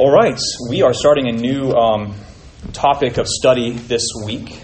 All 0.00 0.10
right, 0.10 0.40
we 0.70 0.80
are 0.80 0.94
starting 0.94 1.28
a 1.28 1.32
new 1.32 1.72
um, 1.72 2.14
topic 2.72 3.18
of 3.18 3.28
study 3.28 3.72
this 3.72 4.06
week, 4.24 4.58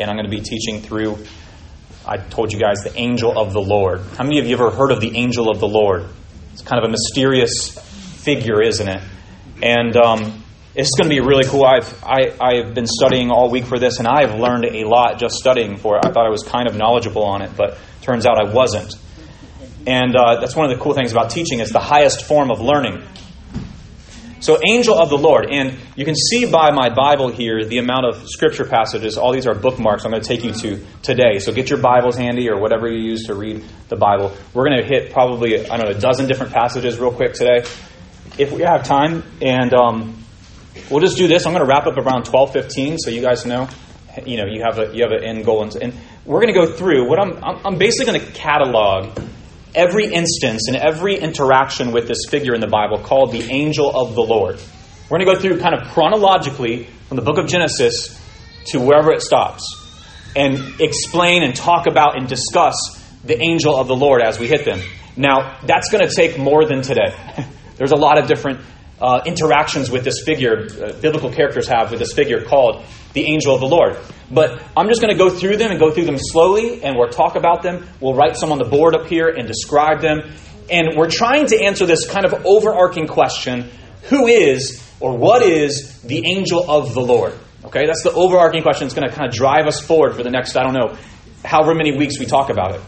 and 0.00 0.10
I'm 0.10 0.16
going 0.16 0.28
to 0.28 0.36
be 0.36 0.40
teaching 0.40 0.82
through. 0.82 1.16
I 2.04 2.16
told 2.16 2.52
you 2.52 2.58
guys 2.58 2.78
the 2.82 2.92
angel 2.96 3.38
of 3.38 3.52
the 3.52 3.60
Lord. 3.60 4.00
How 4.18 4.24
many 4.24 4.40
of 4.40 4.48
you 4.48 4.54
ever 4.54 4.72
heard 4.72 4.90
of 4.90 5.00
the 5.00 5.16
angel 5.16 5.48
of 5.48 5.60
the 5.60 5.68
Lord? 5.68 6.06
It's 6.54 6.62
kind 6.62 6.82
of 6.82 6.88
a 6.88 6.90
mysterious 6.90 7.68
figure, 8.24 8.60
isn't 8.60 8.88
it? 8.88 9.00
And 9.62 9.96
um, 9.96 10.42
it's 10.74 10.90
going 10.98 11.08
to 11.08 11.14
be 11.14 11.20
really 11.20 11.44
cool. 11.44 11.64
I've 11.64 12.02
I, 12.02 12.34
I've 12.40 12.74
been 12.74 12.88
studying 12.88 13.30
all 13.30 13.48
week 13.48 13.66
for 13.66 13.78
this, 13.78 14.00
and 14.00 14.08
I've 14.08 14.40
learned 14.40 14.64
a 14.64 14.88
lot 14.88 15.20
just 15.20 15.36
studying 15.36 15.76
for 15.76 15.98
it. 15.98 16.04
I 16.04 16.10
thought 16.10 16.26
I 16.26 16.30
was 16.30 16.42
kind 16.42 16.66
of 16.66 16.74
knowledgeable 16.74 17.22
on 17.22 17.42
it, 17.42 17.52
but 17.56 17.78
turns 18.02 18.26
out 18.26 18.44
I 18.44 18.52
wasn't. 18.52 18.92
And 19.86 20.16
uh, 20.16 20.40
that's 20.40 20.56
one 20.56 20.68
of 20.68 20.76
the 20.76 20.82
cool 20.82 20.94
things 20.94 21.12
about 21.12 21.30
teaching. 21.30 21.60
It's 21.60 21.72
the 21.72 21.78
highest 21.78 22.24
form 22.24 22.50
of 22.50 22.60
learning. 22.60 23.04
So, 24.40 24.58
angel 24.66 24.98
of 24.98 25.10
the 25.10 25.18
Lord. 25.18 25.50
And 25.50 25.78
you 25.96 26.06
can 26.06 26.14
see 26.14 26.50
by 26.50 26.70
my 26.70 26.88
Bible 26.88 27.28
here 27.28 27.64
the 27.64 27.76
amount 27.76 28.06
of 28.06 28.26
scripture 28.28 28.64
passages. 28.64 29.18
All 29.18 29.32
these 29.32 29.46
are 29.46 29.54
bookmarks 29.54 30.04
I'm 30.04 30.12
going 30.12 30.22
to 30.22 30.28
take 30.28 30.44
you 30.44 30.52
to 30.52 30.84
today. 31.02 31.38
So, 31.38 31.52
get 31.52 31.68
your 31.68 31.78
Bibles 31.78 32.16
handy 32.16 32.48
or 32.48 32.58
whatever 32.58 32.88
you 32.88 32.98
use 32.98 33.26
to 33.26 33.34
read 33.34 33.62
the 33.88 33.96
Bible. 33.96 34.34
We're 34.54 34.66
going 34.66 34.80
to 34.80 34.86
hit 34.86 35.12
probably, 35.12 35.68
I 35.68 35.76
don't 35.76 35.90
know, 35.90 35.96
a 35.96 36.00
dozen 36.00 36.26
different 36.26 36.52
passages 36.52 36.98
real 36.98 37.12
quick 37.12 37.34
today. 37.34 37.68
If 38.38 38.52
we 38.52 38.62
have 38.62 38.84
time. 38.84 39.22
And 39.42 39.74
um, 39.74 40.24
we'll 40.90 41.00
just 41.00 41.18
do 41.18 41.28
this. 41.28 41.44
I'm 41.46 41.52
going 41.52 41.64
to 41.64 41.68
wrap 41.68 41.86
up 41.86 41.98
around 41.98 42.24
12:15 42.24 42.96
so 42.98 43.10
you 43.10 43.20
guys 43.20 43.44
know. 43.44 43.68
You 44.24 44.38
know, 44.38 44.46
you 44.46 44.62
have 44.62 44.78
a 44.78 44.94
you 44.94 45.04
have 45.04 45.12
an 45.12 45.22
end 45.22 45.44
goal, 45.44 45.62
and, 45.62 45.76
and 45.76 45.94
we're 46.24 46.40
going 46.40 46.52
to 46.52 46.60
go 46.60 46.72
through 46.72 47.08
what 47.08 47.20
I'm. 47.20 47.44
I'm, 47.44 47.66
I'm 47.66 47.78
basically 47.78 48.06
going 48.12 48.26
to 48.26 48.32
catalog 48.32 49.16
every 49.74 50.12
instance 50.12 50.68
and 50.68 50.76
every 50.76 51.16
interaction 51.16 51.92
with 51.92 52.08
this 52.08 52.26
figure 52.28 52.54
in 52.54 52.60
the 52.60 52.66
Bible 52.66 52.98
called 52.98 53.32
the 53.32 53.50
angel 53.50 53.90
of 53.94 54.14
the 54.14 54.22
Lord. 54.22 54.60
We're 55.08 55.18
going 55.18 55.26
to 55.26 55.34
go 55.34 55.40
through 55.40 55.60
kind 55.60 55.74
of 55.74 55.88
chronologically 55.88 56.84
from 57.08 57.16
the 57.16 57.22
book 57.22 57.38
of 57.38 57.48
Genesis 57.48 58.18
to 58.66 58.80
wherever 58.80 59.12
it 59.12 59.22
stops 59.22 59.64
and 60.36 60.80
explain 60.80 61.42
and 61.42 61.54
talk 61.54 61.86
about 61.86 62.16
and 62.16 62.28
discuss 62.28 62.74
the 63.24 63.40
angel 63.40 63.76
of 63.76 63.88
the 63.88 63.96
Lord 63.96 64.22
as 64.22 64.38
we 64.38 64.46
hit 64.46 64.64
them. 64.64 64.80
Now, 65.16 65.58
that's 65.64 65.90
going 65.90 66.06
to 66.06 66.14
take 66.14 66.38
more 66.38 66.64
than 66.64 66.82
today. 66.82 67.14
There's 67.76 67.92
a 67.92 67.96
lot 67.96 68.18
of 68.18 68.28
different 68.28 68.60
uh, 69.00 69.22
interactions 69.26 69.90
with 69.90 70.04
this 70.04 70.22
figure, 70.24 70.66
uh, 70.70 70.92
biblical 71.00 71.32
characters 71.32 71.66
have 71.68 71.90
with 71.90 71.98
this 71.98 72.12
figure 72.12 72.44
called 72.44 72.84
the 73.12 73.26
angel 73.26 73.54
of 73.54 73.60
the 73.60 73.68
Lord. 73.68 73.96
But 74.30 74.62
I'm 74.76 74.88
just 74.88 75.00
going 75.00 75.12
to 75.12 75.18
go 75.18 75.30
through 75.30 75.56
them 75.56 75.70
and 75.70 75.80
go 75.80 75.90
through 75.90 76.04
them 76.04 76.18
slowly, 76.18 76.82
and 76.82 76.96
we'll 76.96 77.08
talk 77.08 77.34
about 77.36 77.62
them. 77.62 77.86
We'll 78.00 78.14
write 78.14 78.36
some 78.36 78.52
on 78.52 78.58
the 78.58 78.64
board 78.64 78.94
up 78.94 79.06
here 79.06 79.28
and 79.28 79.46
describe 79.46 80.00
them. 80.00 80.20
And 80.70 80.96
we're 80.96 81.10
trying 81.10 81.46
to 81.46 81.64
answer 81.64 81.84
this 81.84 82.08
kind 82.08 82.24
of 82.24 82.46
overarching 82.46 83.08
question 83.08 83.70
who 84.04 84.26
is 84.26 84.86
or 85.00 85.16
what 85.16 85.42
is 85.42 86.00
the 86.02 86.24
angel 86.26 86.70
of 86.70 86.94
the 86.94 87.00
Lord? 87.00 87.34
Okay, 87.64 87.86
that's 87.86 88.02
the 88.02 88.12
overarching 88.12 88.62
question. 88.62 88.86
It's 88.86 88.94
going 88.94 89.08
to 89.08 89.14
kind 89.14 89.28
of 89.28 89.34
drive 89.34 89.66
us 89.66 89.80
forward 89.80 90.14
for 90.14 90.22
the 90.22 90.30
next, 90.30 90.56
I 90.56 90.62
don't 90.62 90.74
know, 90.74 90.96
however 91.44 91.74
many 91.74 91.96
weeks 91.96 92.18
we 92.18 92.26
talk 92.26 92.50
about 92.50 92.74
it. 92.74 92.80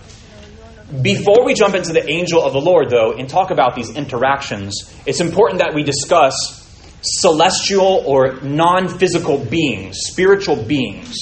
Before 1.02 1.44
we 1.44 1.54
jump 1.54 1.74
into 1.74 1.92
the 1.92 2.08
angel 2.08 2.42
of 2.42 2.52
the 2.52 2.60
Lord, 2.60 2.90
though, 2.90 3.12
and 3.12 3.28
talk 3.28 3.50
about 3.50 3.74
these 3.74 3.90
interactions, 3.90 4.92
it's 5.06 5.20
important 5.20 5.60
that 5.60 5.74
we 5.74 5.82
discuss 5.82 6.61
celestial 7.02 8.02
or 8.06 8.40
non 8.42 8.88
physical 8.88 9.38
beings, 9.38 9.98
spiritual 10.00 10.56
beings. 10.56 11.16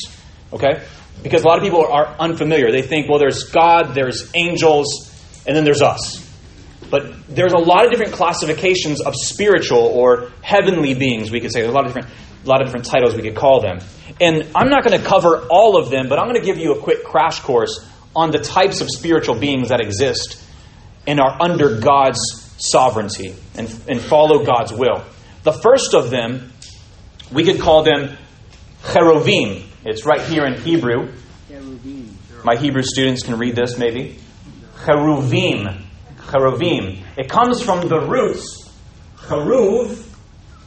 Okay? 0.52 0.82
Because 1.22 1.42
a 1.42 1.46
lot 1.46 1.58
of 1.58 1.64
people 1.64 1.84
are 1.84 2.06
unfamiliar. 2.18 2.70
They 2.72 2.82
think, 2.82 3.08
well, 3.08 3.18
there's 3.18 3.44
God, 3.44 3.94
there's 3.94 4.30
angels, 4.34 5.10
and 5.46 5.56
then 5.56 5.64
there's 5.64 5.82
us. 5.82 6.26
But 6.90 7.28
there's 7.28 7.52
a 7.52 7.58
lot 7.58 7.84
of 7.84 7.90
different 7.90 8.12
classifications 8.12 9.00
of 9.00 9.14
spiritual 9.14 9.78
or 9.78 10.30
heavenly 10.42 10.94
beings, 10.94 11.30
we 11.30 11.40
could 11.40 11.52
say. 11.52 11.60
There's 11.60 11.72
a 11.72 11.74
lot 11.74 11.86
of 11.86 11.94
different, 11.94 12.14
a 12.44 12.48
lot 12.48 12.60
of 12.60 12.66
different 12.66 12.86
titles 12.86 13.14
we 13.14 13.22
could 13.22 13.36
call 13.36 13.60
them. 13.60 13.78
And 14.20 14.48
I'm 14.54 14.68
not 14.70 14.82
going 14.82 14.98
to 14.98 15.06
cover 15.06 15.46
all 15.50 15.78
of 15.78 15.90
them, 15.90 16.08
but 16.08 16.18
I'm 16.18 16.28
going 16.28 16.40
to 16.40 16.46
give 16.46 16.58
you 16.58 16.72
a 16.74 16.80
quick 16.80 17.04
crash 17.04 17.40
course 17.40 17.86
on 18.16 18.32
the 18.32 18.38
types 18.38 18.80
of 18.80 18.88
spiritual 18.90 19.38
beings 19.38 19.68
that 19.68 19.80
exist 19.80 20.42
and 21.06 21.20
are 21.20 21.40
under 21.40 21.78
God's 21.78 22.20
sovereignty 22.58 23.34
and, 23.56 23.68
and 23.88 24.00
follow 24.00 24.44
God's 24.44 24.72
will. 24.72 25.04
The 25.42 25.52
first 25.52 25.94
of 25.94 26.10
them, 26.10 26.52
we 27.32 27.44
could 27.44 27.60
call 27.60 27.82
them 27.82 28.16
cheruvim. 28.82 29.64
It's 29.84 30.04
right 30.04 30.20
here 30.20 30.44
in 30.44 30.60
Hebrew. 30.60 31.12
My 32.44 32.56
Hebrew 32.56 32.82
students 32.82 33.22
can 33.22 33.38
read 33.38 33.56
this 33.56 33.78
maybe. 33.78 34.18
Cheruvim. 34.84 35.82
Cheruvim. 36.16 37.02
It 37.16 37.28
comes 37.28 37.62
from 37.62 37.88
the 37.88 38.00
roots. 38.00 38.70
Cheruv 39.16 40.06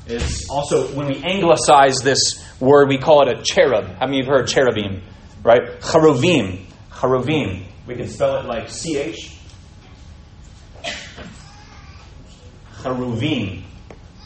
is 0.08 0.48
also, 0.50 0.88
when 0.96 1.08
we 1.08 1.24
anglicize 1.24 2.00
this 2.00 2.44
word, 2.60 2.90
we 2.90 2.98
call 2.98 3.28
it 3.28 3.40
a 3.40 3.44
cherub. 3.44 3.86
How 4.00 4.06
many 4.06 4.20
of 4.20 4.26
you 4.26 4.32
have 4.32 4.42
heard 4.42 4.48
cherubim? 4.48 5.02
Right? 5.44 5.80
Cheruvim. 5.82 6.66
Cheruvim. 6.92 7.66
We 7.86 7.96
can 7.96 8.08
spell 8.08 8.38
it 8.38 8.46
like 8.46 8.70
CH. 8.70 9.36
Cheruvim. 12.82 13.64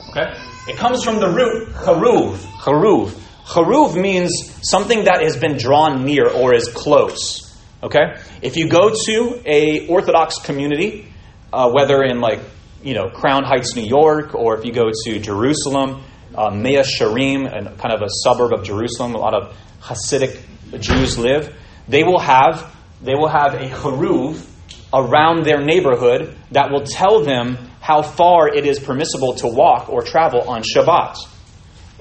Okay? 0.09 0.33
It 0.67 0.77
comes 0.77 1.03
from 1.03 1.19
the 1.19 1.29
root 1.29 1.69
charuv. 1.69 2.37
Charuv. 2.59 3.09
Charuv 3.45 3.99
means 3.99 4.31
something 4.61 5.05
that 5.05 5.21
has 5.21 5.37
been 5.37 5.57
drawn 5.57 6.03
near 6.03 6.29
or 6.29 6.53
is 6.53 6.67
close. 6.67 7.57
Okay? 7.83 8.15
If 8.41 8.57
you 8.57 8.69
go 8.69 8.91
to 9.05 9.41
a 9.45 9.87
Orthodox 9.87 10.39
community, 10.39 11.11
uh, 11.53 11.71
whether 11.71 12.03
in 12.03 12.19
like 12.19 12.41
you 12.83 12.93
know 12.93 13.09
Crown 13.09 13.43
Heights, 13.43 13.75
New 13.75 13.85
York, 13.85 14.35
or 14.35 14.57
if 14.57 14.65
you 14.65 14.73
go 14.73 14.91
to 15.05 15.19
Jerusalem, 15.19 16.03
uh, 16.35 16.49
Mea 16.49 16.79
Shearim, 16.79 17.51
and 17.51 17.77
kind 17.77 17.93
of 17.93 18.01
a 18.01 18.09
suburb 18.23 18.53
of 18.53 18.63
Jerusalem, 18.63 19.15
a 19.15 19.17
lot 19.17 19.33
of 19.33 19.55
Hasidic 19.81 20.41
Jews 20.79 21.17
live 21.17 21.55
they 21.87 22.03
will 22.03 22.19
have 22.19 22.73
they 23.01 23.13
will 23.13 23.29
have 23.29 23.53
a 23.53 23.69
charuv 23.69 24.45
around 24.93 25.43
their 25.45 25.61
neighborhood 25.61 26.35
that 26.51 26.71
will 26.71 26.83
tell 26.83 27.23
them 27.23 27.57
how 27.87 28.01
far 28.01 28.49
it 28.49 28.65
is 28.65 28.79
permissible 28.79 29.33
to 29.35 29.47
walk 29.47 29.87
or 29.87 30.01
travel 30.01 30.41
on 30.41 30.61
Shabbat. 30.61 31.15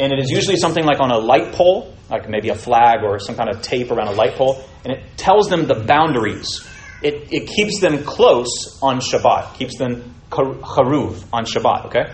And 0.00 0.12
it 0.12 0.18
is 0.18 0.32
usually 0.32 0.56
something 0.56 0.84
like 0.84 0.98
on 0.98 1.12
a 1.12 1.16
light 1.16 1.52
pole, 1.52 1.94
like 2.10 2.28
maybe 2.28 2.48
a 2.48 2.56
flag 2.56 3.04
or 3.04 3.20
some 3.20 3.36
kind 3.36 3.48
of 3.48 3.62
tape 3.62 3.92
around 3.92 4.08
a 4.08 4.16
light 4.16 4.34
pole, 4.34 4.64
and 4.84 4.92
it 4.92 5.16
tells 5.16 5.48
them 5.48 5.68
the 5.68 5.76
boundaries. 5.76 6.66
It, 7.04 7.32
it 7.32 7.46
keeps 7.46 7.78
them 7.80 8.02
close 8.02 8.80
on 8.82 8.98
Shabbat, 8.98 9.54
keeps 9.54 9.78
them 9.78 10.12
charuv 10.28 11.24
on 11.32 11.44
Shabbat, 11.44 11.86
okay? 11.86 12.12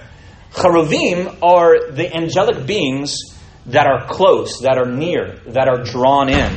Charuvim 0.50 1.38
are 1.42 1.92
the 1.92 2.14
angelic 2.14 2.66
beings 2.66 3.16
that 3.64 3.86
are 3.86 4.06
close, 4.06 4.60
that 4.60 4.76
are 4.76 4.90
near, 4.90 5.40
that 5.46 5.66
are 5.68 5.82
drawn 5.82 6.28
in. 6.28 6.56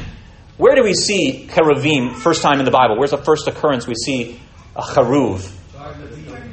Where 0.57 0.75
do 0.75 0.83
we 0.83 0.93
see 0.93 1.47
cheruvim 1.49 2.13
first 2.13 2.41
time 2.41 2.59
in 2.59 2.65
the 2.65 2.71
Bible? 2.71 2.97
Where's 2.97 3.11
the 3.11 3.23
first 3.23 3.47
occurrence 3.47 3.87
we 3.87 3.95
see 3.95 4.37
a 4.75 4.81
cheruv? 4.81 5.49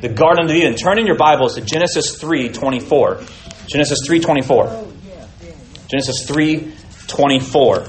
The 0.03 0.09
Garden 0.09 0.47
of 0.47 0.51
Eden. 0.51 0.75
Turn 0.75 0.99
in 0.99 1.07
your 1.07 1.17
Bibles 1.17 1.55
to 1.55 1.61
Genesis 1.61 2.19
3:24. 2.21 3.23
Genesis 3.69 4.01
3:24. 4.05 4.85
Genesis 5.89 6.27
3:24. 6.27 7.87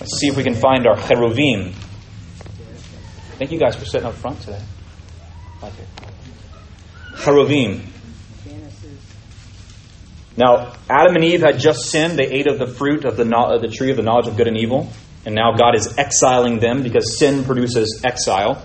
Let's 0.00 0.18
see 0.18 0.28
if 0.28 0.36
we 0.36 0.42
can 0.42 0.54
find 0.54 0.86
our 0.86 0.96
cheruvim. 0.96 1.72
Thank 3.38 3.50
you 3.50 3.58
guys 3.58 3.74
for 3.74 3.86
sitting 3.86 4.06
up 4.06 4.12
front 4.12 4.38
today. 4.42 4.60
Cheruvim. 7.16 7.80
Now, 10.36 10.74
Adam 10.90 11.16
and 11.16 11.24
Eve 11.24 11.40
had 11.40 11.58
just 11.58 11.86
sinned. 11.86 12.18
They 12.18 12.26
ate 12.26 12.48
of 12.48 12.58
the 12.58 12.66
fruit 12.66 13.06
of 13.06 13.16
the, 13.16 13.24
of 13.34 13.62
the 13.62 13.68
tree 13.68 13.90
of 13.90 13.96
the 13.96 14.02
knowledge 14.02 14.26
of 14.26 14.36
good 14.36 14.46
and 14.46 14.58
evil. 14.58 14.92
And 15.24 15.34
now 15.34 15.52
God 15.52 15.74
is 15.74 15.96
exiling 15.96 16.58
them 16.58 16.82
because 16.82 17.18
sin 17.18 17.44
produces 17.44 18.02
exile. 18.04 18.62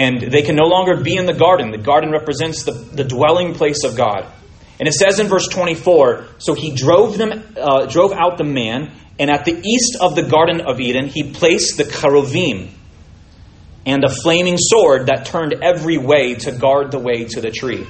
And 0.00 0.32
they 0.32 0.40
can 0.40 0.56
no 0.56 0.64
longer 0.64 1.02
be 1.02 1.16
in 1.16 1.26
the 1.26 1.34
garden. 1.34 1.72
The 1.72 1.76
garden 1.76 2.10
represents 2.10 2.62
the, 2.62 2.72
the 2.72 3.04
dwelling 3.04 3.52
place 3.52 3.84
of 3.84 3.96
God. 3.96 4.24
And 4.78 4.88
it 4.88 4.94
says 4.94 5.20
in 5.20 5.26
verse 5.26 5.46
24 5.48 6.24
So 6.38 6.54
he 6.54 6.74
drove, 6.74 7.18
them, 7.18 7.54
uh, 7.60 7.84
drove 7.84 8.12
out 8.12 8.38
the 8.38 8.44
man, 8.44 8.92
and 9.18 9.30
at 9.30 9.44
the 9.44 9.52
east 9.52 9.98
of 10.00 10.14
the 10.14 10.22
Garden 10.22 10.62
of 10.62 10.80
Eden, 10.80 11.08
he 11.08 11.32
placed 11.34 11.76
the 11.76 11.84
cheruvim 11.84 12.70
and 13.84 14.02
a 14.02 14.08
flaming 14.08 14.56
sword 14.56 15.06
that 15.06 15.26
turned 15.26 15.52
every 15.62 15.98
way 15.98 16.34
to 16.36 16.52
guard 16.52 16.92
the 16.92 16.98
way 16.98 17.24
to 17.24 17.42
the 17.42 17.50
tree. 17.50 17.86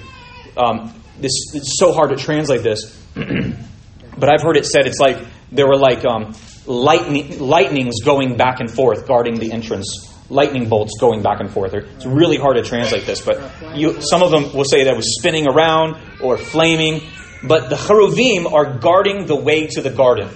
Um, 0.56 0.92
this 1.20 1.54
it's 1.54 1.78
so 1.78 1.92
hard 1.92 2.10
to 2.10 2.16
translate 2.16 2.64
this, 2.64 2.96
but 3.14 4.32
I've 4.32 4.42
heard 4.42 4.56
it 4.56 4.66
said 4.66 4.86
it's 4.86 4.98
like 4.98 5.18
there 5.52 5.68
were 5.68 5.76
like 5.76 6.04
um, 6.04 6.34
lightning, 6.66 7.38
lightnings 7.38 8.00
going 8.04 8.36
back 8.36 8.58
and 8.58 8.68
forth 8.68 9.06
guarding 9.06 9.38
the 9.38 9.52
entrance. 9.52 10.08
Lightning 10.30 10.68
bolts 10.68 10.92
going 10.98 11.22
back 11.22 11.40
and 11.40 11.50
forth. 11.50 11.74
It's 11.74 12.06
really 12.06 12.38
hard 12.38 12.56
to 12.56 12.62
translate 12.62 13.04
this, 13.04 13.20
but 13.20 13.76
you, 13.76 14.00
some 14.00 14.22
of 14.22 14.30
them 14.30 14.54
will 14.54 14.64
say 14.64 14.84
that 14.84 14.96
was 14.96 15.18
spinning 15.18 15.46
around 15.48 15.96
or 16.22 16.38
flaming. 16.38 17.02
But 17.42 17.68
the 17.68 17.76
cheruvim 17.76 18.50
are 18.50 18.78
guarding 18.78 19.26
the 19.26 19.36
way 19.36 19.66
to 19.66 19.80
the 19.80 19.90
garden. 19.90 20.28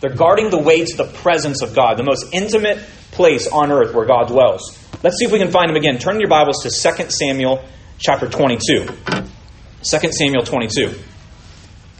They're 0.00 0.14
guarding 0.14 0.50
the 0.50 0.58
way 0.58 0.84
to 0.84 0.96
the 0.96 1.04
presence 1.04 1.62
of 1.62 1.74
God, 1.74 1.98
the 1.98 2.04
most 2.04 2.26
intimate 2.32 2.78
place 3.10 3.48
on 3.48 3.70
earth 3.70 3.94
where 3.94 4.06
God 4.06 4.28
dwells. 4.28 4.78
Let's 5.02 5.16
see 5.18 5.24
if 5.24 5.32
we 5.32 5.38
can 5.38 5.50
find 5.50 5.68
them 5.68 5.76
again. 5.76 5.98
Turn 5.98 6.20
your 6.20 6.28
Bibles 6.28 6.62
to 6.62 6.70
2 6.70 7.10
Samuel 7.10 7.64
chapter 7.98 8.28
22. 8.28 8.86
2 8.86 10.12
Samuel 10.12 10.42
22. 10.42 10.94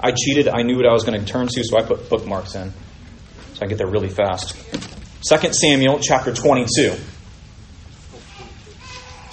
I 0.01 0.13
cheated. 0.13 0.49
I 0.49 0.63
knew 0.63 0.77
what 0.77 0.87
I 0.87 0.93
was 0.93 1.05
going 1.05 1.19
to 1.19 1.27
turn 1.27 1.49
to, 1.49 1.65
so 1.65 1.79
I 1.79 1.83
put 1.83 2.09
bookmarks 2.09 2.55
in. 2.55 2.73
So 3.55 3.61
I 3.63 3.67
get 3.67 3.79
there 3.79 3.91
really 3.91 4.09
fast. 4.09 4.57
2 5.29 5.53
Samuel 5.53 5.99
chapter 6.01 6.33
22. 6.33 6.95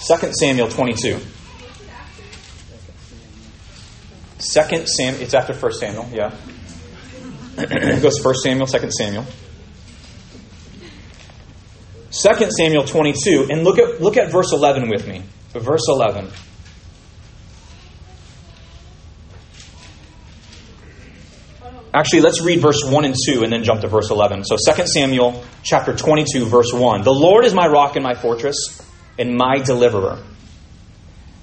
2 0.00 0.32
Samuel 0.32 0.68
22. 0.68 1.18
2 4.38 4.86
Samuel, 4.86 5.22
it's 5.22 5.34
after 5.34 5.52
1 5.52 5.72
Samuel, 5.72 6.08
yeah. 6.12 6.34
it 7.58 8.02
goes 8.02 8.24
1 8.24 8.34
Samuel, 8.36 8.66
2 8.66 8.90
Samuel. 8.90 9.24
2 12.10 12.50
Samuel 12.50 12.84
22, 12.84 13.48
and 13.50 13.64
look 13.64 13.78
at, 13.78 14.00
look 14.00 14.16
at 14.16 14.30
verse 14.30 14.52
11 14.52 14.88
with 14.88 15.06
me. 15.08 15.24
Verse 15.52 15.88
11. 15.88 16.28
Actually, 21.92 22.20
let's 22.20 22.40
read 22.40 22.60
verse 22.60 22.84
1 22.84 23.04
and 23.04 23.14
2 23.26 23.42
and 23.42 23.52
then 23.52 23.64
jump 23.64 23.80
to 23.80 23.88
verse 23.88 24.10
11. 24.10 24.44
So 24.44 24.56
2 24.56 24.86
Samuel 24.86 25.42
chapter 25.64 25.96
22 25.96 26.44
verse 26.44 26.72
1. 26.72 27.02
The 27.02 27.12
Lord 27.12 27.44
is 27.44 27.54
my 27.54 27.66
rock 27.66 27.96
and 27.96 28.04
my 28.04 28.14
fortress 28.14 28.77
and 29.18 29.36
my 29.36 29.58
deliverer. 29.58 30.22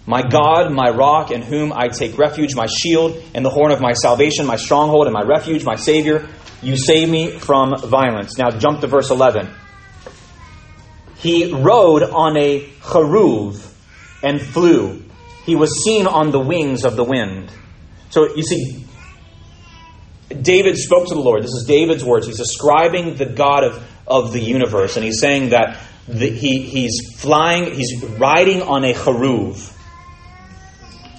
My 0.07 0.21
God, 0.21 0.71
my 0.71 0.89
rock, 0.89 1.31
in 1.31 1.41
whom 1.41 1.73
I 1.73 1.87
take 1.87 2.17
refuge, 2.17 2.55
my 2.55 2.67
shield 2.67 3.21
and 3.33 3.43
the 3.43 3.49
horn 3.49 3.71
of 3.71 3.81
my 3.81 3.93
salvation, 3.93 4.45
my 4.45 4.55
stronghold 4.55 5.07
and 5.07 5.13
my 5.13 5.23
refuge, 5.23 5.65
my 5.65 5.75
Savior. 5.75 6.27
You 6.61 6.77
save 6.77 7.09
me 7.09 7.31
from 7.31 7.75
violence. 7.77 8.37
Now 8.37 8.51
jump 8.51 8.81
to 8.81 8.87
verse 8.87 9.09
11. 9.09 9.49
He 11.17 11.51
rode 11.51 12.03
on 12.03 12.37
a 12.37 12.61
cheruv 12.81 13.73
and 14.21 14.39
flew. 14.39 15.03
He 15.45 15.55
was 15.55 15.83
seen 15.83 16.05
on 16.05 16.31
the 16.31 16.39
wings 16.39 16.85
of 16.85 16.95
the 16.95 17.03
wind. 17.03 17.51
So 18.09 18.35
you 18.35 18.43
see, 18.43 18.85
David 20.29 20.77
spoke 20.77 21.07
to 21.07 21.15
the 21.15 21.21
Lord. 21.21 21.43
This 21.43 21.53
is 21.53 21.65
David's 21.67 22.03
words. 22.03 22.27
He's 22.27 22.37
describing 22.37 23.15
the 23.15 23.25
God 23.25 23.63
of, 23.63 23.91
of 24.07 24.33
the 24.33 24.39
universe, 24.39 24.95
and 24.97 25.05
he's 25.05 25.19
saying 25.19 25.49
that 25.49 25.79
the, 26.07 26.29
he, 26.29 26.61
he's 26.61 26.99
flying, 27.17 27.73
he's 27.73 28.03
riding 28.19 28.61
on 28.61 28.83
a 28.83 28.93
cheruv. 28.93 29.71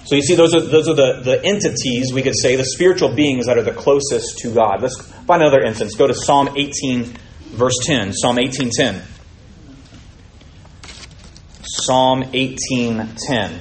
So 0.05 0.15
you 0.15 0.21
see, 0.21 0.35
those 0.35 0.55
are, 0.55 0.61
those 0.61 0.87
are 0.87 0.95
the, 0.95 1.21
the 1.23 1.43
entities, 1.43 2.13
we 2.13 2.21
could 2.21 2.37
say, 2.37 2.55
the 2.55 2.63
spiritual 2.63 3.13
beings 3.13 3.47
that 3.47 3.57
are 3.57 3.63
the 3.63 3.73
closest 3.73 4.37
to 4.39 4.53
God. 4.53 4.81
Let's 4.81 5.01
find 5.25 5.41
another 5.41 5.61
instance. 5.61 5.95
Go 5.95 6.07
to 6.07 6.13
Psalm 6.13 6.49
18, 6.55 7.13
verse 7.49 7.77
10. 7.83 8.13
Psalm 8.13 8.37
18.10. 8.37 9.01
Psalm 11.63 12.23
18.10. 12.23 13.59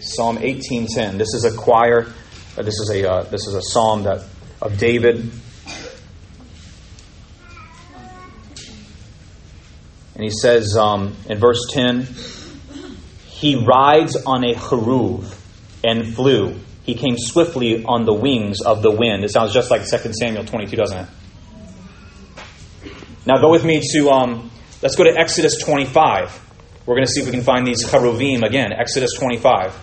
Psalm 0.00 0.38
18:10. 0.38 1.18
This 1.18 1.34
is 1.34 1.44
a 1.44 1.54
choir. 1.54 2.12
Uh, 2.56 2.62
this 2.62 2.78
is 2.80 2.90
a 2.90 3.10
uh, 3.10 3.22
this 3.24 3.46
is 3.46 3.54
a 3.54 3.62
psalm 3.62 4.04
that 4.04 4.24
of 4.62 4.78
David. 4.78 5.30
And 10.14 10.24
he 10.24 10.30
says 10.30 10.76
um, 10.78 11.14
in 11.28 11.38
verse 11.38 11.60
10, 11.72 12.08
he 13.26 13.56
rides 13.56 14.16
on 14.16 14.44
a 14.44 14.54
cheruv 14.54 15.38
and 15.84 16.14
flew. 16.14 16.58
He 16.84 16.94
came 16.94 17.16
swiftly 17.18 17.84
on 17.84 18.06
the 18.06 18.14
wings 18.14 18.62
of 18.62 18.80
the 18.80 18.90
wind. 18.90 19.24
It 19.24 19.30
sounds 19.30 19.52
just 19.52 19.70
like 19.70 19.82
2 19.82 20.12
Samuel 20.14 20.46
22, 20.46 20.74
doesn't 20.74 20.98
it? 20.98 21.08
Now 23.26 23.38
go 23.42 23.50
with 23.50 23.64
me 23.64 23.82
to, 23.92 24.08
um, 24.08 24.50
let's 24.80 24.96
go 24.96 25.04
to 25.04 25.14
Exodus 25.14 25.58
25. 25.58 26.44
We're 26.86 26.94
going 26.94 27.04
to 27.04 27.12
see 27.12 27.20
if 27.20 27.26
we 27.26 27.32
can 27.32 27.42
find 27.42 27.66
these 27.66 27.84
cheruvim 27.84 28.42
again. 28.42 28.72
Exodus 28.72 29.12
25. 29.18 29.74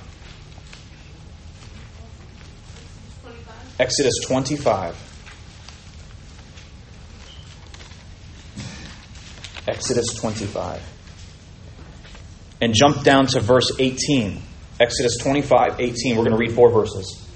Exodus 3.83 4.13
25. 4.25 4.95
Exodus 9.67 10.13
25. 10.13 10.81
And 12.61 12.73
jump 12.73 13.03
down 13.03 13.27
to 13.27 13.41
verse 13.41 13.73
18. 13.77 14.41
Exodus 14.79 15.17
25, 15.17 15.81
18. 15.81 16.15
We're 16.15 16.23
going 16.23 16.31
to 16.31 16.37
read 16.37 16.53
four 16.53 16.71
verses. 16.71 17.27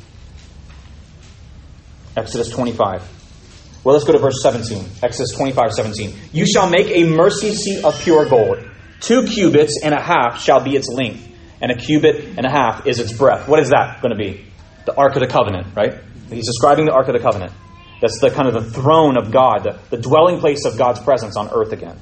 Exodus 2.16 2.50
25. 2.50 3.82
Well, 3.84 3.94
let's 3.94 4.06
go 4.06 4.14
to 4.14 4.20
verse 4.20 4.42
17. 4.42 4.86
Exodus 5.04 5.34
25, 5.34 5.74
17. 5.74 6.16
You 6.32 6.46
shall 6.46 6.70
make 6.70 6.88
a 6.88 7.04
mercy 7.04 7.56
seat 7.56 7.84
of 7.84 8.00
pure 8.00 8.26
gold. 8.26 8.60
Two 9.02 9.24
cubits 9.24 9.82
and 9.84 9.94
a 9.94 10.02
half 10.02 10.42
shall 10.42 10.64
be 10.64 10.78
its 10.78 10.88
length, 10.88 11.28
and 11.62 11.74
a 11.74 11.76
cubit 11.76 12.38
and 12.38 12.46
a 12.46 12.50
half 12.50 12.88
is 12.88 13.02
its 13.02 13.12
breadth. 13.12 13.50
What 13.50 13.60
is 13.60 13.72
that 13.72 14.02
going 14.02 14.12
to 14.12 14.18
be? 14.18 14.46
The 14.86 14.96
Ark 14.96 15.18
of 15.18 15.20
the 15.20 15.28
Covenant, 15.28 15.76
right? 15.76 16.07
He's 16.30 16.46
describing 16.46 16.86
the 16.86 16.94
Ark 16.94 17.08
of 17.08 17.14
the 17.14 17.20
Covenant. 17.20 17.54
That's 18.02 18.20
the 18.20 18.30
kind 18.30 18.48
of 18.48 18.54
the 18.54 18.70
throne 18.70 19.18
of 19.18 19.32
God, 19.32 19.64
the, 19.64 19.80
the 19.90 20.02
dwelling 20.02 20.40
place 20.40 20.66
of 20.66 20.78
God's 20.78 21.00
presence 21.00 21.36
on 21.36 21.50
earth 21.50 21.72
again. 21.72 21.98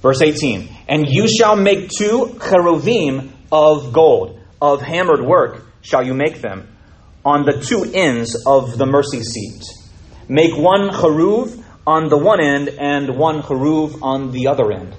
Verse 0.00 0.22
18 0.22 0.68
And 0.88 1.06
you 1.08 1.26
shall 1.28 1.56
make 1.56 1.90
two 1.90 2.36
cheruvim 2.38 3.30
of 3.52 3.92
gold, 3.92 4.40
of 4.60 4.80
hammered 4.80 5.20
work 5.20 5.64
shall 5.82 6.04
you 6.04 6.14
make 6.14 6.40
them, 6.40 6.68
on 7.24 7.44
the 7.44 7.60
two 7.60 7.90
ends 7.92 8.42
of 8.46 8.78
the 8.78 8.86
mercy 8.86 9.22
seat. 9.22 9.62
Make 10.28 10.56
one 10.56 10.90
cheruv 10.90 11.62
on 11.86 12.08
the 12.08 12.18
one 12.18 12.40
end 12.40 12.68
and 12.68 13.16
one 13.16 13.42
cheruv 13.42 14.02
on 14.02 14.32
the 14.32 14.48
other 14.48 14.72
end. 14.72 14.94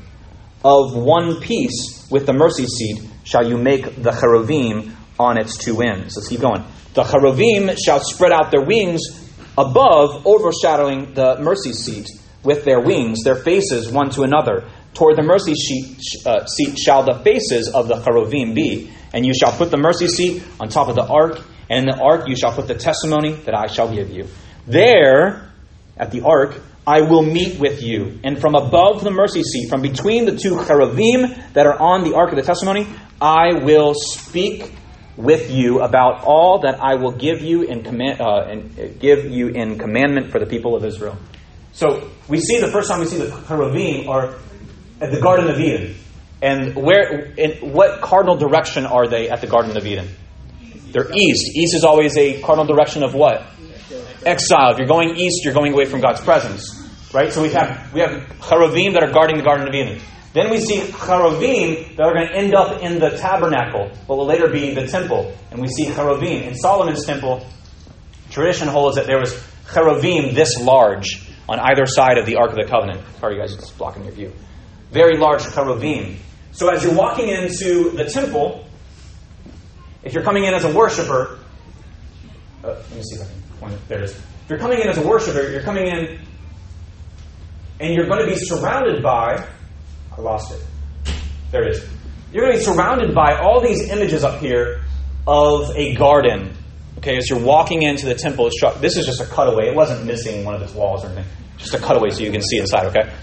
Of 0.63 0.95
one 0.95 1.39
piece 1.39 2.07
with 2.12 2.25
the 2.25 2.33
mercy 2.33 2.65
seat 2.65 3.09
shall 3.23 3.47
you 3.47 3.57
make 3.57 4.01
the 4.01 4.12
cheruvim 4.12 4.94
on 5.19 5.37
its 5.37 5.57
two 5.57 5.81
ends. 5.81 6.15
Let's 6.15 6.29
keep 6.29 6.41
going. 6.41 6.63
The 6.93 7.03
cheruvim 7.03 7.77
shall 7.83 7.99
spread 7.99 8.31
out 8.31 8.51
their 8.51 8.65
wings 8.65 9.01
above, 9.57 10.25
overshadowing 10.25 11.13
the 11.13 11.39
mercy 11.39 11.73
seat 11.73 12.07
with 12.43 12.63
their 12.63 12.79
wings, 12.79 13.23
their 13.23 13.35
faces 13.35 13.91
one 13.91 14.09
to 14.11 14.23
another. 14.23 14.69
Toward 14.93 15.17
the 15.17 15.23
mercy 15.23 15.53
seat, 15.53 15.99
uh, 16.25 16.45
seat 16.45 16.77
shall 16.77 17.03
the 17.03 17.19
faces 17.23 17.69
of 17.69 17.87
the 17.87 17.95
cheruvim 17.95 18.55
be. 18.55 18.91
And 19.13 19.25
you 19.25 19.33
shall 19.33 19.51
put 19.51 19.71
the 19.71 19.77
mercy 19.77 20.07
seat 20.07 20.43
on 20.59 20.69
top 20.69 20.89
of 20.89 20.95
the 20.95 21.05
ark, 21.05 21.41
and 21.69 21.87
in 21.87 21.95
the 21.95 22.01
ark 22.01 22.27
you 22.27 22.35
shall 22.35 22.53
put 22.53 22.67
the 22.67 22.75
testimony 22.75 23.33
that 23.33 23.55
I 23.55 23.67
shall 23.67 23.93
give 23.93 24.09
you. 24.09 24.27
There, 24.65 25.49
at 25.97 26.11
the 26.11 26.21
ark, 26.21 26.61
I 26.85 27.01
will 27.01 27.23
meet 27.23 27.59
with 27.59 27.83
you. 27.83 28.19
And 28.23 28.39
from 28.39 28.55
above 28.55 29.03
the 29.03 29.11
mercy 29.11 29.43
seat, 29.43 29.69
from 29.69 29.81
between 29.81 30.25
the 30.25 30.37
two 30.37 30.63
cherubim 30.65 31.35
that 31.53 31.65
are 31.65 31.77
on 31.80 32.03
the 32.03 32.15
ark 32.15 32.31
of 32.31 32.37
the 32.37 32.44
testimony, 32.44 32.87
I 33.21 33.63
will 33.63 33.94
speak 33.94 34.73
with 35.18 35.50
you 35.50 35.81
about 35.81 36.24
all 36.24 36.59
that 36.59 36.80
I 36.80 36.95
will 36.95 37.12
give 37.12 37.42
you 37.42 37.64
in 37.64 37.83
command, 37.83 38.21
uh, 38.21 38.45
and 38.47 39.00
give 39.00 39.26
you 39.26 39.50
in 39.50 39.78
commandment 39.80 40.31
for 40.31 40.40
the 40.40 40.45
people 40.45 40.76
of 40.76 40.86
Israel. 40.86 41.18
So 41.74 42.09
we 42.28 42.40
see 42.40 42.59
the 42.59 42.71
first 42.71 42.88
time 42.88 43.00
we 43.00 43.07
see 43.07 43.18
the 43.18 43.30
cherubim 43.47 44.07
are 44.07 44.36
at 45.02 45.12
the 45.12 45.19
Garden 45.19 45.50
of 45.50 45.59
Eden, 45.59 45.95
and 46.42 46.76
where, 46.76 47.33
in 47.33 47.74
what 47.74 48.02
cardinal 48.02 48.38
direction 48.38 48.86
are 48.86 49.07
they 49.07 49.30
at 49.30 49.42
the 49.42 49.47
Garden 49.47 49.76
of 49.76 49.86
Eden? 49.86 50.07
They're 50.92 51.12
east. 51.12 51.45
East 51.56 51.76
is 51.76 51.83
always 51.83 52.16
a 52.18 52.42
cardinal 52.42 52.66
direction 52.66 53.04
of 53.04 53.14
what? 53.14 53.44
Exile. 54.26 54.71
If 54.71 54.78
you're 54.78 54.88
going 54.88 55.16
east, 55.18 55.44
you're 55.44 55.54
going 55.54 55.74
away 55.74 55.86
from 55.86 56.02
God's 56.02 56.21
presence, 56.21 56.90
right? 57.14 57.31
So 57.31 57.42
we 57.42 57.50
have 57.50 57.94
we 57.94 58.02
have 58.02 58.24
cherubim 58.47 58.94
that 58.94 59.04
are 59.04 59.12
guarding 59.12 59.38
the 59.38 59.44
Garden 59.44 59.68
of 59.68 59.74
Eden. 59.74 60.00
Then 60.37 60.51
we 60.51 60.59
see 60.59 60.91
cherubim 60.91 61.95
that 61.95 62.03
are 62.03 62.13
going 62.13 62.27
to 62.27 62.35
end 62.35 62.53
up 62.53 62.83
in 62.83 62.99
the 62.99 63.17
tabernacle, 63.17 63.89
what 64.06 64.17
will 64.19 64.27
later 64.27 64.47
be 64.49 64.71
the 64.71 64.85
temple. 64.85 65.35
And 65.49 65.59
we 65.59 65.67
see 65.67 65.85
cherubim. 65.85 66.44
In 66.44 66.53
Solomon's 66.53 67.03
temple, 67.07 67.44
tradition 68.29 68.67
holds 68.67 68.97
that 68.97 69.07
there 69.07 69.19
was 69.19 69.33
cherubim 69.73 70.35
this 70.35 70.61
large 70.61 71.27
on 71.49 71.59
either 71.59 71.87
side 71.87 72.19
of 72.19 72.27
the 72.27 72.35
Ark 72.35 72.51
of 72.51 72.57
the 72.57 72.65
Covenant. 72.65 73.01
Sorry, 73.19 73.39
guys, 73.39 73.56
it's 73.56 73.71
blocking 73.71 74.03
your 74.03 74.13
view. 74.13 74.33
Very 74.91 75.17
large 75.17 75.41
cherubim. 75.56 76.17
So 76.51 76.69
as 76.69 76.83
you're 76.83 76.94
walking 76.94 77.29
into 77.29 77.89
the 77.89 78.06
temple, 78.06 78.63
if 80.03 80.13
you're 80.13 80.23
coming 80.23 80.44
in 80.44 80.53
as 80.53 80.65
a 80.65 80.71
worshiper, 80.71 81.39
uh, 82.63 82.67
let 82.67 82.91
me 82.91 83.01
see 83.01 83.15
if 83.15 83.21
I 83.23 83.25
can 83.25 83.41
point 83.59 83.73
it. 83.73 83.87
There 83.87 83.97
it 83.97 84.03
is. 84.03 84.15
If 84.15 84.49
you're 84.49 84.59
coming 84.59 84.81
in 84.81 84.87
as 84.87 84.99
a 84.99 85.07
worshiper, 85.07 85.49
you're 85.49 85.63
coming 85.63 85.87
in 85.87 86.19
and 87.79 87.95
you're 87.95 88.06
going 88.06 88.19
to 88.19 88.27
be 88.27 88.35
surrounded 88.35 89.01
by 89.01 89.44
I 90.18 90.21
lost 90.21 90.52
it. 90.52 91.14
There 91.52 91.64
it 91.64 91.76
is. 91.76 91.90
You're 92.31 92.45
going 92.45 92.54
to 92.54 92.59
be 92.59 92.66
surrounded 92.66 93.14
by 93.16 93.38
all 93.38 93.62
these 93.62 93.90
images 93.90 94.24
up 94.24 94.40
here 94.40 94.81
of 95.26 95.76
a 95.76 95.94
garden. 95.95 96.54
Okay, 96.97 97.18
as 97.18 97.30
you're 97.30 97.40
walking 97.40 97.83
into 97.83 98.06
the 98.06 98.16
temple, 98.16 98.50
this 98.80 98.97
is 98.97 99.06
just 99.06 99.21
a 99.21 99.26
cutaway. 99.26 99.68
It 99.68 99.76
wasn't 99.76 100.06
missing 100.06 100.44
one 100.44 100.56
of 100.56 100.62
its 100.62 100.74
walls 100.74 101.06
or 101.06 101.09
anything. 101.09 101.26
Just 101.57 101.74
a 101.74 101.80
cutaway 101.80 102.09
so 102.09 102.24
you 102.24 102.31
can 102.31 102.42
see 102.42 102.57
inside, 102.57 102.88
okay? 102.88 103.14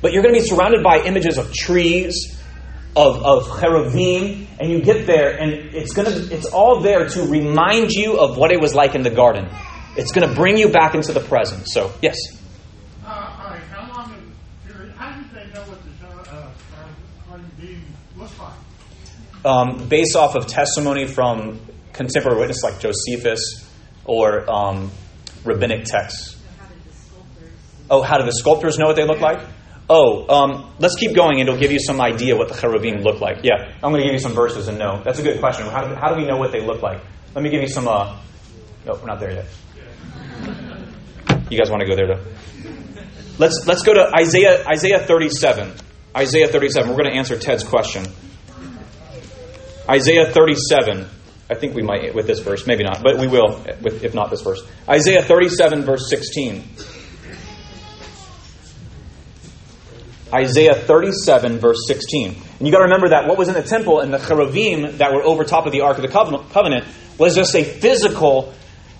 But 0.00 0.12
you're 0.12 0.22
going 0.22 0.34
to 0.34 0.40
be 0.40 0.46
surrounded 0.46 0.82
by 0.82 1.00
images 1.00 1.38
of 1.38 1.52
trees, 1.52 2.38
of, 2.96 3.24
of 3.24 3.58
cherubim, 3.58 4.46
and 4.60 4.70
you 4.70 4.80
get 4.80 5.06
there, 5.06 5.36
and 5.38 5.50
it's 5.74 5.92
going 5.92 6.10
to 6.10 6.34
it's 6.34 6.46
all 6.46 6.80
there 6.80 7.08
to 7.08 7.22
remind 7.22 7.90
you 7.90 8.18
of 8.18 8.36
what 8.36 8.52
it 8.52 8.60
was 8.60 8.74
like 8.74 8.94
in 8.94 9.02
the 9.02 9.10
garden. 9.10 9.48
It's 9.96 10.12
going 10.12 10.28
to 10.28 10.34
bring 10.34 10.56
you 10.56 10.68
back 10.68 10.94
into 10.94 11.12
the 11.12 11.20
present. 11.20 11.68
So, 11.68 11.92
yes? 12.02 12.16
Uh, 13.04 13.08
all 13.08 13.50
right, 13.50 13.62
how 13.70 13.92
long 13.92 14.10
have 14.10 14.90
how 14.96 15.16
did 15.16 15.30
they 15.32 15.52
know 15.52 15.62
what 15.62 15.78
the 15.82 15.90
uh, 16.30 16.50
cherubim 17.28 17.84
looks 18.16 18.38
like? 18.38 18.54
Um, 19.44 19.88
based 19.88 20.16
off 20.16 20.36
of 20.36 20.46
testimony 20.46 21.06
from 21.06 21.60
contemporary 21.92 22.38
witnesses 22.38 22.62
like 22.62 22.80
Josephus 22.80 23.70
or 24.04 24.50
um, 24.50 24.90
rabbinic 25.44 25.84
texts. 25.84 26.40
Oh, 27.90 28.02
how 28.02 28.18
do 28.18 28.24
the 28.24 28.32
sculptors 28.32 28.78
know 28.78 28.86
what 28.86 28.96
they 28.96 29.06
look 29.06 29.20
like? 29.20 29.40
Oh, 29.88 30.26
um, 30.34 30.74
let's 30.78 30.96
keep 30.96 31.14
going 31.14 31.40
and 31.40 31.48
it'll 31.48 31.60
give 31.60 31.70
you 31.70 31.78
some 31.78 32.00
idea 32.00 32.36
what 32.36 32.48
the 32.48 32.54
cherubim 32.54 33.02
look 33.02 33.20
like. 33.20 33.44
Yeah, 33.44 33.70
I'm 33.82 33.92
going 33.92 34.00
to 34.00 34.04
give 34.04 34.14
you 34.14 34.18
some 34.18 34.32
verses 34.32 34.68
and 34.68 34.78
no. 34.78 35.02
That's 35.04 35.18
a 35.18 35.22
good 35.22 35.40
question. 35.40 35.66
How 35.66 35.86
do, 35.86 35.94
how 35.94 36.14
do 36.14 36.20
we 36.20 36.26
know 36.26 36.38
what 36.38 36.52
they 36.52 36.64
look 36.64 36.80
like? 36.80 37.02
Let 37.34 37.44
me 37.44 37.50
give 37.50 37.60
you 37.60 37.68
some. 37.68 37.86
Uh, 37.86 38.16
no, 38.86 38.94
we're 38.94 39.06
not 39.06 39.20
there 39.20 39.32
yet. 39.32 39.46
You 41.50 41.58
guys 41.58 41.70
want 41.70 41.82
to 41.82 41.86
go 41.86 41.94
there 41.94 42.06
though? 42.06 42.24
Let's 43.38 43.66
let's 43.66 43.82
go 43.82 43.92
to 43.92 44.10
Isaiah 44.18 44.64
Isaiah 44.66 45.00
37. 45.00 45.72
Isaiah 46.16 46.48
37. 46.48 46.88
We're 46.88 46.96
going 46.96 47.12
to 47.12 47.18
answer 47.18 47.38
Ted's 47.38 47.64
question. 47.64 48.06
Isaiah 49.88 50.30
37. 50.30 51.06
I 51.50 51.54
think 51.54 51.74
we 51.74 51.82
might 51.82 52.14
with 52.14 52.26
this 52.26 52.40
verse, 52.40 52.66
maybe 52.66 52.84
not, 52.84 53.02
but 53.02 53.18
we 53.18 53.26
will 53.26 53.62
with, 53.82 54.02
if 54.02 54.14
not 54.14 54.30
this 54.30 54.40
verse. 54.40 54.62
Isaiah 54.88 55.22
37 55.22 55.82
verse 55.82 56.08
16. 56.08 56.64
Isaiah 60.32 60.74
37, 60.74 61.58
verse 61.58 61.86
16. 61.86 62.34
And 62.58 62.66
you 62.66 62.72
got 62.72 62.78
to 62.78 62.84
remember 62.84 63.10
that 63.10 63.28
what 63.28 63.38
was 63.38 63.48
in 63.48 63.54
the 63.54 63.62
temple 63.62 64.00
and 64.00 64.12
the 64.12 64.18
cherubim 64.18 64.98
that 64.98 65.12
were 65.12 65.22
over 65.22 65.44
top 65.44 65.66
of 65.66 65.72
the 65.72 65.82
Ark 65.82 65.98
of 65.98 66.02
the 66.02 66.08
Covenant 66.08 66.86
was 67.18 67.36
just 67.36 67.54
a 67.54 67.62
physical 67.62 68.52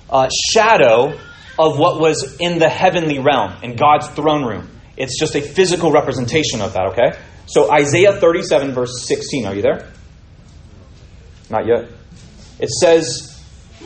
uh, 0.08 0.28
shadow 0.52 1.18
of 1.58 1.78
what 1.78 2.00
was 2.00 2.36
in 2.38 2.58
the 2.58 2.68
heavenly 2.68 3.18
realm, 3.18 3.54
in 3.62 3.74
God's 3.74 4.08
throne 4.10 4.44
room. 4.44 4.70
It's 4.96 5.18
just 5.18 5.34
a 5.34 5.40
physical 5.40 5.90
representation 5.90 6.60
of 6.60 6.72
that, 6.74 6.92
okay? 6.92 7.18
So 7.46 7.72
Isaiah 7.72 8.12
37, 8.12 8.72
verse 8.72 9.04
16. 9.06 9.46
Are 9.46 9.54
you 9.54 9.62
there? 9.62 9.92
Not 11.50 11.66
yet. 11.66 11.88
It 12.58 12.70
says, 12.70 13.30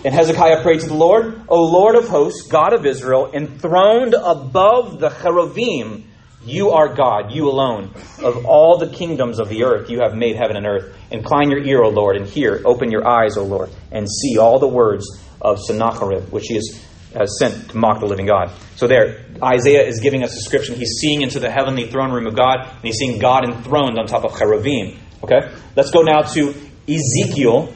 and 0.04 0.14
Hezekiah 0.14 0.62
prayed 0.62 0.80
to 0.80 0.86
the 0.86 0.94
Lord, 0.94 1.42
O 1.48 1.64
Lord 1.64 1.96
of 1.96 2.08
hosts, 2.08 2.48
God 2.48 2.72
of 2.72 2.86
Israel, 2.86 3.30
enthroned 3.32 4.14
above 4.14 5.00
the 5.00 5.10
cherubim 5.10 6.04
you 6.44 6.70
are 6.70 6.94
God, 6.94 7.32
you 7.32 7.48
alone. 7.48 7.92
Of 8.22 8.46
all 8.46 8.78
the 8.78 8.88
kingdoms 8.88 9.38
of 9.38 9.48
the 9.48 9.64
earth, 9.64 9.90
you 9.90 10.00
have 10.00 10.14
made 10.14 10.36
heaven 10.36 10.56
and 10.56 10.66
earth. 10.66 10.96
Incline 11.10 11.50
your 11.50 11.62
ear, 11.62 11.82
O 11.82 11.90
Lord, 11.90 12.16
and 12.16 12.26
hear. 12.26 12.62
Open 12.64 12.90
your 12.90 13.06
eyes, 13.06 13.36
O 13.36 13.44
Lord, 13.44 13.70
and 13.92 14.08
see 14.08 14.38
all 14.38 14.58
the 14.58 14.68
words 14.68 15.04
of 15.40 15.60
Sennacherib, 15.60 16.30
which 16.30 16.46
he 16.46 16.54
has, 16.54 16.84
has 17.12 17.22
uh, 17.22 17.26
sent 17.26 17.70
to 17.70 17.76
mock 17.76 18.00
the 18.00 18.06
living 18.06 18.26
God. 18.26 18.50
So 18.76 18.86
there, 18.86 19.24
Isaiah 19.42 19.86
is 19.86 20.00
giving 20.00 20.22
us 20.22 20.32
a 20.32 20.36
description. 20.36 20.76
He's 20.76 20.98
seeing 21.00 21.22
into 21.22 21.40
the 21.40 21.50
heavenly 21.50 21.90
throne 21.90 22.12
room 22.12 22.26
of 22.26 22.34
God, 22.34 22.60
and 22.60 22.82
he's 22.82 22.96
seeing 22.96 23.18
God 23.18 23.44
enthroned 23.44 23.98
on 23.98 24.06
top 24.06 24.24
of 24.24 24.38
cherubim. 24.38 24.98
Okay? 25.24 25.50
Let's 25.76 25.90
go 25.90 26.02
now 26.02 26.22
to 26.22 26.54
Ezekiel. 26.88 27.74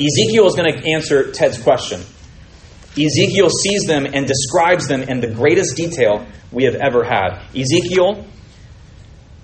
Ezekiel 0.00 0.46
is 0.46 0.54
going 0.56 0.72
to 0.72 0.90
answer 0.90 1.30
Ted's 1.30 1.62
question. 1.62 2.00
Ezekiel 2.92 3.48
sees 3.48 3.84
them 3.84 4.06
and 4.06 4.26
describes 4.26 4.88
them 4.88 5.02
in 5.02 5.20
the 5.20 5.28
greatest 5.28 5.76
detail 5.76 6.26
we 6.50 6.64
have 6.64 6.74
ever 6.74 7.04
had. 7.04 7.40
Ezekiel 7.54 8.26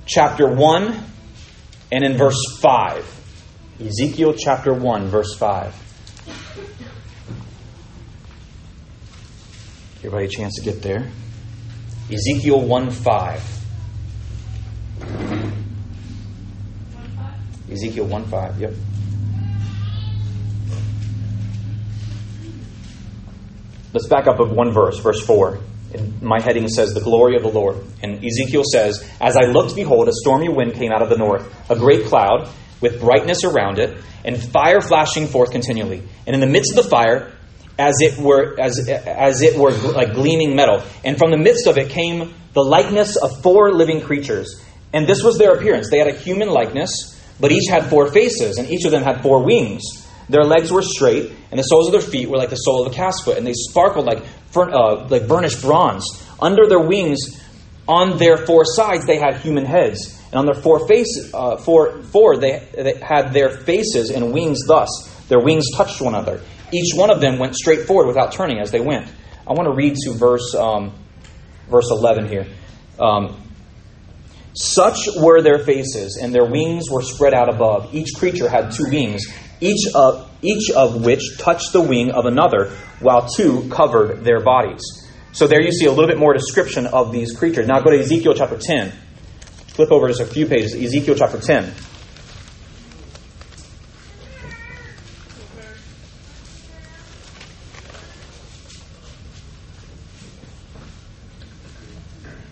chapter 0.06 0.49
1 0.49 1.04
and 1.92 2.04
in 2.04 2.16
verse 2.16 2.40
5. 2.61 3.12
Ezekiel 3.80 4.35
chapter 4.37 4.73
1, 4.73 5.08
verse 5.08 5.37
5. 5.37 5.75
Give 9.96 10.12
Everybody 10.12 10.25
a 10.26 10.28
chance 10.28 10.54
to 10.56 10.62
get 10.62 10.82
there? 10.82 11.11
Ezekiel 12.11 12.61
1 12.61 12.90
5. 12.90 13.56
Ezekiel 17.70 18.06
1 18.06 18.25
5, 18.26 18.61
yep. 18.61 18.73
Let's 23.92 24.08
back 24.08 24.26
up 24.26 24.40
of 24.40 24.50
one 24.50 24.73
verse, 24.73 24.99
verse 24.99 25.25
4 25.25 25.58
my 26.20 26.40
heading 26.40 26.68
says, 26.68 26.92
The 26.92 27.00
glory 27.00 27.37
of 27.37 27.42
the 27.42 27.49
Lord. 27.49 27.76
And 28.02 28.25
Ezekiel 28.25 28.62
says, 28.70 29.08
As 29.20 29.37
I 29.37 29.46
looked, 29.46 29.75
behold, 29.75 30.08
a 30.08 30.12
stormy 30.12 30.49
wind 30.49 30.75
came 30.75 30.92
out 30.92 31.02
of 31.02 31.08
the 31.08 31.16
north, 31.16 31.70
a 31.70 31.76
great 31.76 32.06
cloud 32.06 32.49
with 32.80 33.00
brightness 33.00 33.44
around 33.44 33.78
it, 33.78 33.99
and 34.25 34.37
fire 34.37 34.80
flashing 34.80 35.26
forth 35.26 35.50
continually. 35.50 36.02
And 36.26 36.35
in 36.35 36.40
the 36.40 36.46
midst 36.46 36.76
of 36.76 36.85
the 36.85 36.90
fire, 36.90 37.32
as 37.78 37.96
it 38.00 38.18
were 38.18 38.58
as, 38.58 38.88
as 38.88 39.42
it 39.42 39.58
were 39.58 39.70
like 39.70 40.14
gleaming 40.14 40.56
metal. 40.56 40.82
And 41.04 41.18
from 41.18 41.30
the 41.30 41.37
midst 41.37 41.66
of 41.66 41.78
it 41.78 41.90
came 41.90 42.35
the 42.54 42.62
likeness 42.62 43.16
of 43.16 43.42
four 43.42 43.73
living 43.73 44.00
creatures. 44.00 44.62
And 44.92 45.06
this 45.06 45.23
was 45.23 45.37
their 45.37 45.54
appearance. 45.54 45.90
They 45.90 45.99
had 45.99 46.08
a 46.08 46.16
human 46.16 46.49
likeness, 46.49 47.15
but 47.40 47.52
each 47.52 47.69
had 47.69 47.87
four 47.87 48.11
faces, 48.11 48.59
and 48.59 48.71
each 48.71 48.85
of 48.85 48.90
them 48.90 49.02
had 49.02 49.23
four 49.23 49.45
wings. 49.45 49.83
Their 50.28 50.45
legs 50.45 50.73
were 50.73 50.83
straight, 50.83 51.31
and 51.50 51.59
the 51.59 51.62
soles 51.62 51.87
of 51.88 51.93
their 51.93 52.00
feet 52.00 52.28
were 52.28 52.37
like 52.37 52.50
the 52.50 52.57
sole 52.57 52.85
of 52.85 52.93
a 52.93 52.95
calf's 52.95 53.23
foot, 53.25 53.38
and 53.38 53.47
they 53.47 53.52
sparkled 53.52 54.07
like 54.07 54.23
uh, 54.57 55.07
like 55.09 55.28
burnished 55.28 55.62
bronze. 55.62 56.05
Under 56.40 56.66
their 56.66 56.81
wings, 56.81 57.40
on 57.87 58.19
their 58.19 58.37
four 58.37 58.64
sides, 58.64 59.07
they 59.07 59.19
had 59.19 59.37
human 59.38 59.64
heads, 59.64 60.21
and 60.31 60.35
on 60.35 60.47
their 60.47 60.55
four 60.55 60.87
faces, 60.88 61.33
uh, 61.33 61.57
four, 61.57 62.02
four 62.02 62.37
they, 62.37 62.66
they 62.75 62.95
had 62.95 63.33
their 63.33 63.50
faces 63.50 64.11
and 64.11 64.33
wings 64.33 64.66
thus. 64.66 64.88
Their 65.28 65.40
wings 65.40 65.71
touched 65.75 66.00
one 66.00 66.14
another. 66.14 66.40
Each 66.73 66.95
one 66.95 67.11
of 67.11 67.21
them 67.21 67.38
went 67.38 67.55
straight 67.55 67.87
forward 67.87 68.09
without 68.09 68.33
turning 68.33 68.59
as 68.59 68.73
they 68.73 68.81
went. 68.81 69.09
I 69.47 69.52
want 69.52 69.69
to 69.69 69.75
read 69.75 69.95
to 69.95 70.14
verse 70.14 70.55
um, 70.55 70.93
verse 71.71 71.88
eleven 71.90 72.28
here. 72.28 72.47
Um, 72.99 73.40
such 74.56 75.08
were 75.16 75.42
their 75.42 75.58
faces, 75.58 76.18
and 76.20 76.34
their 76.34 76.46
wings 76.46 76.90
were 76.90 77.02
spread 77.02 77.34
out 77.34 77.52
above. 77.52 77.94
Each 77.94 78.08
creature 78.16 78.48
had 78.48 78.72
two 78.72 78.86
wings, 78.88 79.26
each 79.60 79.86
of, 79.94 80.30
each 80.40 80.70
of 80.70 81.04
which 81.04 81.38
touched 81.38 81.72
the 81.72 81.82
wing 81.82 82.10
of 82.10 82.25
another, 82.25 82.70
while 83.00 83.28
two 83.28 83.68
covered 83.68 84.25
their 84.25 84.40
bodies. 84.40 84.82
So 85.32 85.46
there 85.46 85.60
you 85.60 85.72
see 85.72 85.84
a 85.84 85.90
little 85.90 86.06
bit 86.06 86.18
more 86.18 86.32
description 86.32 86.86
of 86.86 87.12
these 87.12 87.36
creatures. 87.36 87.66
Now 87.66 87.80
go 87.80 87.90
to 87.90 87.98
Ezekiel 87.98 88.32
chapter 88.34 88.56
10. 88.56 88.92
Flip 89.68 89.92
over 89.92 90.08
just 90.08 90.20
a 90.20 90.26
few 90.26 90.46
pages. 90.46 90.75
Ezekiel 90.75 91.16
chapter 91.16 91.38
10. 91.38 91.75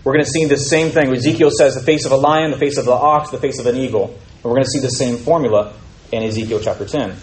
We're 0.05 0.13
going 0.13 0.25
to 0.25 0.31
see 0.31 0.45
the 0.45 0.59
same 0.59 0.91
thing. 0.91 1.15
Ezekiel 1.15 1.51
says 1.51 1.75
the 1.75 1.83
face 1.83 2.05
of 2.05 2.13
a 2.13 2.17
lion, 2.17 2.51
the 2.51 2.59
face 2.59 2.77
of 2.77 2.85
the 2.85 2.93
ox, 2.93 3.31
the 3.31 3.39
face 3.39 3.59
of 3.59 3.67
an 3.67 3.77
eagle. 3.77 4.09
And 4.09 4.45
we're 4.45 4.57
going 4.57 4.65
to 4.65 4.71
see 4.71 4.81
the 4.81 4.91
same 4.91 5.17
formula 5.17 5.73
in 6.13 6.23
Ezekiel 6.23 6.61
chapter 6.63 6.85
10. 6.85 7.17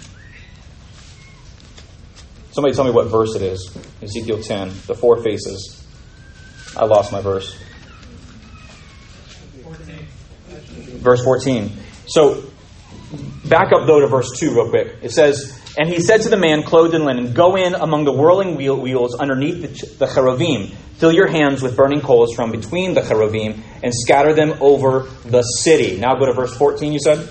Somebody 2.51 2.75
tell 2.75 2.83
me 2.83 2.91
what 2.91 3.07
verse 3.07 3.35
it 3.35 3.43
is. 3.43 3.77
Ezekiel 4.01 4.41
10, 4.41 4.69
the 4.87 4.95
four 4.95 5.21
faces. 5.23 5.87
I 6.75 6.85
lost 6.85 7.11
my 7.11 7.21
verse. 7.21 7.55
14. 9.63 10.07
Verse 10.99 11.23
14. 11.23 11.71
So, 12.07 12.43
back 13.45 13.71
up 13.71 13.85
though 13.85 13.99
to 13.99 14.07
verse 14.07 14.37
2 14.39 14.55
real 14.55 14.69
quick. 14.69 14.97
It 15.03 15.11
says, 15.11 15.60
And 15.77 15.87
he 15.89 16.01
said 16.01 16.21
to 16.21 16.29
the 16.29 16.37
man 16.37 16.63
clothed 16.63 16.93
in 16.93 17.05
linen, 17.05 17.33
Go 17.33 17.55
in 17.55 17.75
among 17.75 18.05
the 18.05 18.11
whirling 18.11 18.55
wheels 18.55 19.15
underneath 19.15 19.61
the, 19.61 20.05
the 20.05 20.13
cherubim. 20.13 20.67
Fill 20.97 21.13
your 21.13 21.27
hands 21.27 21.61
with 21.61 21.75
burning 21.75 22.01
coals 22.01 22.35
from 22.35 22.51
between 22.51 22.93
the 22.93 23.01
cherubim 23.01 23.63
and 23.81 23.93
scatter 23.93 24.33
them 24.33 24.53
over 24.61 25.07
the 25.25 25.41
city. 25.41 25.97
Now 25.97 26.15
go 26.15 26.25
to 26.25 26.33
verse 26.33 26.55
14, 26.55 26.91
you 26.91 26.99
said? 26.99 27.29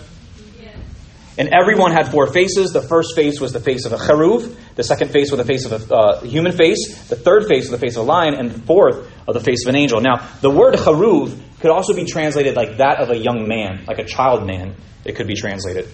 And 1.39 1.49
everyone 1.55 1.93
had 1.93 2.09
four 2.09 2.27
faces. 2.27 2.73
The 2.73 2.83
first 2.83 3.15
face 3.15 3.41
was 3.41 3.53
the 3.53 3.61
face 3.61 3.87
of 3.87 3.93
a 3.93 3.97
cheruv. 3.97 4.55
The 4.75 4.83
second 4.83 5.11
face 5.11 5.31
was 5.31 5.39
the 5.39 5.47
face 5.47 5.65
of 5.65 5.91
a 5.91 5.95
uh, 5.95 6.21
human 6.21 6.53
face. 6.53 7.09
The 7.09 7.17
third 7.17 7.47
face 7.47 7.71
was 7.71 7.71
the 7.71 7.79
face 7.79 7.97
of 7.97 8.03
a 8.03 8.07
lion. 8.07 8.35
And 8.35 8.51
the 8.51 8.61
fourth 8.61 9.11
of 9.27 9.33
the 9.33 9.41
face 9.41 9.65
of 9.65 9.71
an 9.71 9.77
angel. 9.81 10.01
Now, 10.03 10.29
the 10.43 10.51
word 10.51 10.75
cheruv 10.75 11.39
could 11.61 11.71
also 11.71 11.95
be 11.95 12.05
translated 12.05 12.57
like 12.57 12.77
that 12.77 13.01
of 13.01 13.11
a 13.11 13.17
young 13.17 13.49
man, 13.49 13.85
like 13.87 13.99
a 13.99 14.05
child 14.05 14.47
man. 14.47 14.75
It 15.05 15.17
could 15.17 15.27
be 15.27 15.35
translated. 15.35 15.89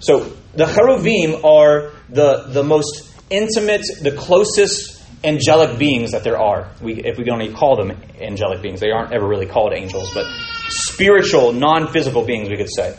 So 0.00 0.32
the 0.54 0.64
cheruvim 0.64 1.44
are 1.44 1.92
the, 2.08 2.44
the 2.48 2.62
most 2.62 3.12
intimate, 3.30 3.82
the 4.02 4.12
closest 4.12 4.96
angelic 5.24 5.78
beings 5.78 6.12
that 6.12 6.24
there 6.24 6.38
are. 6.38 6.70
We, 6.80 6.94
if 6.94 7.18
we 7.18 7.24
can 7.24 7.32
only 7.32 7.52
call 7.52 7.76
them 7.76 7.90
angelic 8.20 8.62
beings, 8.62 8.80
they 8.80 8.90
aren't 8.90 9.12
ever 9.12 9.26
really 9.26 9.46
called 9.46 9.72
angels, 9.74 10.12
but 10.14 10.26
spiritual, 10.68 11.52
non 11.52 11.92
physical 11.92 12.24
beings, 12.24 12.48
we 12.48 12.56
could 12.56 12.72
say. 12.72 12.96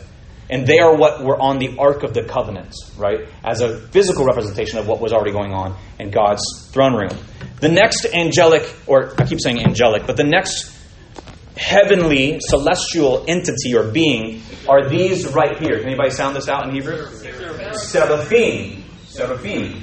And 0.50 0.66
they 0.66 0.78
are 0.78 0.96
what 0.96 1.22
were 1.22 1.38
on 1.38 1.58
the 1.58 1.76
Ark 1.78 2.04
of 2.04 2.14
the 2.14 2.24
Covenant, 2.24 2.74
right? 2.96 3.28
As 3.44 3.60
a 3.60 3.78
physical 3.88 4.24
representation 4.24 4.78
of 4.78 4.88
what 4.88 4.98
was 5.00 5.12
already 5.12 5.32
going 5.32 5.52
on 5.52 5.76
in 5.98 6.10
God's 6.10 6.42
throne 6.72 6.94
room. 6.94 7.10
The 7.60 7.68
next 7.68 8.06
angelic, 8.06 8.74
or 8.86 9.12
I 9.20 9.26
keep 9.26 9.40
saying 9.40 9.60
angelic, 9.60 10.06
but 10.06 10.16
the 10.16 10.24
next 10.24 10.77
heavenly, 11.58 12.38
celestial 12.40 13.24
entity 13.28 13.74
or 13.74 13.90
being 13.90 14.40
are 14.68 14.88
these 14.88 15.26
right 15.34 15.58
here. 15.58 15.78
Can 15.78 15.88
anybody 15.88 16.10
sound 16.10 16.36
this 16.36 16.48
out 16.48 16.68
in 16.68 16.74
Hebrew? 16.74 17.06
Seraphim. 17.74 18.84
Seraphim. 19.06 19.82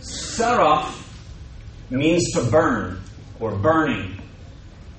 Seraph 0.00 0.96
means 1.90 2.32
to 2.32 2.42
burn 2.50 3.00
or 3.40 3.56
burning. 3.56 4.20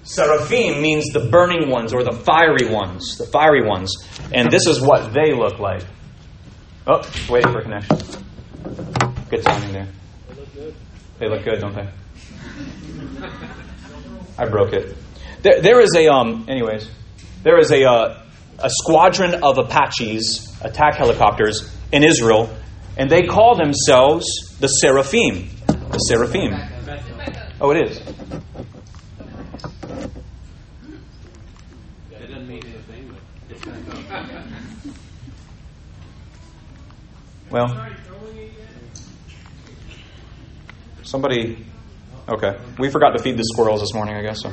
Seraphim 0.03 0.81
means 0.81 1.07
the 1.13 1.29
burning 1.29 1.69
ones 1.69 1.93
or 1.93 2.03
the 2.03 2.11
fiery 2.11 2.67
ones, 2.69 3.17
the 3.17 3.27
fiery 3.27 3.63
ones. 3.63 3.93
And 4.33 4.51
this 4.51 4.65
is 4.65 4.81
what 4.81 5.13
they 5.13 5.33
look 5.33 5.59
like. 5.59 5.83
Oh, 6.87 7.01
waiting 7.29 7.51
for 7.51 7.59
a 7.59 7.61
connection. 7.61 7.97
Good 9.29 9.43
timing 9.43 9.73
there. 9.73 9.87
They 10.27 10.35
look 10.35 10.53
good. 10.53 10.75
They 11.19 11.29
look 11.29 11.43
good, 11.43 11.59
don't 11.59 11.75
they? 11.75 11.87
I 14.37 14.49
broke 14.49 14.73
it. 14.73 14.97
There, 15.41 15.61
there 15.61 15.79
is 15.79 15.95
a 15.95 16.07
um. 16.07 16.45
Anyways, 16.47 16.89
there 17.43 17.57
is 17.57 17.71
a 17.71 17.83
uh, 17.83 18.23
a 18.59 18.69
squadron 18.69 19.43
of 19.43 19.57
Apaches 19.57 20.55
attack 20.61 20.95
helicopters 20.95 21.75
in 21.91 22.03
Israel, 22.03 22.55
and 22.97 23.09
they 23.09 23.23
call 23.23 23.55
themselves 23.55 24.25
the 24.59 24.67
Seraphim. 24.67 25.49
The 25.67 25.97
Seraphim. 25.97 26.53
Oh, 27.59 27.71
it 27.71 27.89
is. 27.89 28.01
Well, 37.49 37.85
somebody. 41.03 41.65
Okay, 42.29 42.57
we 42.79 42.89
forgot 42.89 43.17
to 43.17 43.21
feed 43.21 43.35
the 43.35 43.43
squirrels 43.43 43.81
this 43.81 43.93
morning. 43.93 44.15
I 44.15 44.21
guess 44.21 44.41
so. 44.41 44.51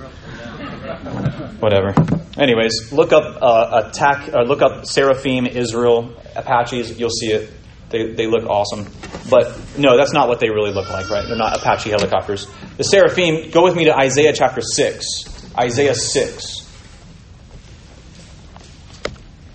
Whatever. 1.61 1.95
Anyways, 2.39 2.93
look 2.93 3.13
up 3.13 3.43
uh, 3.43 3.89
attack. 3.89 4.33
Uh, 4.33 4.43
look 4.43 4.63
up 4.63 4.87
Seraphim 4.87 5.47
Israel 5.47 6.15
Apaches. 6.37 6.99
You'll 6.99 7.11
see 7.11 7.33
it. 7.33 7.53
They, 7.91 8.13
they 8.13 8.27
look 8.27 8.45
awesome. 8.45 8.87
But 9.31 9.59
no, 9.79 9.97
that's 9.97 10.13
not 10.13 10.29
what 10.29 10.41
they 10.41 10.51
really 10.51 10.73
look 10.73 10.91
like, 10.91 11.11
right? 11.11 11.25
They're 11.27 11.37
not 11.37 11.57
Apache 11.57 11.91
helicopters. 11.91 12.47
The 12.77 12.85
Seraphim, 12.85 13.51
go 13.51 13.65
with 13.65 13.77
me 13.77 13.85
to 13.87 13.97
Isaiah 13.97 14.33
chapter 14.33 14.61
6. 14.61 15.55
Isaiah 15.57 15.95
6. 15.95 16.71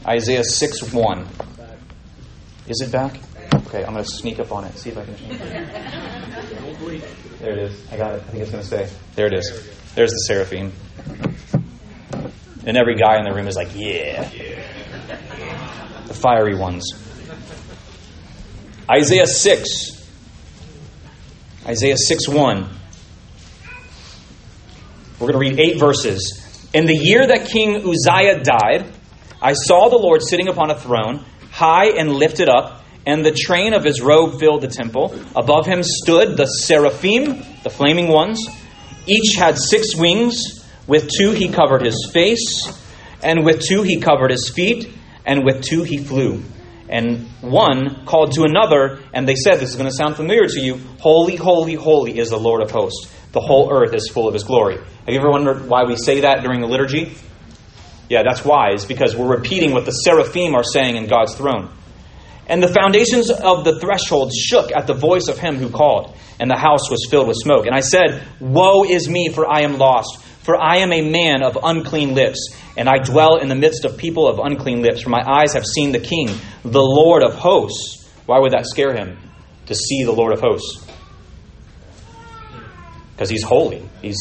Isaiah 0.05 0.43
6 0.43 0.93
1. 0.93 1.27
Is 2.67 2.81
it 2.81 2.91
back? 2.91 3.19
Okay, 3.67 3.83
I'm 3.85 3.93
going 3.93 4.03
to 4.03 4.09
sneak 4.09 4.39
up 4.39 4.51
on 4.51 4.65
it. 4.65 4.77
See 4.77 4.89
if 4.89 4.97
I 4.97 5.05
can 5.05 5.15
change 5.17 5.39
it. 5.41 7.09
There 7.39 7.51
it 7.51 7.59
is. 7.59 7.91
I 7.91 7.97
got 7.97 8.13
it. 8.13 8.23
I 8.25 8.31
think 8.31 8.43
it's 8.43 8.51
going 8.51 8.61
to 8.61 8.67
stay. 8.67 8.89
There 9.15 9.27
it 9.27 9.33
is. 9.33 9.69
There's 9.95 10.11
the 10.11 10.19
seraphim. 10.19 10.71
And 12.65 12.77
every 12.77 12.95
guy 12.95 13.17
in 13.17 13.25
the 13.25 13.33
room 13.33 13.47
is 13.47 13.55
like, 13.55 13.69
yeah. 13.75 14.29
The 16.07 16.13
fiery 16.13 16.55
ones. 16.55 16.91
Isaiah 18.89 19.27
6. 19.27 20.07
Isaiah 21.65 21.97
6 21.97 22.29
1. 22.29 22.69
We're 25.19 25.31
going 25.31 25.33
to 25.33 25.39
read 25.39 25.59
eight 25.59 25.79
verses. 25.79 26.69
In 26.73 26.85
the 26.85 26.95
year 26.95 27.25
that 27.27 27.47
King 27.47 27.75
Uzziah 27.87 28.43
died, 28.43 28.91
I 29.41 29.53
saw 29.53 29.89
the 29.89 29.97
Lord 29.97 30.21
sitting 30.21 30.47
upon 30.47 30.71
a 30.71 30.79
throne, 30.79 31.23
high 31.51 31.89
and 31.97 32.13
lifted 32.13 32.49
up 32.49 32.83
and 33.05 33.25
the 33.25 33.31
train 33.31 33.73
of 33.73 33.83
his 33.83 34.01
robe 34.01 34.39
filled 34.39 34.61
the 34.61 34.67
temple. 34.67 35.13
Above 35.35 35.65
him 35.65 35.83
stood 35.83 36.37
the 36.37 36.45
seraphim, 36.45 37.43
the 37.63 37.69
flaming 37.69 38.07
ones. 38.07 38.45
Each 39.05 39.35
had 39.35 39.57
six 39.57 39.95
wings. 39.95 40.62
With 40.87 41.09
two 41.09 41.31
he 41.31 41.49
covered 41.49 41.85
his 41.85 42.11
face, 42.13 42.65
and 43.21 43.45
with 43.45 43.61
two 43.61 43.83
he 43.83 43.99
covered 43.99 44.31
his 44.31 44.51
feet, 44.53 44.93
and 45.25 45.45
with 45.45 45.63
two 45.63 45.83
he 45.83 45.97
flew. 45.97 46.43
And 46.89 47.27
one 47.41 48.05
called 48.05 48.33
to 48.33 48.43
another, 48.43 48.99
and 49.13 49.27
they 49.27 49.35
said, 49.35 49.55
This 49.55 49.69
is 49.69 49.75
going 49.75 49.89
to 49.89 49.95
sound 49.95 50.15
familiar 50.15 50.47
to 50.47 50.59
you 50.59 50.79
Holy, 50.99 51.35
holy, 51.35 51.75
holy 51.75 52.19
is 52.19 52.29
the 52.29 52.37
Lord 52.37 52.61
of 52.61 52.71
hosts. 52.71 53.11
The 53.31 53.41
whole 53.41 53.71
earth 53.73 53.93
is 53.93 54.09
full 54.09 54.27
of 54.27 54.33
his 54.33 54.43
glory. 54.43 54.75
Have 54.75 55.09
you 55.09 55.19
ever 55.19 55.31
wondered 55.31 55.67
why 55.67 55.83
we 55.85 55.95
say 55.95 56.21
that 56.21 56.43
during 56.43 56.61
the 56.61 56.67
liturgy? 56.67 57.15
Yeah, 58.09 58.21
that's 58.23 58.45
why, 58.45 58.71
wise, 58.71 58.85
because 58.85 59.15
we're 59.15 59.35
repeating 59.35 59.71
what 59.71 59.85
the 59.85 59.91
seraphim 59.91 60.53
are 60.53 60.63
saying 60.63 60.97
in 60.97 61.07
God's 61.07 61.35
throne. 61.35 61.69
And 62.47 62.61
the 62.61 62.67
foundations 62.67 63.31
of 63.31 63.63
the 63.63 63.79
threshold 63.79 64.31
shook 64.33 64.71
at 64.71 64.85
the 64.85 64.93
voice 64.93 65.29
of 65.29 65.39
him 65.39 65.55
who 65.55 65.69
called, 65.69 66.15
and 66.39 66.51
the 66.51 66.57
house 66.57 66.91
was 66.91 67.07
filled 67.09 67.27
with 67.27 67.37
smoke. 67.37 67.65
And 67.65 67.73
I 67.73 67.79
said, 67.79 68.21
Woe 68.39 68.83
is 68.83 69.09
me, 69.09 69.29
for 69.29 69.51
I 69.51 69.61
am 69.61 69.77
lost, 69.77 70.22
for 70.43 70.61
I 70.61 70.77
am 70.77 70.93
a 70.93 71.01
man 71.01 71.41
of 71.41 71.57
unclean 71.61 72.13
lips, 72.13 72.53
and 72.77 72.87
I 72.87 72.99
dwell 72.99 73.37
in 73.37 73.47
the 73.47 73.55
midst 73.55 73.85
of 73.85 73.97
people 73.97 74.27
of 74.27 74.39
unclean 74.39 74.81
lips, 74.81 75.01
for 75.01 75.09
my 75.09 75.23
eyes 75.25 75.53
have 75.53 75.65
seen 75.65 75.91
the 75.91 75.99
King, 75.99 76.29
the 76.63 76.81
Lord 76.81 77.23
of 77.23 77.33
hosts. 77.33 78.09
Why 78.25 78.39
would 78.39 78.51
that 78.51 78.65
scare 78.65 78.93
him? 78.93 79.17
To 79.67 79.75
see 79.75 80.03
the 80.03 80.11
Lord 80.11 80.33
of 80.33 80.41
hosts. 80.41 80.85
Because 83.11 83.29
he's 83.29 83.43
holy. 83.43 83.87
He's 84.01 84.17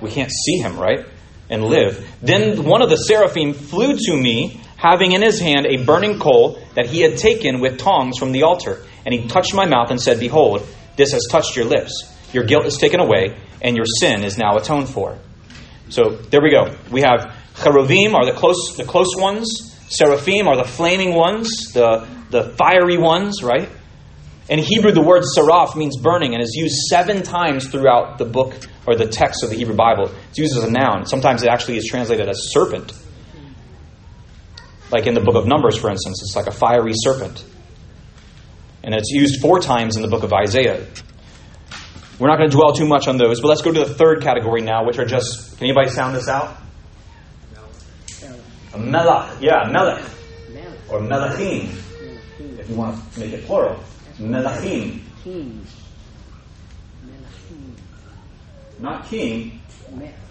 we 0.00 0.10
can't 0.10 0.30
see 0.30 0.58
him, 0.58 0.78
right? 0.78 1.06
And 1.48 1.64
live. 1.64 2.06
Then 2.20 2.64
one 2.64 2.82
of 2.82 2.90
the 2.90 2.96
seraphim 2.96 3.54
flew 3.54 3.96
to 3.96 4.16
me 4.16 4.60
having 4.76 5.12
in 5.12 5.22
his 5.22 5.38
hand 5.38 5.66
a 5.66 5.84
burning 5.84 6.18
coal 6.18 6.58
that 6.74 6.86
he 6.86 7.00
had 7.00 7.16
taken 7.16 7.60
with 7.60 7.78
tongs 7.78 8.18
from 8.18 8.32
the 8.32 8.42
altar. 8.42 8.84
And 9.06 9.14
he 9.14 9.28
touched 9.28 9.54
my 9.54 9.64
mouth 9.64 9.90
and 9.90 10.00
said, 10.00 10.18
Behold, 10.18 10.66
this 10.96 11.12
has 11.12 11.26
touched 11.30 11.56
your 11.56 11.66
lips. 11.66 12.12
Your 12.32 12.44
guilt 12.44 12.66
is 12.66 12.76
taken 12.78 13.00
away, 13.00 13.36
and 13.60 13.76
your 13.76 13.86
sin 14.00 14.24
is 14.24 14.38
now 14.38 14.56
atoned 14.56 14.88
for. 14.88 15.18
So 15.88 16.10
there 16.10 16.40
we 16.42 16.50
go. 16.50 16.74
We 16.90 17.02
have 17.02 17.34
cheruvim 17.54 18.14
are 18.14 18.24
the 18.24 18.32
close, 18.32 18.76
the 18.76 18.84
close 18.84 19.14
ones. 19.16 19.48
Seraphim 19.88 20.48
are 20.48 20.56
the 20.56 20.64
flaming 20.64 21.14
ones, 21.14 21.72
the, 21.74 22.08
the 22.30 22.54
fiery 22.56 22.96
ones, 22.96 23.42
right? 23.42 23.68
In 24.48 24.58
Hebrew, 24.58 24.90
the 24.92 25.02
word 25.02 25.22
seraph 25.24 25.76
means 25.76 25.96
burning 25.98 26.34
and 26.34 26.42
is 26.42 26.54
used 26.54 26.74
seven 26.88 27.22
times 27.22 27.68
throughout 27.68 28.18
the 28.18 28.24
book 28.24 28.54
or 28.86 28.96
the 28.96 29.06
text 29.06 29.44
of 29.44 29.50
the 29.50 29.56
Hebrew 29.56 29.76
Bible. 29.76 30.10
It's 30.30 30.38
used 30.38 30.56
as 30.56 30.64
a 30.64 30.70
noun. 30.70 31.06
Sometimes 31.06 31.42
it 31.42 31.48
actually 31.48 31.76
is 31.76 31.86
translated 31.86 32.28
as 32.28 32.52
serpent. 32.52 32.92
Like 34.90 35.06
in 35.06 35.14
the 35.14 35.20
book 35.20 35.36
of 35.36 35.46
Numbers, 35.46 35.76
for 35.76 35.90
instance, 35.90 36.20
it's 36.22 36.36
like 36.36 36.46
a 36.46 36.52
fiery 36.52 36.92
serpent. 36.94 37.44
And 38.82 38.94
it's 38.94 39.10
used 39.10 39.40
four 39.40 39.60
times 39.60 39.96
in 39.96 40.02
the 40.02 40.08
book 40.08 40.24
of 40.24 40.32
Isaiah. 40.32 40.86
We're 42.18 42.28
not 42.28 42.38
going 42.38 42.50
to 42.50 42.56
dwell 42.56 42.72
too 42.72 42.86
much 42.86 43.08
on 43.08 43.16
those, 43.16 43.40
but 43.40 43.48
let's 43.48 43.62
go 43.62 43.72
to 43.72 43.80
the 43.80 43.94
third 43.94 44.22
category 44.22 44.60
now, 44.60 44.84
which 44.86 44.98
are 44.98 45.04
just. 45.04 45.58
Can 45.58 45.66
anybody 45.66 45.90
sound 45.90 46.14
this 46.14 46.28
out? 46.28 46.56
A 48.74 48.78
melech. 48.78 49.40
Yeah, 49.40 49.68
melech. 49.70 50.04
Or 50.88 51.00
melechim. 51.00 51.68
If 52.58 52.70
you 52.70 52.76
want 52.76 53.12
to 53.14 53.20
make 53.20 53.32
it 53.32 53.44
plural. 53.44 53.78
Melechim. 54.18 55.00
Not 58.78 59.06
king. 59.06 59.60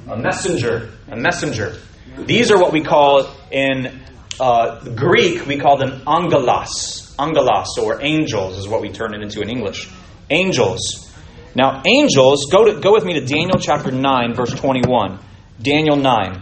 A 0.08 0.17
messenger. 0.17 0.91
A 1.10 1.15
messenger. 1.15 1.78
These 2.17 2.52
are 2.52 2.60
what 2.60 2.74
we 2.74 2.82
call 2.84 3.30
in 3.52 4.02
uh, 4.39 4.84
Greek, 4.96 5.46
we 5.46 5.58
call 5.58 5.78
them 5.78 6.02
angelos. 6.08 7.15
Angelos, 7.20 7.78
or 7.78 8.02
angels, 8.02 8.58
is 8.58 8.67
what 8.67 8.82
we 8.82 8.89
turn 8.91 9.13
it 9.13 9.22
into 9.22 9.41
in 9.41 9.50
English. 9.50 9.89
Angels. 10.30 11.11
Now, 11.54 11.82
angels, 11.86 12.48
go, 12.52 12.66
to, 12.66 12.80
go 12.80 12.94
with 12.94 13.04
me 13.04 13.14
to 13.14 13.26
Daniel 13.26 13.60
chapter 13.60 13.92
9, 13.92 14.34
verse 14.34 14.54
21. 14.54 15.20
Daniel 15.62 15.98
9. 15.98 16.42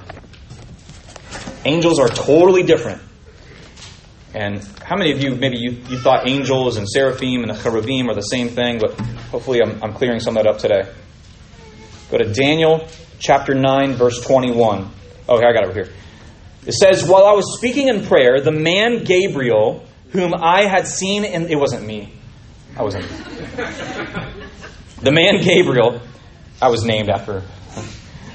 Angels 1.65 1.99
are 1.99 2.07
totally 2.07 2.63
different. 2.63 3.01
And 4.33 4.63
how 4.83 4.95
many 4.95 5.11
of 5.11 5.23
you, 5.23 5.35
maybe 5.35 5.57
you, 5.57 5.71
you 5.71 5.97
thought 5.97 6.29
angels 6.29 6.77
and 6.77 6.87
seraphim 6.87 7.41
and 7.41 7.49
the 7.49 7.61
cherubim 7.61 8.09
are 8.09 8.13
the 8.13 8.21
same 8.21 8.49
thing, 8.49 8.79
but 8.79 8.99
hopefully 9.31 9.59
I'm, 9.61 9.81
I'm 9.83 9.93
clearing 9.93 10.19
some 10.19 10.37
of 10.37 10.43
that 10.43 10.49
up 10.49 10.59
today. 10.59 10.87
Go 12.11 12.19
to 12.19 12.31
Daniel 12.31 12.87
chapter 13.17 13.55
9, 13.55 13.93
verse 13.93 14.21
21. 14.21 14.91
Oh, 15.27 15.37
I 15.37 15.41
got 15.41 15.63
it 15.63 15.69
over 15.69 15.73
here. 15.73 15.93
It 16.65 16.73
says, 16.73 17.03
While 17.03 17.25
I 17.25 17.33
was 17.33 17.57
speaking 17.57 17.87
in 17.87 18.05
prayer, 18.05 18.41
the 18.41 18.51
man 18.51 19.03
Gabriel, 19.03 19.85
whom 20.11 20.33
I 20.33 20.63
had 20.65 20.87
seen 20.87 21.23
in. 21.23 21.49
It 21.49 21.57
wasn't 21.57 21.85
me. 21.85 22.13
I 22.77 22.83
wasn't. 22.83 23.05
The 25.01 25.11
man 25.11 25.41
Gabriel, 25.41 26.01
I 26.61 26.69
was 26.69 26.83
named 26.83 27.09
after, 27.09 27.41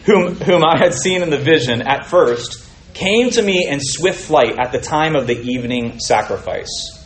whom, 0.06 0.34
whom 0.34 0.64
I 0.64 0.78
had 0.78 0.94
seen 0.94 1.22
in 1.22 1.30
the 1.30 1.38
vision 1.38 1.82
at 1.82 2.06
first, 2.06 2.66
came 2.94 3.30
to 3.30 3.42
me 3.42 3.68
in 3.68 3.80
swift 3.80 4.20
flight 4.24 4.58
at 4.58 4.72
the 4.72 4.80
time 4.80 5.16
of 5.16 5.26
the 5.26 5.38
evening 5.38 5.98
sacrifice. 5.98 7.04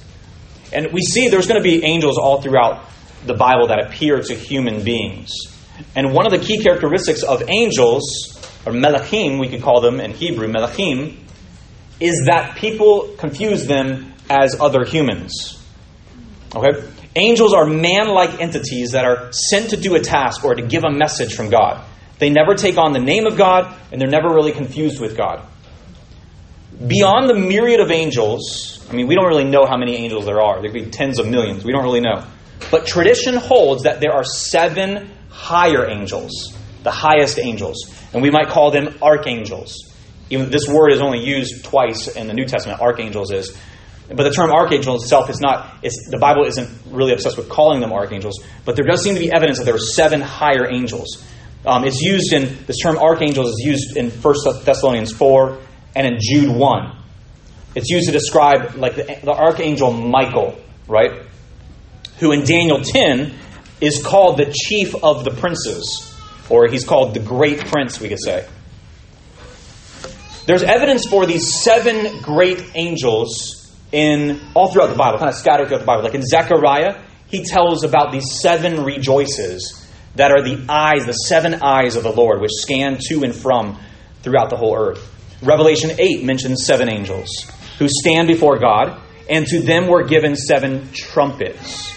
And 0.72 0.92
we 0.92 1.00
see 1.00 1.28
there's 1.28 1.46
going 1.46 1.60
to 1.60 1.64
be 1.64 1.82
angels 1.84 2.18
all 2.18 2.42
throughout 2.42 2.84
the 3.26 3.34
Bible 3.34 3.68
that 3.68 3.86
appear 3.86 4.20
to 4.20 4.34
human 4.34 4.84
beings. 4.84 5.32
And 5.94 6.12
one 6.12 6.26
of 6.26 6.32
the 6.32 6.38
key 6.38 6.62
characteristics 6.62 7.22
of 7.22 7.42
angels 7.48 8.38
or 8.66 8.72
melachim, 8.72 9.40
we 9.40 9.48
could 9.48 9.62
call 9.62 9.80
them 9.80 10.00
in 10.00 10.12
Hebrew, 10.12 10.46
melachim, 10.48 11.16
is 12.00 12.24
that 12.26 12.56
people 12.56 13.14
confuse 13.18 13.66
them 13.66 14.12
as 14.28 14.60
other 14.60 14.84
humans. 14.84 15.62
Okay? 16.54 16.86
Angels 17.18 17.52
are 17.52 17.66
man 17.66 18.08
like 18.08 18.40
entities 18.40 18.92
that 18.92 19.04
are 19.04 19.32
sent 19.32 19.70
to 19.70 19.76
do 19.76 19.94
a 19.94 20.00
task 20.00 20.44
or 20.44 20.54
to 20.54 20.62
give 20.62 20.84
a 20.84 20.90
message 20.90 21.34
from 21.34 21.50
God. 21.50 21.84
They 22.18 22.30
never 22.30 22.54
take 22.54 22.78
on 22.78 22.92
the 22.92 22.98
name 22.98 23.26
of 23.26 23.36
God, 23.36 23.74
and 23.92 24.00
they're 24.00 24.08
never 24.08 24.28
really 24.28 24.52
confused 24.52 25.00
with 25.00 25.16
God. 25.16 25.44
Beyond 26.86 27.28
the 27.28 27.34
myriad 27.34 27.80
of 27.80 27.90
angels, 27.90 28.86
I 28.90 28.94
mean, 28.94 29.06
we 29.06 29.14
don't 29.14 29.26
really 29.26 29.44
know 29.44 29.66
how 29.66 29.76
many 29.76 29.96
angels 29.96 30.26
there 30.26 30.40
are. 30.40 30.60
There 30.60 30.70
could 30.70 30.84
be 30.84 30.90
tens 30.90 31.18
of 31.18 31.28
millions. 31.28 31.64
We 31.64 31.72
don't 31.72 31.82
really 31.82 32.00
know. 32.00 32.24
But 32.70 32.86
tradition 32.86 33.34
holds 33.34 33.82
that 33.82 34.00
there 34.00 34.12
are 34.12 34.24
seven 34.24 35.10
higher 35.28 35.88
angels 35.88 36.56
the 36.82 36.90
highest 36.90 37.38
angels. 37.38 37.92
And 38.12 38.22
we 38.22 38.30
might 38.30 38.48
call 38.48 38.70
them 38.70 38.96
archangels. 39.02 39.94
Even 40.30 40.50
this 40.50 40.68
word 40.68 40.92
is 40.92 41.00
only 41.00 41.20
used 41.20 41.64
twice 41.64 42.08
in 42.08 42.26
the 42.26 42.34
New 42.34 42.44
Testament, 42.44 42.80
archangels 42.80 43.30
is. 43.30 43.56
But 44.08 44.22
the 44.22 44.30
term 44.30 44.50
archangel 44.50 44.96
itself 44.96 45.28
is 45.28 45.40
not, 45.40 45.78
it's, 45.82 46.08
the 46.08 46.18
Bible 46.18 46.46
isn't 46.46 46.68
really 46.90 47.12
obsessed 47.12 47.36
with 47.36 47.50
calling 47.50 47.80
them 47.80 47.92
archangels, 47.92 48.42
but 48.64 48.74
there 48.74 48.86
does 48.86 49.02
seem 49.02 49.14
to 49.14 49.20
be 49.20 49.30
evidence 49.30 49.58
that 49.58 49.64
there 49.64 49.74
were 49.74 49.78
seven 49.78 50.22
higher 50.22 50.66
angels. 50.70 51.24
Um, 51.66 51.84
it's 51.84 52.00
used 52.00 52.32
in, 52.32 52.64
this 52.66 52.78
term 52.78 52.96
archangels 52.96 53.50
is 53.50 53.62
used 53.64 53.96
in 53.96 54.10
1 54.10 54.34
Thessalonians 54.64 55.12
4 55.12 55.58
and 55.94 56.06
in 56.06 56.18
Jude 56.20 56.54
1. 56.54 56.96
It's 57.74 57.90
used 57.90 58.06
to 58.06 58.12
describe 58.12 58.76
like 58.76 58.96
the, 58.96 59.18
the 59.22 59.32
archangel 59.32 59.92
Michael, 59.92 60.58
right? 60.86 61.22
Who 62.20 62.32
in 62.32 62.44
Daniel 62.44 62.82
10 62.82 63.34
is 63.82 64.02
called 64.02 64.38
the 64.38 64.50
chief 64.50 64.94
of 64.94 65.24
the 65.24 65.30
princes, 65.32 66.18
or 66.48 66.66
he's 66.66 66.84
called 66.84 67.12
the 67.12 67.20
great 67.20 67.60
prince, 67.66 68.00
we 68.00 68.08
could 68.08 68.22
say. 68.22 68.48
There's 70.46 70.62
evidence 70.62 71.06
for 71.06 71.26
these 71.26 71.62
seven 71.62 72.22
great 72.22 72.70
angels 72.74 73.67
in 73.92 74.40
all 74.54 74.72
throughout 74.72 74.88
the 74.88 74.96
Bible, 74.96 75.18
kind 75.18 75.30
of 75.30 75.36
scattered 75.36 75.68
throughout 75.68 75.80
the 75.80 75.86
Bible. 75.86 76.04
Like 76.04 76.14
in 76.14 76.22
Zechariah, 76.22 77.00
he 77.26 77.44
tells 77.44 77.84
about 77.84 78.12
these 78.12 78.40
seven 78.40 78.84
rejoices 78.84 79.86
that 80.16 80.30
are 80.30 80.42
the 80.42 80.64
eyes, 80.68 81.06
the 81.06 81.12
seven 81.12 81.54
eyes 81.62 81.96
of 81.96 82.02
the 82.02 82.12
Lord, 82.12 82.40
which 82.40 82.50
scan 82.52 82.98
to 83.08 83.22
and 83.22 83.34
from 83.34 83.78
throughout 84.22 84.50
the 84.50 84.56
whole 84.56 84.76
earth. 84.76 85.14
Revelation 85.42 85.92
8 85.98 86.24
mentions 86.24 86.64
seven 86.66 86.90
angels 86.90 87.30
who 87.78 87.88
stand 87.88 88.26
before 88.26 88.58
God, 88.58 89.00
and 89.30 89.46
to 89.46 89.60
them 89.60 89.86
were 89.86 90.04
given 90.04 90.34
seven 90.34 90.88
trumpets. 90.92 91.94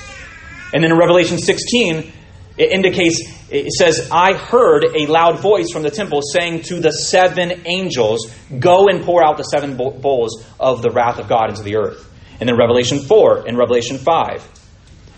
And 0.74 0.84
then 0.84 0.92
in 0.92 0.98
Revelation 0.98 1.40
16, 1.40 2.14
it 2.62 2.71
indicates, 2.71 3.24
it 3.50 3.71
says, 3.71 4.10
I 4.12 4.34
heard 4.34 4.86
a 4.95 5.08
loud 5.08 5.39
voice 5.39 5.71
from 5.71 5.82
the 5.82 5.89
temple 5.89 6.21
saying 6.21 6.62
to 6.63 6.80
the 6.80 6.91
seven 6.91 7.63
angels, 7.65 8.32
Go 8.60 8.88
and 8.88 9.04
pour 9.04 9.26
out 9.26 9.38
the 9.38 9.43
seven 9.43 9.76
bowls 9.76 10.45
of 10.60 10.84
the 10.84 10.91
wrath 10.91 11.17
of 11.17 11.28
God 11.28 11.50
into 11.50 11.63
the 11.63 11.78
earth. 11.78 12.08
And 12.39 12.47
then 12.47 12.58
Revelation 12.58 13.00
4 13.00 13.47
and 13.47 13.58
Revelation 13.58 13.97
5 13.97 14.47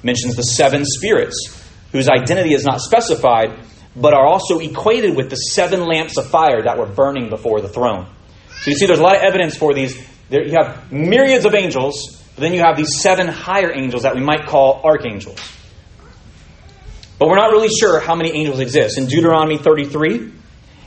mentions 0.03 0.37
the 0.37 0.43
seven 0.43 0.85
spirits, 0.85 1.61
whose 1.91 2.07
identity 2.07 2.53
is 2.53 2.63
not 2.63 2.79
specified, 2.79 3.59
but 3.93 4.13
are 4.13 4.25
also 4.25 4.59
equated 4.59 5.17
with 5.17 5.29
the 5.29 5.35
seven 5.35 5.85
lamps 5.85 6.17
of 6.17 6.27
fire 6.27 6.63
that 6.63 6.77
were 6.77 6.87
burning 6.87 7.29
before 7.29 7.59
the 7.59 7.67
throne. 7.67 8.07
So 8.61 8.71
you 8.71 8.77
see, 8.77 8.85
there's 8.85 8.99
a 8.99 9.03
lot 9.03 9.17
of 9.17 9.21
evidence 9.21 9.57
for 9.57 9.73
these. 9.73 10.01
There, 10.29 10.47
you 10.47 10.53
have 10.53 10.93
myriads 10.93 11.43
of 11.43 11.53
angels, 11.55 12.23
but 12.35 12.41
then 12.41 12.53
you 12.53 12.61
have 12.61 12.77
these 12.77 13.01
seven 13.01 13.27
higher 13.27 13.73
angels 13.73 14.03
that 14.03 14.15
we 14.15 14.21
might 14.21 14.45
call 14.45 14.81
archangels. 14.85 15.39
But 17.23 17.29
we're 17.29 17.37
not 17.37 17.51
really 17.51 17.69
sure 17.69 18.01
how 18.01 18.15
many 18.15 18.33
angels 18.33 18.59
exist. 18.59 18.97
In 18.97 19.05
Deuteronomy 19.05 19.57
33, 19.57 20.29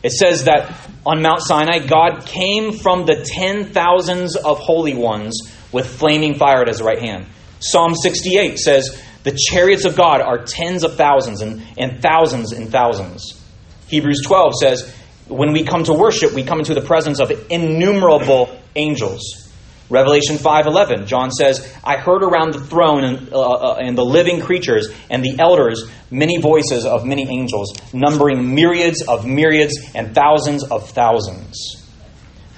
it 0.03 0.13
says 0.13 0.45
that 0.45 0.71
on 1.07 1.23
Mount 1.23 1.41
Sinai, 1.41 1.79
God 1.79 2.27
came 2.27 2.73
from 2.73 3.07
the 3.07 3.25
ten 3.25 3.73
thousands 3.73 4.37
of 4.37 4.59
holy 4.59 4.93
ones 4.93 5.51
with 5.73 5.87
flaming 5.87 6.35
fire 6.35 6.61
at 6.61 6.69
his 6.69 6.83
right 6.83 6.99
hand. 6.99 7.25
Psalm 7.61 7.95
68 7.95 8.59
says, 8.59 9.03
The 9.23 9.35
chariots 9.49 9.87
of 9.87 9.97
God 9.97 10.21
are 10.21 10.45
tens 10.45 10.85
of 10.85 10.97
thousands 10.97 11.41
and, 11.41 11.63
and 11.79 12.03
thousands 12.03 12.53
and 12.53 12.69
thousands. 12.69 13.43
Hebrews 13.89 14.21
12 14.27 14.57
says, 14.61 14.95
When 15.29 15.55
we 15.55 15.65
come 15.65 15.85
to 15.85 15.95
worship, 15.95 16.35
we 16.35 16.43
come 16.43 16.59
into 16.59 16.75
the 16.75 16.83
presence 16.83 17.19
of 17.19 17.33
innumerable 17.49 18.61
angels. 18.75 19.46
Revelation 19.89 20.37
5:11, 20.37 21.07
John 21.07 21.31
says, 21.31 21.67
"I 21.85 21.97
heard 21.97 22.25
around 22.25 22.55
the 22.55 22.61
throne 22.61 23.05
and, 23.05 23.33
uh, 23.33 23.41
uh, 23.41 23.79
and, 23.81 23.97
the 23.97 24.05
living 24.05 24.41
creatures 24.41 24.89
and 25.11 25.25
the 25.25 25.37
elders 25.39 25.85
many 26.11 26.39
voices 26.39 26.85
of 26.85 27.05
many 27.05 27.29
angels, 27.29 27.73
numbering 27.93 28.55
myriads 28.55 29.03
of 29.03 29.25
myriads 29.25 29.79
and 29.95 30.15
thousands 30.15 30.65
of 30.65 30.91
thousands." 30.91 31.85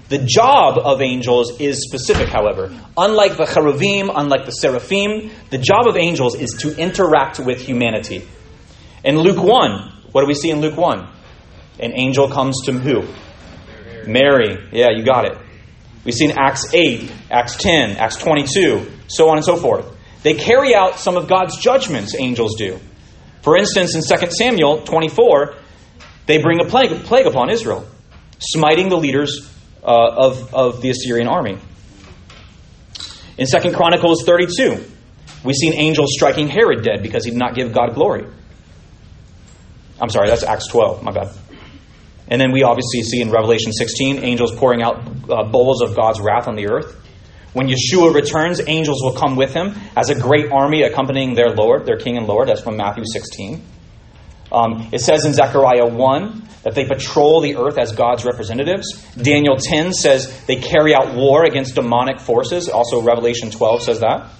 The 0.09 0.19
job 0.19 0.79
of 0.83 1.03
angels 1.03 1.61
is 1.61 1.83
specific, 1.87 2.29
however. 2.29 2.73
Unlike 2.97 3.37
the 3.37 3.45
cheruvim, 3.45 4.11
unlike 4.15 4.47
the 4.47 4.53
seraphim, 4.53 5.31
the 5.51 5.59
job 5.59 5.87
of 5.87 5.99
angels 5.99 6.35
is 6.35 6.57
to 6.61 6.75
interact 6.79 7.39
with 7.39 7.61
humanity. 7.61 8.23
In 9.05 9.19
Luke 9.19 9.43
1, 9.43 9.93
what 10.13 10.23
do 10.23 10.27
we 10.27 10.35
see 10.35 10.49
in 10.51 10.63
Luke 10.63 10.79
1? 10.79 11.07
An 11.81 11.93
angel 11.95 12.31
comes 12.31 12.57
to 12.65 12.73
who? 12.73 13.05
Mary. 14.07 14.57
Yeah, 14.73 14.89
you 14.97 15.05
got 15.05 15.27
it. 15.27 15.37
We 16.05 16.13
see 16.13 16.27
in 16.27 16.39
Acts 16.39 16.73
8, 16.73 17.13
Acts 17.31 17.57
10, 17.57 17.97
Acts 17.97 18.17
22, 18.17 18.91
so 19.09 19.29
on 19.29 19.37
and 19.37 19.45
so 19.45 19.57
forth. 19.57 19.87
They 20.23 20.35
carry 20.35 20.75
out 20.75 20.99
some 20.99 21.17
of 21.17 21.29
God's 21.29 21.57
judgments, 21.59 22.15
angels 22.19 22.57
do. 22.57 22.79
For 23.43 23.57
instance, 23.57 23.95
in 23.95 24.03
2 24.03 24.31
Samuel 24.31 24.83
24, 24.83 25.55
they 26.27 26.39
bring 26.39 26.61
a 26.61 26.69
plague, 26.69 26.91
plague 27.05 27.27
upon 27.27 27.51
Israel, 27.51 27.87
smiting 28.39 28.89
the 28.89 28.97
leaders 28.97 29.51
uh, 29.83 29.87
of, 29.87 30.55
of 30.55 30.83
the 30.83 30.91
Assyrian 30.91 31.29
army. 31.29 31.59
In 33.39 33.47
2 33.47 33.73
Chronicles 33.73 34.25
32, 34.25 34.85
we 35.45 35.53
see 35.53 35.69
an 35.69 35.75
angel 35.75 36.07
striking 36.09 36.49
Herod 36.49 36.83
dead 36.83 37.03
because 37.03 37.25
he 37.25 37.31
did 37.31 37.39
not 37.39 37.55
give 37.55 37.73
God 37.73 37.95
glory. 37.95 38.27
I'm 40.01 40.11
sorry, 40.11 40.29
that's 40.29 40.43
Acts 40.43 40.69
12, 40.69 41.03
my 41.03 41.13
bad. 41.13 41.29
And 42.31 42.41
then 42.41 42.53
we 42.53 42.63
obviously 42.63 43.03
see 43.03 43.21
in 43.21 43.31
Revelation 43.31 43.73
16 43.73 44.23
angels 44.23 44.55
pouring 44.57 44.83
out 44.83 44.99
uh, 45.31 45.45
bowls 45.45 45.81
of 45.81 45.97
God's 45.97 46.21
wrath 46.21 46.47
on 46.47 46.57
the 46.57 46.69
earth. 46.69 46.95
When 47.55 47.69
Yeshua 47.69 48.15
returns, 48.15 48.61
angels 48.67 49.03
will 49.03 49.15
come 49.15 49.35
with 49.35 49.55
him 49.55 49.75
as 49.97 50.11
a 50.11 50.15
great 50.15 50.53
army 50.53 50.83
accompanying 50.83 51.35
their 51.35 51.49
Lord, 51.49 51.87
their 51.87 51.97
King 51.97 52.19
and 52.19 52.27
Lord. 52.27 52.49
That's 52.49 52.61
from 52.61 52.77
Matthew 52.77 53.05
16. 53.11 53.65
Um, 54.53 54.89
it 54.93 55.01
says 55.01 55.25
in 55.25 55.33
Zechariah 55.33 55.87
1 55.87 56.49
that 56.63 56.75
they 56.75 56.85
patrol 56.85 57.41
the 57.41 57.57
earth 57.57 57.79
as 57.79 57.93
God's 57.93 58.25
representatives. 58.25 58.87
Daniel 59.15 59.57
10 59.57 59.93
says 59.93 60.45
they 60.47 60.57
carry 60.57 60.95
out 60.95 61.15
war 61.15 61.45
against 61.45 61.75
demonic 61.75 62.21
forces. 62.21 62.69
Also, 62.69 63.03
Revelation 63.03 63.51
12 63.51 63.83
says 63.83 64.01
that. 64.01 64.31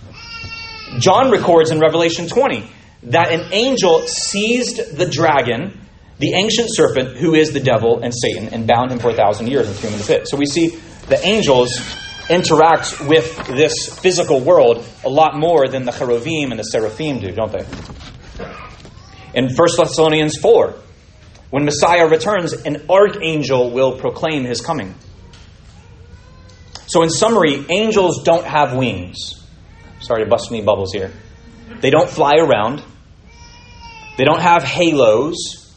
John 0.99 1.31
records 1.31 1.71
in 1.71 1.81
Revelation 1.81 2.29
20 2.29 2.71
that 3.05 3.33
an 3.33 3.53
angel 3.53 4.07
seized 4.07 4.97
the 4.97 5.09
dragon 5.09 5.81
the 6.19 6.35
ancient 6.35 6.69
serpent 6.71 7.17
who 7.17 7.35
is 7.35 7.53
the 7.53 7.61
devil 7.61 8.01
and 8.03 8.13
Satan 8.15 8.49
and 8.49 8.67
bound 8.67 8.91
him 8.91 8.99
for 8.99 9.11
a 9.11 9.15
thousand 9.15 9.49
years 9.49 9.69
and 9.69 9.77
threw 9.77 9.89
him 9.89 9.95
in 9.95 10.01
the 10.01 10.07
pit. 10.07 10.29
So 10.29 10.37
we 10.37 10.47
see 10.47 10.79
the 11.09 11.19
angels 11.25 11.81
interact 12.29 13.01
with 13.07 13.47
this 13.47 13.99
physical 14.01 14.41
world 14.41 14.85
a 15.05 15.09
lot 15.09 15.39
more 15.39 15.69
than 15.69 15.85
the 15.85 15.93
cherubim 15.93 16.51
and 16.51 16.59
the 16.59 16.65
seraphim 16.65 17.21
do, 17.21 17.33
don't 17.33 17.53
they? 17.53 17.65
In 19.35 19.55
1 19.55 19.69
Thessalonians 19.77 20.37
4, 20.39 20.75
when 21.51 21.65
Messiah 21.65 22.07
returns, 22.07 22.53
an 22.53 22.87
archangel 22.91 23.71
will 23.71 23.99
proclaim 23.99 24.45
his 24.45 24.61
coming. 24.61 24.95
So, 26.87 27.03
in 27.03 27.11
summary, 27.11 27.65
angels 27.69 28.23
don't 28.25 28.45
have 28.45 28.75
wings. 28.75 29.47
Sorry 30.01 30.25
to 30.25 30.31
bust 30.31 30.51
any 30.51 30.63
bubbles 30.63 30.93
here. 30.93 31.13
They 31.81 31.91
don't 31.91 32.09
fly 32.09 32.37
around. 32.37 32.83
They 34.17 34.25
don't 34.25 34.41
have 34.41 34.63
halos. 34.63 35.68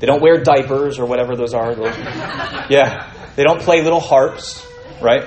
They 0.00 0.06
don't 0.06 0.20
wear 0.22 0.42
diapers 0.42 0.98
or 0.98 1.06
whatever 1.06 1.36
those 1.36 1.54
are. 1.54 1.72
yeah. 2.68 3.12
They 3.36 3.44
don't 3.44 3.60
play 3.60 3.82
little 3.82 4.00
harps, 4.00 4.66
right? 5.00 5.24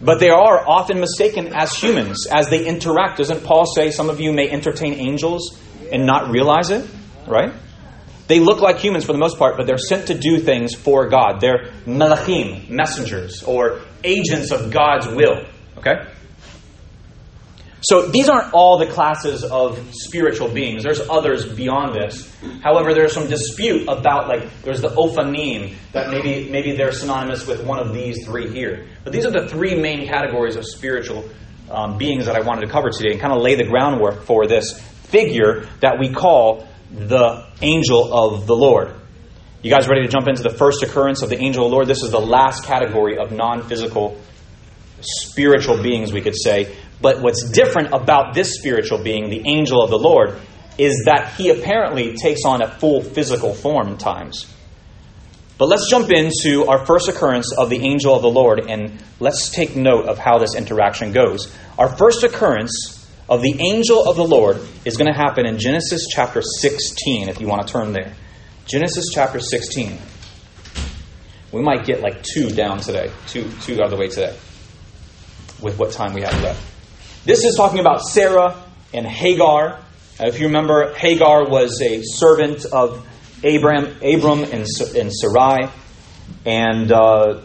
But 0.00 0.20
they 0.20 0.30
are 0.30 0.68
often 0.68 1.00
mistaken 1.00 1.52
as 1.54 1.74
humans 1.74 2.26
as 2.26 2.48
they 2.48 2.66
interact. 2.66 3.18
Doesn't 3.18 3.44
Paul 3.44 3.64
say 3.66 3.90
some 3.90 4.10
of 4.10 4.20
you 4.20 4.32
may 4.32 4.50
entertain 4.50 4.94
angels 4.94 5.58
and 5.90 6.04
not 6.06 6.30
realize 6.30 6.70
it? 6.70 6.88
Right? 7.26 7.52
They 8.28 8.40
look 8.40 8.60
like 8.60 8.78
humans 8.78 9.04
for 9.04 9.12
the 9.12 9.18
most 9.18 9.38
part, 9.38 9.56
but 9.56 9.66
they're 9.66 9.78
sent 9.78 10.08
to 10.08 10.18
do 10.18 10.38
things 10.38 10.74
for 10.74 11.08
God. 11.08 11.40
They're 11.40 11.70
melachim, 11.86 12.68
messengers, 12.68 13.42
or 13.42 13.80
agents 14.02 14.50
of 14.50 14.70
God's 14.72 15.06
will. 15.06 15.44
Okay? 15.78 15.94
So 17.86 18.08
these 18.08 18.28
aren't 18.28 18.52
all 18.52 18.78
the 18.78 18.86
classes 18.86 19.44
of 19.44 19.78
spiritual 19.94 20.48
beings. 20.48 20.82
There's 20.82 21.08
others 21.08 21.46
beyond 21.46 21.94
this. 21.94 22.28
However, 22.60 22.92
there's 22.92 23.12
some 23.12 23.28
dispute 23.28 23.82
about 23.82 24.26
like 24.26 24.62
there's 24.62 24.80
the 24.80 24.88
ophanim 24.88 25.72
that 25.92 26.10
maybe 26.10 26.50
maybe 26.50 26.72
they're 26.72 26.90
synonymous 26.90 27.46
with 27.46 27.64
one 27.64 27.78
of 27.78 27.94
these 27.94 28.26
three 28.26 28.50
here. 28.50 28.88
But 29.04 29.12
these 29.12 29.24
are 29.24 29.30
the 29.30 29.46
three 29.46 29.80
main 29.80 30.08
categories 30.08 30.56
of 30.56 30.66
spiritual 30.66 31.28
um, 31.70 31.96
beings 31.96 32.26
that 32.26 32.34
I 32.34 32.40
wanted 32.40 32.62
to 32.62 32.72
cover 32.72 32.90
today 32.90 33.12
and 33.12 33.20
kind 33.20 33.32
of 33.32 33.40
lay 33.40 33.54
the 33.54 33.62
groundwork 33.62 34.24
for 34.24 34.48
this 34.48 34.80
figure 35.04 35.68
that 35.78 36.00
we 36.00 36.12
call 36.12 36.66
the 36.90 37.46
angel 37.62 38.12
of 38.12 38.48
the 38.48 38.56
Lord. 38.56 38.94
You 39.62 39.70
guys 39.70 39.86
ready 39.86 40.02
to 40.02 40.08
jump 40.08 40.26
into 40.26 40.42
the 40.42 40.50
first 40.50 40.82
occurrence 40.82 41.22
of 41.22 41.28
the 41.28 41.38
angel 41.38 41.64
of 41.64 41.70
the 41.70 41.74
Lord? 41.76 41.86
This 41.86 42.02
is 42.02 42.10
the 42.10 42.20
last 42.20 42.64
category 42.64 43.16
of 43.16 43.30
non-physical 43.30 44.20
spiritual 45.00 45.82
beings, 45.82 46.12
we 46.12 46.20
could 46.20 46.36
say. 46.36 46.74
But 47.00 47.20
what's 47.20 47.50
different 47.50 47.92
about 47.92 48.34
this 48.34 48.54
spiritual 48.54 49.02
being, 49.02 49.28
the 49.30 49.42
angel 49.46 49.82
of 49.82 49.90
the 49.90 49.98
Lord, 49.98 50.40
is 50.78 51.04
that 51.06 51.34
he 51.36 51.50
apparently 51.50 52.16
takes 52.16 52.44
on 52.44 52.62
a 52.62 52.70
full 52.78 53.02
physical 53.02 53.54
form 53.54 53.88
at 53.88 53.98
times. 53.98 54.52
But 55.58 55.68
let's 55.68 55.88
jump 55.88 56.10
into 56.10 56.66
our 56.66 56.84
first 56.84 57.08
occurrence 57.08 57.52
of 57.56 57.70
the 57.70 57.80
angel 57.80 58.14
of 58.14 58.20
the 58.20 58.30
Lord 58.30 58.60
and 58.68 59.02
let's 59.20 59.48
take 59.50 59.74
note 59.74 60.06
of 60.06 60.18
how 60.18 60.38
this 60.38 60.54
interaction 60.54 61.12
goes. 61.12 61.54
Our 61.78 61.88
first 61.96 62.22
occurrence 62.24 63.08
of 63.28 63.40
the 63.40 63.58
angel 63.60 64.06
of 64.06 64.16
the 64.16 64.24
Lord 64.24 64.60
is 64.84 64.96
going 64.98 65.12
to 65.12 65.18
happen 65.18 65.46
in 65.46 65.58
Genesis 65.58 66.06
chapter 66.10 66.42
16, 66.42 67.28
if 67.28 67.40
you 67.40 67.46
want 67.46 67.66
to 67.66 67.72
turn 67.72 67.92
there. 67.92 68.14
Genesis 68.66 69.06
chapter 69.12 69.40
16. 69.40 69.98
We 71.52 71.62
might 71.62 71.86
get 71.86 72.02
like 72.02 72.22
two 72.22 72.50
down 72.50 72.80
today, 72.80 73.10
two, 73.28 73.50
two 73.62 73.74
out 73.74 73.84
of 73.84 73.90
the 73.90 73.96
way 73.96 74.08
today, 74.08 74.36
with 75.62 75.78
what 75.78 75.92
time 75.92 76.12
we 76.12 76.20
have 76.20 76.42
left. 76.42 76.75
This 77.26 77.44
is 77.44 77.56
talking 77.56 77.80
about 77.80 78.02
Sarah 78.02 78.54
and 78.94 79.04
Hagar. 79.04 79.80
If 80.20 80.38
you 80.38 80.46
remember, 80.46 80.94
Hagar 80.94 81.48
was 81.48 81.82
a 81.82 82.02
servant 82.04 82.64
of 82.66 83.04
Abram, 83.42 83.96
Abram 84.00 84.44
and, 84.44 84.64
and 84.94 85.12
Sarai. 85.12 85.68
And 86.44 86.92
uh, 86.92 87.40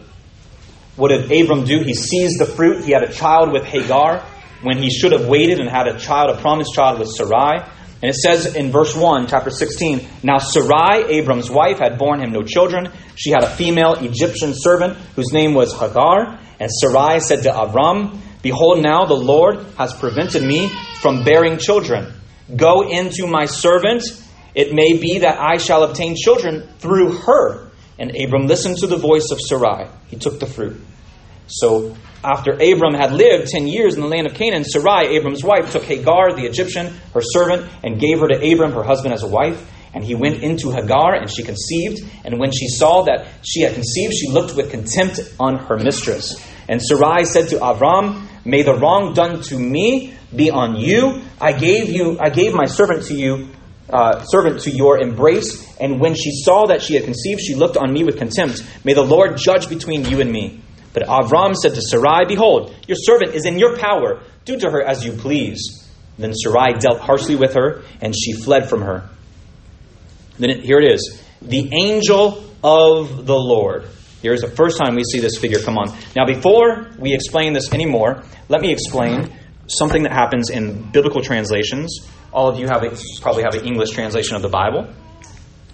what 0.94 1.08
did 1.08 1.24
Abram 1.24 1.64
do? 1.64 1.82
He 1.82 1.94
seized 1.94 2.38
the 2.38 2.46
fruit. 2.46 2.84
He 2.84 2.92
had 2.92 3.02
a 3.02 3.12
child 3.12 3.50
with 3.50 3.64
Hagar 3.64 4.24
when 4.62 4.78
he 4.78 4.88
should 4.88 5.10
have 5.10 5.26
waited 5.26 5.58
and 5.58 5.68
had 5.68 5.88
a 5.88 5.98
child, 5.98 6.30
a 6.30 6.40
promised 6.40 6.72
child 6.74 7.00
with 7.00 7.08
Sarai. 7.08 7.68
And 8.02 8.08
it 8.08 8.14
says 8.14 8.54
in 8.54 8.70
verse 8.70 8.94
1, 8.94 9.26
chapter 9.26 9.50
16 9.50 10.06
Now 10.22 10.38
Sarai, 10.38 11.06
Abram's 11.08 11.50
wife, 11.50 11.80
had 11.80 11.98
borne 11.98 12.20
him 12.20 12.30
no 12.30 12.44
children. 12.44 12.92
She 13.16 13.30
had 13.30 13.42
a 13.42 13.50
female 13.50 13.94
Egyptian 13.94 14.52
servant 14.54 14.96
whose 15.16 15.32
name 15.32 15.54
was 15.54 15.72
Hagar. 15.76 16.38
And 16.60 16.70
Sarai 16.70 17.18
said 17.18 17.42
to 17.42 17.60
Abram, 17.60 18.22
Behold, 18.42 18.82
now 18.82 19.04
the 19.04 19.14
Lord 19.14 19.64
has 19.78 19.94
prevented 19.94 20.42
me 20.42 20.68
from 21.00 21.24
bearing 21.24 21.58
children. 21.58 22.12
Go 22.54 22.88
into 22.88 23.26
my 23.26 23.46
servant. 23.46 24.02
It 24.54 24.74
may 24.74 24.98
be 24.98 25.20
that 25.20 25.40
I 25.40 25.56
shall 25.56 25.84
obtain 25.84 26.16
children 26.16 26.68
through 26.78 27.12
her. 27.18 27.70
And 27.98 28.10
Abram 28.16 28.46
listened 28.46 28.78
to 28.78 28.86
the 28.86 28.96
voice 28.96 29.30
of 29.30 29.40
Sarai. 29.40 29.86
He 30.08 30.16
took 30.16 30.40
the 30.40 30.46
fruit. 30.46 30.80
So 31.46 31.96
after 32.24 32.52
Abram 32.52 32.94
had 32.94 33.12
lived 33.12 33.48
ten 33.48 33.66
years 33.68 33.94
in 33.94 34.00
the 34.00 34.08
land 34.08 34.26
of 34.26 34.34
Canaan, 34.34 34.64
Sarai, 34.64 35.16
Abram's 35.16 35.44
wife, 35.44 35.72
took 35.72 35.84
Hagar, 35.84 36.32
the 36.34 36.46
Egyptian, 36.46 36.94
her 37.14 37.20
servant, 37.20 37.70
and 37.82 38.00
gave 38.00 38.20
her 38.20 38.28
to 38.28 38.52
Abram, 38.52 38.72
her 38.72 38.82
husband, 38.82 39.14
as 39.14 39.22
a 39.22 39.28
wife. 39.28 39.70
And 39.94 40.02
he 40.02 40.14
went 40.14 40.42
into 40.42 40.70
Hagar, 40.70 41.14
and 41.14 41.30
she 41.30 41.42
conceived. 41.42 42.00
And 42.24 42.38
when 42.38 42.50
she 42.50 42.68
saw 42.68 43.02
that 43.02 43.26
she 43.42 43.60
had 43.60 43.74
conceived, 43.74 44.14
she 44.14 44.28
looked 44.28 44.56
with 44.56 44.70
contempt 44.70 45.20
on 45.38 45.58
her 45.58 45.76
mistress. 45.76 46.42
And 46.68 46.80
Sarai 46.80 47.24
said 47.24 47.48
to 47.48 47.56
Avram, 47.56 48.26
May 48.44 48.62
the 48.62 48.74
wrong 48.74 49.14
done 49.14 49.40
to 49.42 49.58
me 49.58 50.14
be 50.34 50.50
on 50.50 50.76
you. 50.76 51.22
I 51.40 51.52
gave 51.52 51.88
you, 51.88 52.18
I 52.20 52.30
gave 52.30 52.54
my 52.54 52.66
servant 52.66 53.04
to 53.04 53.14
you, 53.14 53.48
uh, 53.90 54.22
servant 54.24 54.62
to 54.62 54.70
your 54.70 54.98
embrace. 54.98 55.76
And 55.78 56.00
when 56.00 56.14
she 56.14 56.30
saw 56.42 56.66
that 56.66 56.82
she 56.82 56.94
had 56.94 57.04
conceived, 57.04 57.40
she 57.40 57.54
looked 57.54 57.76
on 57.76 57.92
me 57.92 58.04
with 58.04 58.18
contempt. 58.18 58.64
May 58.84 58.94
the 58.94 59.02
Lord 59.02 59.36
judge 59.36 59.68
between 59.68 60.04
you 60.04 60.20
and 60.20 60.30
me. 60.30 60.60
But 60.92 61.04
Avram 61.04 61.54
said 61.54 61.74
to 61.74 61.82
Sarai, 61.82 62.26
Behold, 62.26 62.74
your 62.86 62.96
servant 63.00 63.34
is 63.34 63.46
in 63.46 63.58
your 63.58 63.78
power. 63.78 64.20
Do 64.44 64.58
to 64.58 64.70
her 64.70 64.82
as 64.82 65.04
you 65.04 65.12
please. 65.12 65.88
Then 66.18 66.34
Sarai 66.34 66.74
dealt 66.74 67.00
harshly 67.00 67.36
with 67.36 67.54
her, 67.54 67.82
and 68.00 68.14
she 68.14 68.32
fled 68.32 68.68
from 68.68 68.82
her. 68.82 69.08
Then 70.38 70.50
it, 70.50 70.64
here 70.64 70.78
it 70.78 70.92
is 70.92 71.22
the 71.40 71.70
angel 71.74 72.44
of 72.62 73.26
the 73.26 73.36
Lord. 73.36 73.88
Here's 74.22 74.40
the 74.40 74.48
first 74.48 74.78
time 74.78 74.94
we 74.94 75.02
see 75.02 75.18
this 75.18 75.36
figure 75.36 75.58
come 75.58 75.76
on. 75.76 75.92
Now, 76.14 76.24
before 76.24 76.88
we 76.96 77.12
explain 77.12 77.52
this 77.52 77.72
anymore, 77.72 78.22
let 78.48 78.60
me 78.60 78.72
explain 78.72 79.32
something 79.66 80.04
that 80.04 80.12
happens 80.12 80.48
in 80.48 80.90
biblical 80.92 81.22
translations. 81.22 82.08
All 82.32 82.48
of 82.48 82.58
you 82.58 82.66
have 82.68 82.84
a, 82.84 82.96
probably 83.20 83.42
have 83.42 83.54
an 83.54 83.66
English 83.66 83.90
translation 83.90 84.36
of 84.36 84.42
the 84.42 84.48
Bible. 84.48 84.88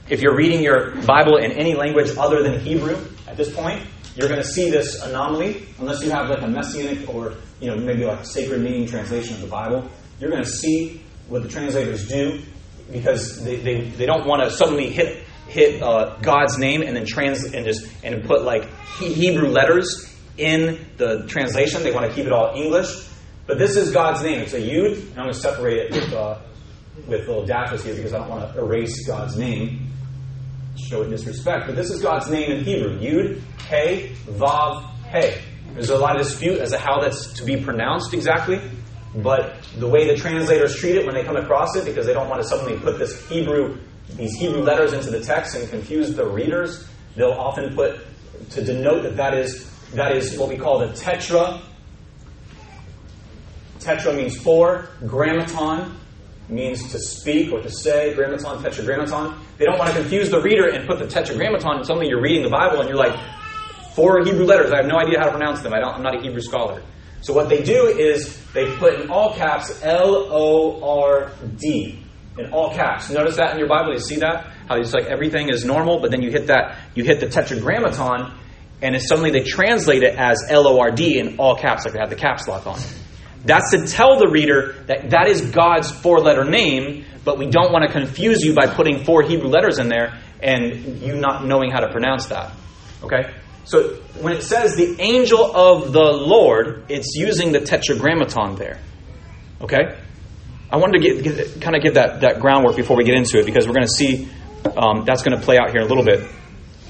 If 0.08 0.22
you're 0.22 0.34
reading 0.34 0.62
your 0.62 0.96
Bible 1.02 1.36
in 1.36 1.52
any 1.52 1.74
language 1.74 2.16
other 2.16 2.42
than 2.42 2.60
Hebrew 2.60 2.96
at 3.26 3.36
this 3.36 3.54
point, 3.54 3.86
you're 4.16 4.28
going 4.28 4.40
to 4.40 4.48
see 4.48 4.70
this 4.70 5.02
anomaly 5.02 5.66
unless 5.78 6.02
you 6.02 6.10
have 6.10 6.30
like 6.30 6.42
a 6.42 6.48
messianic 6.48 7.08
or 7.14 7.34
you 7.60 7.68
know 7.68 7.76
maybe 7.76 8.04
like 8.04 8.20
a 8.20 8.24
sacred 8.24 8.62
meaning 8.62 8.86
translation 8.86 9.34
of 9.34 9.42
the 9.42 9.46
Bible. 9.46 9.88
You're 10.18 10.30
going 10.30 10.42
to 10.42 10.50
see 10.50 11.02
what 11.28 11.42
the 11.42 11.48
translators 11.48 12.08
do 12.08 12.40
because 12.90 13.44
they, 13.44 13.56
they, 13.56 13.82
they 13.90 14.06
don't 14.06 14.26
want 14.26 14.42
to 14.42 14.50
suddenly 14.50 14.88
hit 14.90 15.24
hit 15.48 15.82
uh, 15.82 16.16
God's 16.20 16.58
name 16.58 16.82
and 16.82 16.96
then 16.96 17.06
trans 17.06 17.44
and 17.44 17.64
just 17.64 17.88
and 18.04 18.24
put 18.24 18.42
like 18.42 18.68
Hebrew 18.98 19.48
letters 19.48 20.14
in 20.36 20.86
the 20.96 21.26
translation. 21.26 21.82
They 21.82 21.92
want 21.92 22.06
to 22.06 22.14
keep 22.14 22.26
it 22.26 22.32
all 22.32 22.54
English. 22.54 23.08
But 23.46 23.58
this 23.58 23.76
is 23.76 23.92
God's 23.92 24.22
name. 24.22 24.40
It's 24.40 24.52
a 24.52 24.60
Yud. 24.60 24.92
And 24.92 25.10
I'm 25.10 25.24
going 25.24 25.32
to 25.32 25.34
separate 25.34 25.78
it 25.78 25.92
with, 25.92 26.12
uh, 26.12 26.38
with 27.06 27.26
little 27.26 27.46
dashes 27.46 27.82
here 27.82 27.94
because 27.94 28.12
I 28.12 28.18
don't 28.18 28.28
want 28.28 28.52
to 28.52 28.60
erase 28.60 29.06
God's 29.06 29.38
name, 29.38 29.90
show 30.76 31.02
it 31.02 31.08
disrespect. 31.08 31.66
But 31.66 31.74
this 31.74 31.90
is 31.90 32.02
God's 32.02 32.30
name 32.30 32.52
in 32.52 32.64
Hebrew. 32.64 32.98
Yud, 33.00 33.40
Hey, 33.62 34.14
Vav, 34.26 34.84
Hey. 35.04 35.40
There's 35.72 35.90
a 35.90 35.98
lot 35.98 36.16
of 36.16 36.26
dispute 36.26 36.58
as 36.58 36.70
to 36.72 36.78
how 36.78 37.00
that's 37.00 37.32
to 37.34 37.44
be 37.44 37.62
pronounced 37.62 38.12
exactly. 38.12 38.60
But 39.14 39.56
the 39.78 39.88
way 39.88 40.06
the 40.06 40.16
translators 40.16 40.76
treat 40.76 40.96
it 40.96 41.06
when 41.06 41.14
they 41.14 41.24
come 41.24 41.36
across 41.36 41.76
it, 41.76 41.84
because 41.84 42.06
they 42.06 42.12
don't 42.12 42.28
want 42.28 42.42
to 42.42 42.48
suddenly 42.48 42.78
put 42.78 42.98
this 42.98 43.26
Hebrew 43.28 43.78
these 44.16 44.34
Hebrew 44.34 44.62
letters 44.62 44.92
into 44.92 45.10
the 45.10 45.20
text 45.20 45.54
and 45.54 45.68
confuse 45.68 46.14
the 46.14 46.26
readers, 46.26 46.88
they'll 47.14 47.32
often 47.32 47.74
put 47.74 48.00
to 48.50 48.64
denote 48.64 49.02
that 49.02 49.16
that 49.16 49.34
is 49.34 49.68
that 49.92 50.16
is 50.16 50.38
what 50.38 50.48
we 50.48 50.56
call 50.56 50.78
the 50.78 50.88
tetra. 50.88 51.60
Tetra 53.78 54.14
means 54.14 54.36
four. 54.36 54.88
Grammaton 55.06 55.94
means 56.48 56.90
to 56.92 56.98
speak 56.98 57.52
or 57.52 57.62
to 57.62 57.70
say. 57.70 58.14
Grammaton, 58.14 58.62
tetragrammaton. 58.62 59.38
They 59.56 59.64
don't 59.64 59.78
want 59.78 59.90
to 59.90 59.98
confuse 59.98 60.30
the 60.30 60.40
reader 60.40 60.68
and 60.68 60.86
put 60.86 60.98
the 60.98 61.06
tetragrammaton 61.06 61.76
and 61.76 61.86
suddenly 61.86 62.08
you're 62.08 62.20
reading 62.20 62.42
the 62.42 62.50
Bible 62.50 62.80
and 62.80 62.88
you're 62.88 62.98
like, 62.98 63.18
four 63.94 64.22
Hebrew 64.24 64.44
letters. 64.44 64.70
I 64.70 64.76
have 64.76 64.86
no 64.86 64.98
idea 64.98 65.18
how 65.18 65.26
to 65.26 65.32
pronounce 65.32 65.60
them. 65.62 65.74
I 65.74 65.80
don't, 65.80 65.94
I'm 65.94 66.02
not 66.02 66.16
a 66.16 66.20
Hebrew 66.20 66.40
scholar. 66.40 66.82
So 67.20 67.32
what 67.32 67.48
they 67.48 67.62
do 67.62 67.86
is 67.86 68.40
they 68.52 68.76
put 68.76 69.00
in 69.00 69.10
all 69.10 69.34
caps 69.34 69.82
L 69.82 70.28
O 70.30 71.00
R 71.00 71.32
D 71.56 72.04
in 72.38 72.52
all 72.52 72.74
caps. 72.74 73.10
Notice 73.10 73.36
that 73.36 73.52
in 73.52 73.58
your 73.58 73.68
Bible. 73.68 73.92
You 73.92 74.00
see 74.00 74.16
that 74.16 74.46
how 74.68 74.76
it's 74.76 74.92
like 74.92 75.06
everything 75.06 75.48
is 75.48 75.64
normal, 75.64 76.00
but 76.00 76.10
then 76.10 76.22
you 76.22 76.30
hit 76.30 76.46
that 76.46 76.78
you 76.94 77.04
hit 77.04 77.20
the 77.20 77.28
tetragrammaton, 77.28 78.32
and 78.82 79.00
suddenly 79.02 79.30
they 79.30 79.42
translate 79.42 80.02
it 80.02 80.14
as 80.16 80.44
L 80.48 80.66
O 80.66 80.78
R 80.80 80.90
D 80.90 81.18
in 81.18 81.38
all 81.38 81.56
caps, 81.56 81.84
like 81.84 81.94
they 81.94 82.00
have 82.00 82.10
the 82.10 82.16
caps 82.16 82.46
lock 82.46 82.66
on. 82.66 82.78
That's 83.44 83.70
to 83.70 83.86
tell 83.86 84.18
the 84.18 84.28
reader 84.28 84.72
that 84.86 85.10
that 85.10 85.28
is 85.28 85.40
God's 85.42 85.90
four-letter 85.90 86.44
name, 86.44 87.04
but 87.24 87.38
we 87.38 87.46
don't 87.46 87.72
want 87.72 87.86
to 87.86 87.92
confuse 87.92 88.42
you 88.42 88.54
by 88.54 88.66
putting 88.66 89.04
four 89.04 89.22
Hebrew 89.22 89.48
letters 89.48 89.78
in 89.78 89.88
there 89.88 90.20
and 90.42 91.00
you 91.00 91.16
not 91.16 91.44
knowing 91.44 91.70
how 91.70 91.80
to 91.80 91.90
pronounce 91.90 92.26
that. 92.26 92.52
Okay. 93.02 93.32
So 93.64 93.94
when 94.20 94.32
it 94.32 94.42
says 94.42 94.76
the 94.76 95.00
angel 95.00 95.44
of 95.54 95.92
the 95.92 96.00
Lord, 96.00 96.86
it's 96.88 97.14
using 97.14 97.52
the 97.52 97.60
tetragrammaton 97.60 98.56
there. 98.56 98.80
Okay? 99.60 99.98
I 100.70 100.76
wanted 100.76 101.00
to 101.00 101.22
get, 101.22 101.22
get, 101.22 101.60
kind 101.60 101.76
of 101.76 101.82
give 101.82 101.94
that, 101.94 102.20
that 102.20 102.40
groundwork 102.40 102.76
before 102.76 102.96
we 102.96 103.04
get 103.04 103.14
into 103.14 103.38
it 103.38 103.46
because 103.46 103.66
we're 103.66 103.74
going 103.74 103.86
to 103.86 103.92
see 103.92 104.28
um, 104.76 105.04
that's 105.06 105.22
going 105.22 105.38
to 105.38 105.42
play 105.42 105.56
out 105.58 105.70
here 105.70 105.80
in 105.80 105.86
a 105.86 105.88
little 105.88 106.04
bit. 106.04 106.28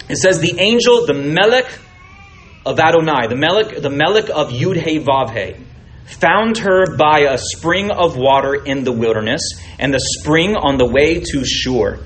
It 0.09 0.17
says 0.17 0.41
the 0.41 0.59
angel, 0.59 1.07
the 1.07 1.15
Melech 1.15 1.67
of 2.67 2.81
Adonai, 2.81 3.29
the 3.29 3.37
Melech, 3.37 3.81
the 3.81 3.91
Melech 3.91 4.31
of 4.31 4.51
Yud 4.51 4.77
He 4.77 4.99
Vav 4.99 5.31
He, 5.31 5.63
found 6.07 6.59
her 6.59 6.97
by 6.97 7.21
a 7.21 7.39
spring 7.39 7.91
of 7.91 8.17
water 8.17 8.55
in 8.55 8.85
the 8.85 8.93
wilderness 8.93 9.43
and 9.79 9.93
the 9.93 10.01
spring 10.01 10.57
on 10.57 10.79
the 10.79 10.87
way 10.87 11.21
to 11.21 11.45
Shur. 11.45 12.01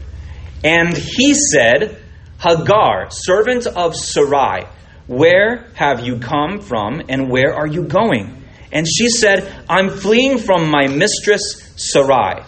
And 0.64 0.96
he 0.96 1.35
said, 1.35 2.02
Hagar, 2.40 3.08
servant 3.11 3.66
of 3.66 3.96
Sarai, 3.96 4.66
where 5.06 5.70
have 5.74 6.04
you 6.04 6.18
come 6.18 6.61
from 6.61 7.02
and 7.08 7.30
where 7.30 7.54
are 7.54 7.66
you 7.66 7.85
going? 7.85 8.41
And 8.72 8.87
she 8.88 9.08
said, 9.08 9.64
I'm 9.68 9.90
fleeing 9.90 10.38
from 10.38 10.70
my 10.70 10.88
mistress 10.88 11.72
Sarai. 11.76 12.42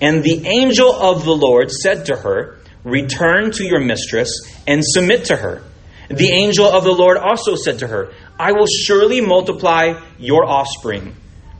And 0.00 0.22
the 0.22 0.46
angel 0.46 0.90
of 0.92 1.24
the 1.24 1.34
Lord 1.34 1.70
said 1.70 2.06
to 2.06 2.16
her, 2.16 2.58
Return 2.84 3.50
to 3.52 3.64
your 3.64 3.80
mistress 3.80 4.30
and 4.66 4.82
submit 4.82 5.26
to 5.26 5.36
her. 5.36 5.62
The 6.08 6.32
angel 6.32 6.66
of 6.66 6.84
the 6.84 6.92
Lord 6.92 7.18
also 7.18 7.54
said 7.54 7.80
to 7.80 7.86
her, 7.86 8.12
I 8.38 8.52
will 8.52 8.66
surely 8.66 9.20
multiply 9.20 10.00
your 10.18 10.44
offspring 10.46 11.14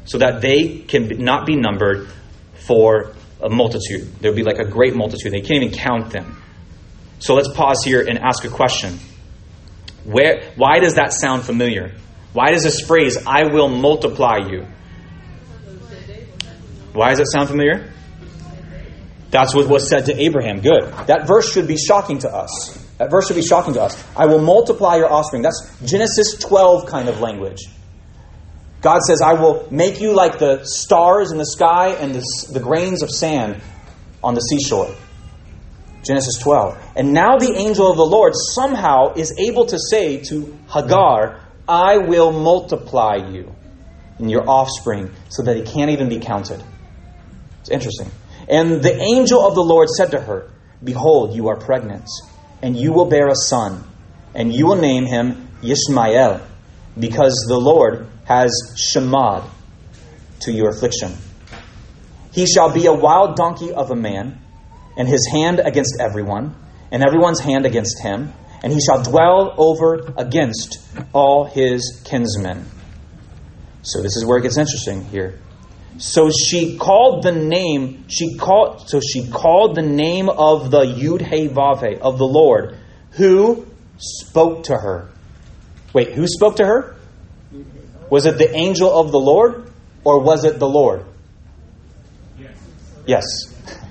so 0.06 0.18
that 0.18 0.40
they 0.40 0.78
can 0.78 1.22
not 1.22 1.46
be 1.46 1.56
numbered 1.56 2.08
for 2.54 3.14
a 3.42 3.50
multitude. 3.50 4.12
There'll 4.20 4.36
be 4.36 4.42
like 4.42 4.58
a 4.58 4.64
great 4.64 4.94
multitude. 4.94 5.32
They 5.32 5.40
can't 5.40 5.62
even 5.62 5.76
count 5.76 6.10
them. 6.10 6.42
So 7.18 7.34
let's 7.34 7.52
pause 7.54 7.84
here 7.84 8.00
and 8.00 8.18
ask 8.18 8.44
a 8.44 8.48
question. 8.48 8.98
Where, 10.04 10.50
why 10.56 10.78
does 10.78 10.94
that 10.94 11.12
sound 11.12 11.44
familiar? 11.44 11.92
Why 12.32 12.52
does 12.52 12.62
this 12.62 12.80
phrase, 12.80 13.18
I 13.26 13.44
will 13.44 13.68
multiply 13.68 14.38
you? 14.48 14.66
Why 16.92 17.10
does 17.10 17.18
that 17.18 17.30
sound 17.32 17.48
familiar? 17.48 17.92
That's 19.30 19.54
what 19.54 19.68
was 19.68 19.88
said 19.88 20.06
to 20.06 20.20
Abraham. 20.20 20.60
Good. 20.60 20.92
That 21.06 21.26
verse 21.26 21.52
should 21.52 21.68
be 21.68 21.76
shocking 21.76 22.18
to 22.20 22.28
us. 22.28 22.76
That 22.98 23.10
verse 23.10 23.28
should 23.28 23.36
be 23.36 23.42
shocking 23.42 23.74
to 23.74 23.82
us. 23.82 24.04
I 24.16 24.26
will 24.26 24.40
multiply 24.40 24.96
your 24.96 25.10
offspring. 25.10 25.42
That's 25.42 25.76
Genesis 25.84 26.34
12 26.34 26.86
kind 26.86 27.08
of 27.08 27.20
language. 27.20 27.60
God 28.80 29.00
says, 29.02 29.20
I 29.22 29.34
will 29.34 29.68
make 29.70 30.00
you 30.00 30.14
like 30.14 30.38
the 30.38 30.64
stars 30.64 31.32
in 31.32 31.38
the 31.38 31.46
sky 31.46 31.90
and 31.90 32.14
the, 32.14 32.50
the 32.52 32.60
grains 32.60 33.02
of 33.02 33.10
sand 33.10 33.60
on 34.22 34.34
the 34.34 34.40
seashore. 34.40 34.94
Genesis 36.02 36.38
12. 36.38 36.78
And 36.96 37.12
now 37.12 37.36
the 37.36 37.52
angel 37.54 37.90
of 37.90 37.96
the 37.96 38.06
Lord 38.06 38.32
somehow 38.34 39.14
is 39.14 39.34
able 39.38 39.66
to 39.66 39.78
say 39.78 40.22
to 40.24 40.58
Hagar, 40.72 41.40
I 41.70 41.98
will 41.98 42.32
multiply 42.32 43.14
you 43.30 43.54
and 44.18 44.28
your 44.28 44.48
offspring 44.50 45.12
so 45.28 45.44
that 45.44 45.56
it 45.56 45.66
can't 45.66 45.92
even 45.92 46.08
be 46.08 46.18
counted. 46.18 46.62
It's 47.60 47.70
interesting. 47.70 48.10
And 48.48 48.82
the 48.82 49.00
angel 49.00 49.46
of 49.46 49.54
the 49.54 49.62
Lord 49.62 49.88
said 49.88 50.10
to 50.10 50.20
her, 50.20 50.50
Behold, 50.82 51.36
you 51.36 51.48
are 51.48 51.56
pregnant, 51.56 52.08
and 52.60 52.76
you 52.76 52.92
will 52.92 53.04
bear 53.04 53.28
a 53.28 53.36
son, 53.36 53.84
and 54.34 54.52
you 54.52 54.66
will 54.66 54.76
name 54.80 55.06
him 55.06 55.48
Yishmael, 55.62 56.42
because 56.98 57.34
the 57.48 57.58
Lord 57.58 58.08
has 58.24 58.50
shemad 58.76 59.48
to 60.40 60.52
your 60.52 60.70
affliction. 60.70 61.14
He 62.32 62.46
shall 62.46 62.72
be 62.72 62.86
a 62.86 62.92
wild 62.92 63.36
donkey 63.36 63.72
of 63.72 63.92
a 63.92 63.96
man, 63.96 64.40
and 64.96 65.06
his 65.06 65.28
hand 65.30 65.60
against 65.60 66.00
everyone, 66.00 66.56
and 66.90 67.04
everyone's 67.04 67.40
hand 67.40 67.64
against 67.64 68.02
him, 68.02 68.32
and 68.62 68.72
he 68.72 68.80
shall 68.80 69.02
dwell 69.02 69.54
over 69.56 70.12
against 70.16 70.78
all 71.12 71.44
his 71.44 72.02
kinsmen. 72.04 72.66
So 73.82 74.02
this 74.02 74.16
is 74.16 74.24
where 74.26 74.38
it 74.38 74.42
gets 74.42 74.58
interesting 74.58 75.04
here. 75.06 75.38
So 75.98 76.30
she 76.30 76.78
called 76.78 77.22
the 77.22 77.32
name, 77.32 78.04
she 78.08 78.36
called 78.36 78.88
so 78.88 79.00
she 79.00 79.28
called 79.28 79.74
the 79.74 79.82
name 79.82 80.28
of 80.28 80.70
the 80.70 80.82
Yud 80.82 81.20
He 81.22 81.48
Vav 81.48 81.98
of 82.00 82.18
the 82.18 82.26
Lord, 82.26 82.76
who 83.12 83.66
spoke 83.98 84.64
to 84.64 84.74
her. 84.74 85.10
Wait, 85.92 86.12
who 86.12 86.26
spoke 86.26 86.56
to 86.56 86.64
her? 86.64 86.96
Was 88.08 88.26
it 88.26 88.38
the 88.38 88.54
angel 88.54 88.90
of 88.90 89.12
the 89.12 89.18
Lord 89.18 89.70
or 90.04 90.20
was 90.20 90.44
it 90.44 90.58
the 90.58 90.68
Lord? 90.68 91.04
Yes. 93.06 93.24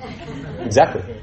exactly. 0.59 1.18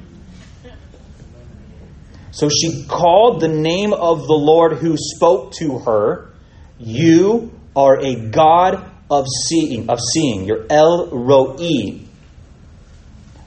So 2.37 2.51
she 2.51 2.85
called 2.87 3.41
the 3.41 3.49
name 3.49 3.95
of 3.95 4.27
the 4.27 4.35
Lord 4.35 4.75
who 4.75 4.99
spoke 4.99 5.53
to 5.53 5.79
her. 5.79 6.33
You 6.79 7.51
are 7.75 7.99
a 7.99 8.15
God 8.15 8.91
of 9.11 9.25
seeing, 9.49 9.89
of 9.89 9.99
seeing. 10.13 10.45
You're 10.45 10.67
El 10.69 11.07
Roi. 11.07 11.99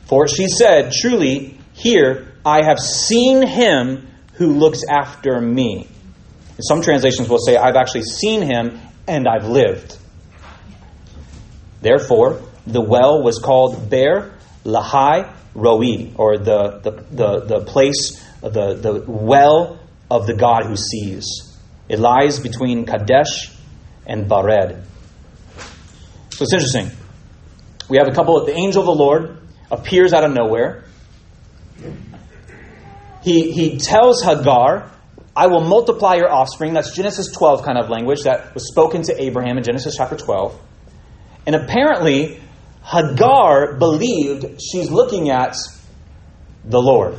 For 0.07 0.27
she 0.27 0.47
said, 0.47 0.91
Truly, 0.91 1.59
here 1.73 2.33
I 2.43 2.63
have 2.63 2.79
seen 2.79 3.45
him 3.45 4.07
who 4.33 4.53
looks 4.53 4.81
after 4.89 5.39
me. 5.39 5.87
some 6.59 6.81
translations 6.81 7.29
will 7.29 7.37
say, 7.37 7.57
I've 7.57 7.75
actually 7.75 8.05
seen 8.05 8.41
him 8.41 8.79
and 9.07 9.27
I've 9.27 9.45
lived. 9.45 9.99
Therefore, 11.83 12.41
the 12.65 12.81
well 12.81 13.21
was 13.21 13.37
called 13.37 13.87
Beer 13.91 14.33
Lahai 14.65 15.31
Roi, 15.53 16.11
or 16.15 16.39
the, 16.39 16.79
the, 16.79 16.91
the, 17.11 17.39
the 17.41 17.65
place, 17.65 18.25
the, 18.41 18.73
the 18.73 19.03
well 19.07 19.79
of 20.09 20.27
the 20.27 20.33
God 20.33 20.65
who 20.65 20.75
sees. 20.75 21.57
It 21.87 21.99
lies 21.99 22.39
between 22.39 22.85
Kadesh 22.85 23.51
and 24.05 24.29
Bered. 24.29 24.83
So 26.31 26.43
it's 26.43 26.53
interesting. 26.53 26.91
We 27.89 27.97
have 27.97 28.07
a 28.07 28.13
couple 28.13 28.37
of 28.37 28.45
the 28.45 28.53
angel 28.53 28.81
of 28.81 28.85
the 28.85 29.03
Lord 29.03 29.37
appears 29.71 30.13
out 30.13 30.23
of 30.23 30.31
nowhere. 30.31 30.85
He, 33.21 33.51
he 33.51 33.77
tells 33.77 34.23
Hagar, 34.23 34.89
I 35.35 35.47
will 35.47 35.61
multiply 35.61 36.15
your 36.15 36.31
offspring. 36.31 36.73
That's 36.73 36.95
Genesis 36.95 37.31
12 37.31 37.63
kind 37.63 37.77
of 37.77 37.89
language 37.89 38.23
that 38.23 38.53
was 38.53 38.67
spoken 38.67 39.03
to 39.03 39.21
Abraham 39.21 39.57
in 39.57 39.63
Genesis 39.63 39.95
chapter 39.97 40.15
12. 40.15 40.59
And 41.45 41.55
apparently, 41.55 42.39
Hagar 42.83 43.73
believed 43.73 44.61
she's 44.61 44.89
looking 44.89 45.29
at 45.29 45.55
the 46.63 46.79
Lord. 46.79 47.17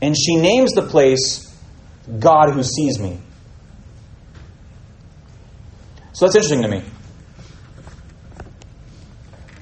And 0.00 0.16
she 0.16 0.36
names 0.36 0.72
the 0.72 0.82
place 0.82 1.44
God 2.18 2.52
who 2.52 2.62
sees 2.62 2.98
me. 2.98 3.20
So 6.12 6.26
that's 6.26 6.36
interesting 6.36 6.62
to 6.62 6.68
me. 6.68 6.82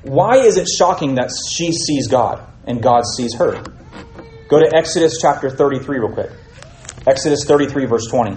Why 0.03 0.37
is 0.37 0.57
it 0.57 0.69
shocking 0.69 1.17
that 1.17 1.31
she 1.51 1.73
sees 1.73 2.07
God 2.07 2.47
and 2.67 2.83
God 2.83 3.03
sees 3.17 3.35
her? 3.35 3.63
Go 4.49 4.61
to 4.61 4.71
Exodus 4.75 5.19
chapter 5.21 5.51
33 5.51 5.99
real 5.99 6.13
quick. 6.13 6.31
Exodus 7.07 7.45
33, 7.45 7.87
verse 7.87 8.07
20. 8.07 8.37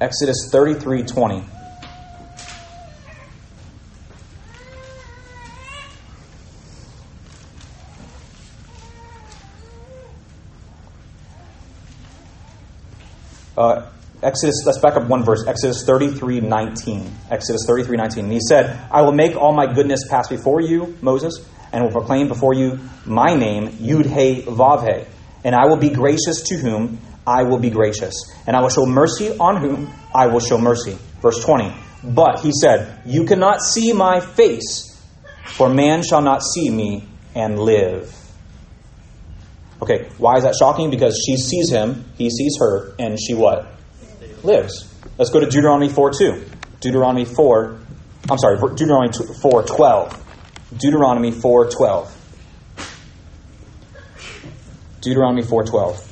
Exodus 0.00 0.48
33, 0.50 1.02
20. 1.02 1.44
Uh, 13.62 13.88
Exodus, 14.24 14.64
let's 14.66 14.80
back 14.80 14.96
up 14.96 15.08
one 15.08 15.22
verse. 15.22 15.44
Exodus 15.46 15.84
33 15.84 16.40
19. 16.40 17.10
Exodus 17.30 17.64
33 17.64 17.96
19. 17.96 18.24
And 18.24 18.32
he 18.32 18.40
said, 18.40 18.76
I 18.90 19.02
will 19.02 19.12
make 19.12 19.36
all 19.36 19.52
my 19.52 19.72
goodness 19.72 20.00
pass 20.08 20.28
before 20.28 20.60
you, 20.60 20.96
Moses, 21.00 21.48
and 21.72 21.84
will 21.84 21.92
proclaim 21.92 22.26
before 22.26 22.54
you 22.54 22.80
my 23.06 23.34
name, 23.36 23.68
Yud 23.68 24.06
He 24.06 24.42
Vav 24.42 24.82
He. 24.82 25.04
And 25.44 25.54
I 25.54 25.66
will 25.66 25.76
be 25.76 25.90
gracious 25.90 26.42
to 26.48 26.56
whom 26.56 26.98
I 27.24 27.44
will 27.44 27.58
be 27.60 27.70
gracious. 27.70 28.14
And 28.48 28.56
I 28.56 28.60
will 28.62 28.68
show 28.68 28.84
mercy 28.84 29.30
on 29.38 29.58
whom 29.58 29.92
I 30.12 30.26
will 30.26 30.40
show 30.40 30.58
mercy. 30.58 30.98
Verse 31.20 31.44
20. 31.44 31.72
But 32.02 32.40
he 32.40 32.50
said, 32.52 33.00
You 33.06 33.26
cannot 33.26 33.60
see 33.60 33.92
my 33.92 34.18
face, 34.18 35.00
for 35.46 35.68
man 35.68 36.02
shall 36.02 36.22
not 36.22 36.42
see 36.42 36.68
me 36.68 37.06
and 37.36 37.60
live. 37.60 38.21
Okay, 39.82 40.08
why 40.16 40.36
is 40.36 40.44
that 40.44 40.54
shocking? 40.54 40.90
Because 40.90 41.20
she 41.26 41.36
sees 41.36 41.70
him, 41.70 42.04
he 42.16 42.30
sees 42.30 42.56
her, 42.60 42.94
and 42.98 43.18
she 43.20 43.34
what? 43.34 43.72
lives. 44.44 44.88
Let's 45.18 45.30
go 45.30 45.40
to 45.40 45.46
Deuteronomy 45.46 45.88
4 45.88 46.12
2. 46.12 46.44
Deuteronomy 46.80 47.24
4, 47.24 47.78
I'm 48.30 48.38
sorry, 48.38 48.58
Deuteronomy 48.58 49.12
4 49.12 49.62
12. 49.62 50.24
Deuteronomy 50.78 51.30
4 51.30 51.70
12. 51.70 52.18
Deuteronomy 55.00 55.42
4 55.42 55.64
12. 55.64 56.08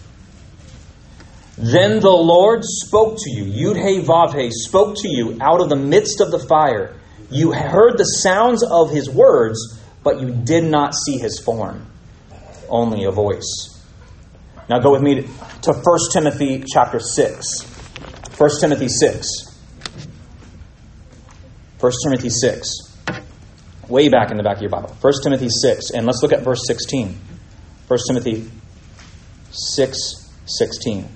Then 1.58 2.00
the 2.00 2.10
Lord 2.10 2.62
spoke 2.64 3.18
to 3.18 3.30
you, 3.30 3.44
Yud 3.44 3.76
He 3.76 4.02
Vav 4.02 4.40
He 4.40 4.50
spoke 4.50 4.96
to 4.96 5.08
you 5.08 5.38
out 5.40 5.60
of 5.60 5.68
the 5.68 5.76
midst 5.76 6.20
of 6.20 6.30
the 6.30 6.38
fire. 6.38 6.96
You 7.30 7.52
heard 7.52 7.98
the 7.98 8.04
sounds 8.04 8.62
of 8.62 8.90
his 8.90 9.08
words, 9.08 9.80
but 10.02 10.20
you 10.20 10.30
did 10.30 10.64
not 10.64 10.94
see 10.94 11.18
his 11.18 11.38
form, 11.38 11.86
only 12.70 13.04
a 13.04 13.10
voice. 13.10 13.76
Now 14.68 14.78
go 14.78 14.92
with 14.92 15.02
me 15.02 15.22
to 15.62 15.72
1 15.72 15.82
Timothy 16.12 16.64
chapter 16.66 17.00
6. 17.00 17.62
1 18.38 18.50
Timothy 18.60 18.88
6. 18.88 19.26
1 21.80 21.92
Timothy 22.04 22.30
6. 22.30 22.68
Way 23.88 24.08
back 24.08 24.30
in 24.30 24.36
the 24.36 24.42
back 24.42 24.56
of 24.56 24.62
your 24.62 24.70
Bible. 24.70 24.96
1 25.00 25.12
Timothy 25.22 25.48
6. 25.48 25.90
And 25.90 26.06
let's 26.06 26.22
look 26.22 26.32
at 26.32 26.42
verse 26.42 26.62
16. 26.66 27.18
1 27.88 27.98
Timothy 28.06 28.48
6 29.50 30.30
16. 30.46 31.08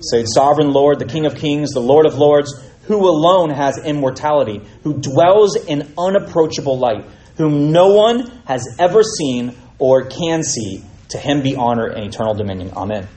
Say, 0.00 0.24
Sovereign 0.26 0.72
Lord, 0.72 0.98
the 0.98 1.06
King 1.06 1.26
of 1.26 1.34
Kings, 1.34 1.70
the 1.70 1.80
Lord 1.80 2.06
of 2.06 2.16
Lords, 2.16 2.54
who 2.82 3.08
alone 3.08 3.50
has 3.50 3.78
immortality, 3.78 4.60
who 4.82 5.00
dwells 5.00 5.56
in 5.56 5.92
unapproachable 5.98 6.78
light, 6.78 7.04
whom 7.36 7.72
no 7.72 7.88
one 7.94 8.30
has 8.46 8.76
ever 8.78 9.02
seen 9.02 9.56
or 9.78 10.06
can 10.06 10.42
see, 10.42 10.82
to 11.10 11.18
him 11.18 11.42
be 11.42 11.56
honor 11.56 11.86
and 11.86 12.04
eternal 12.04 12.34
dominion. 12.34 12.72
Amen. 12.76 13.08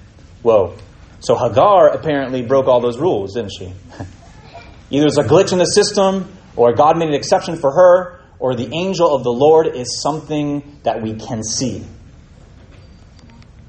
Whoa. 0.41 0.77
So 1.21 1.36
Hagar 1.36 1.89
apparently 1.89 2.41
broke 2.41 2.67
all 2.67 2.82
those 2.82 2.97
rules, 2.97 3.34
didn't 3.34 3.51
she? 3.51 3.65
Either 4.91 5.03
there's 5.03 5.17
a 5.17 5.23
glitch 5.23 5.51
in 5.51 5.60
the 5.60 5.65
system, 5.65 6.32
or 6.55 6.73
God 6.73 6.97
made 6.97 7.10
an 7.10 7.15
exception 7.15 7.58
for 7.58 7.71
her, 7.71 8.19
or 8.39 8.55
the 8.55 8.73
angel 8.73 9.13
of 9.13 9.23
the 9.23 9.32
Lord 9.32 9.67
is 9.67 10.01
something 10.01 10.79
that 10.84 11.01
we 11.01 11.13
can 11.13 11.43
see. 11.43 11.86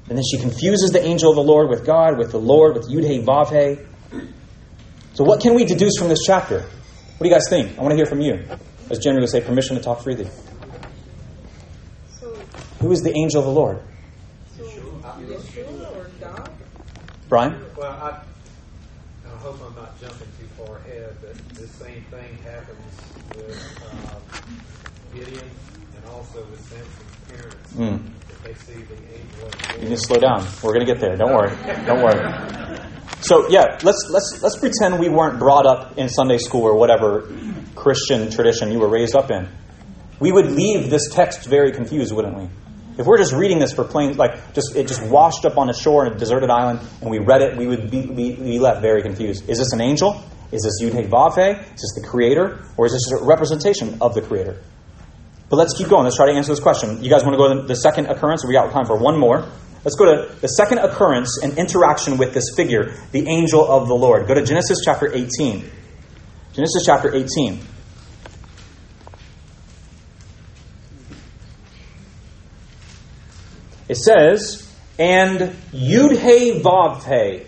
And 0.07 0.17
then 0.17 0.23
she 0.29 0.37
confuses 0.39 0.91
the 0.91 1.03
angel 1.03 1.29
of 1.29 1.35
the 1.35 1.43
Lord 1.43 1.69
with 1.69 1.85
God, 1.85 2.17
with 2.17 2.31
the 2.31 2.39
Lord, 2.39 2.75
with 2.75 2.89
Yud 2.89 3.05
He 3.05 3.21
Vav 3.21 3.85
So, 5.13 5.23
what 5.23 5.41
can 5.41 5.53
we 5.53 5.63
deduce 5.63 5.97
from 5.97 6.09
this 6.09 6.19
chapter? 6.25 6.59
What 6.59 7.19
do 7.21 7.29
you 7.29 7.33
guys 7.33 7.47
think? 7.49 7.77
I 7.77 7.81
want 7.81 7.91
to 7.91 7.95
hear 7.95 8.05
from 8.05 8.21
you. 8.21 8.43
As 8.91 8.99
would 9.05 9.29
say, 9.29 9.39
permission 9.39 9.77
to 9.77 9.81
talk 9.81 10.01
freely. 10.01 10.27
Who 12.81 12.91
is 12.91 13.01
the 13.01 13.15
angel 13.15 13.39
of 13.39 13.45
the 13.45 13.51
Lord? 13.51 13.79
Brian? 17.29 17.63
Well, 17.77 17.89
I, 17.89 18.21
I 19.25 19.37
hope 19.37 19.61
I'm 19.65 19.75
not 19.75 19.97
jumping 20.01 20.27
too 20.37 20.47
far 20.57 20.79
ahead, 20.79 21.15
but 21.21 21.37
the 21.55 21.67
same 21.67 22.03
thing 22.11 22.37
happens 22.43 23.37
with 23.37 23.79
uh, 23.93 25.15
Gideon 25.15 25.49
and 25.95 26.05
also 26.11 26.43
with 26.47 26.59
Samson's 26.67 27.29
parents. 27.29 27.73
Mm. 27.73 28.11
They 28.43 28.53
see 28.55 28.73
the 28.73 28.95
angel 28.95 29.45
of 29.45 29.51
the 29.51 29.73
You 29.75 29.89
need 29.89 29.95
to 29.95 30.01
slow 30.01 30.19
down. 30.19 30.45
We're 30.61 30.73
going 30.73 30.85
to 30.85 30.93
get 30.93 30.99
there. 30.99 31.15
Don't 31.15 31.31
worry. 31.31 31.55
Don't 31.85 32.03
worry. 32.03 32.81
So 33.21 33.47
yeah, 33.49 33.77
let's 33.83 34.09
let's 34.09 34.39
let's 34.41 34.57
pretend 34.57 34.99
we 34.99 35.07
weren't 35.07 35.39
brought 35.39 35.65
up 35.65 35.97
in 35.97 36.09
Sunday 36.09 36.39
school 36.39 36.63
or 36.63 36.75
whatever 36.75 37.31
Christian 37.75 38.29
tradition 38.29 38.71
you 38.71 38.79
were 38.79 38.89
raised 38.89 39.15
up 39.15 39.31
in. 39.31 39.47
We 40.19 40.31
would 40.31 40.51
leave 40.51 40.89
this 40.89 41.09
text 41.09 41.47
very 41.47 41.71
confused, 41.71 42.13
wouldn't 42.13 42.37
we? 42.37 42.49
If 42.97 43.05
we're 43.05 43.17
just 43.17 43.33
reading 43.33 43.59
this 43.59 43.73
for 43.73 43.83
plain, 43.83 44.17
like 44.17 44.53
just 44.53 44.75
it 44.75 44.87
just 44.87 45.01
washed 45.01 45.45
up 45.45 45.57
on 45.57 45.69
a 45.69 45.73
shore 45.73 46.05
in 46.05 46.13
a 46.13 46.17
deserted 46.17 46.49
island, 46.49 46.81
and 47.01 47.09
we 47.09 47.19
read 47.19 47.41
it, 47.41 47.57
we 47.57 47.65
would 47.65 47.89
be, 47.89 48.05
be, 48.05 48.35
be 48.35 48.59
left 48.59 48.81
very 48.81 49.01
confused. 49.01 49.49
Is 49.49 49.57
this 49.57 49.73
an 49.73 49.81
angel? 49.81 50.23
Is 50.51 50.63
this 50.63 50.81
Yud 50.83 51.07
Vav 51.07 51.37
Is 51.37 51.81
this 51.81 51.93
the 51.95 52.05
Creator, 52.07 52.63
or 52.75 52.85
is 52.85 52.91
this 52.91 53.11
a 53.11 53.23
representation 53.23 53.97
of 54.01 54.13
the 54.13 54.21
Creator? 54.21 54.61
But 55.49 55.55
let's 55.55 55.73
keep 55.77 55.87
going. 55.87 56.03
Let's 56.03 56.17
try 56.17 56.27
to 56.27 56.33
answer 56.33 56.51
this 56.51 56.59
question. 56.59 57.03
You 57.03 57.09
guys 57.09 57.23
want 57.23 57.33
to 57.33 57.37
go 57.37 57.61
to 57.61 57.67
the 57.67 57.75
second 57.75 58.07
occurrence? 58.07 58.45
We 58.45 58.53
got 58.53 58.71
time 58.71 58.85
for 58.85 58.97
one 58.97 59.17
more. 59.17 59.47
Let's 59.83 59.95
go 59.95 60.05
to 60.05 60.35
the 60.35 60.47
second 60.47 60.79
occurrence 60.79 61.39
and 61.41 61.57
interaction 61.57 62.17
with 62.17 62.33
this 62.33 62.53
figure, 62.55 62.93
the 63.11 63.27
angel 63.27 63.65
of 63.65 63.87
the 63.87 63.95
Lord. 63.95 64.27
Go 64.27 64.33
to 64.33 64.43
Genesis 64.43 64.79
chapter 64.85 65.11
18. 65.11 65.69
Genesis 66.53 66.83
chapter 66.85 67.15
18. 67.15 67.61
It 73.87 73.95
says, 73.95 74.69
And 74.99 75.39
Yud 75.71 76.17
He 76.19 76.59
Vav 76.59 77.03
He 77.05 77.45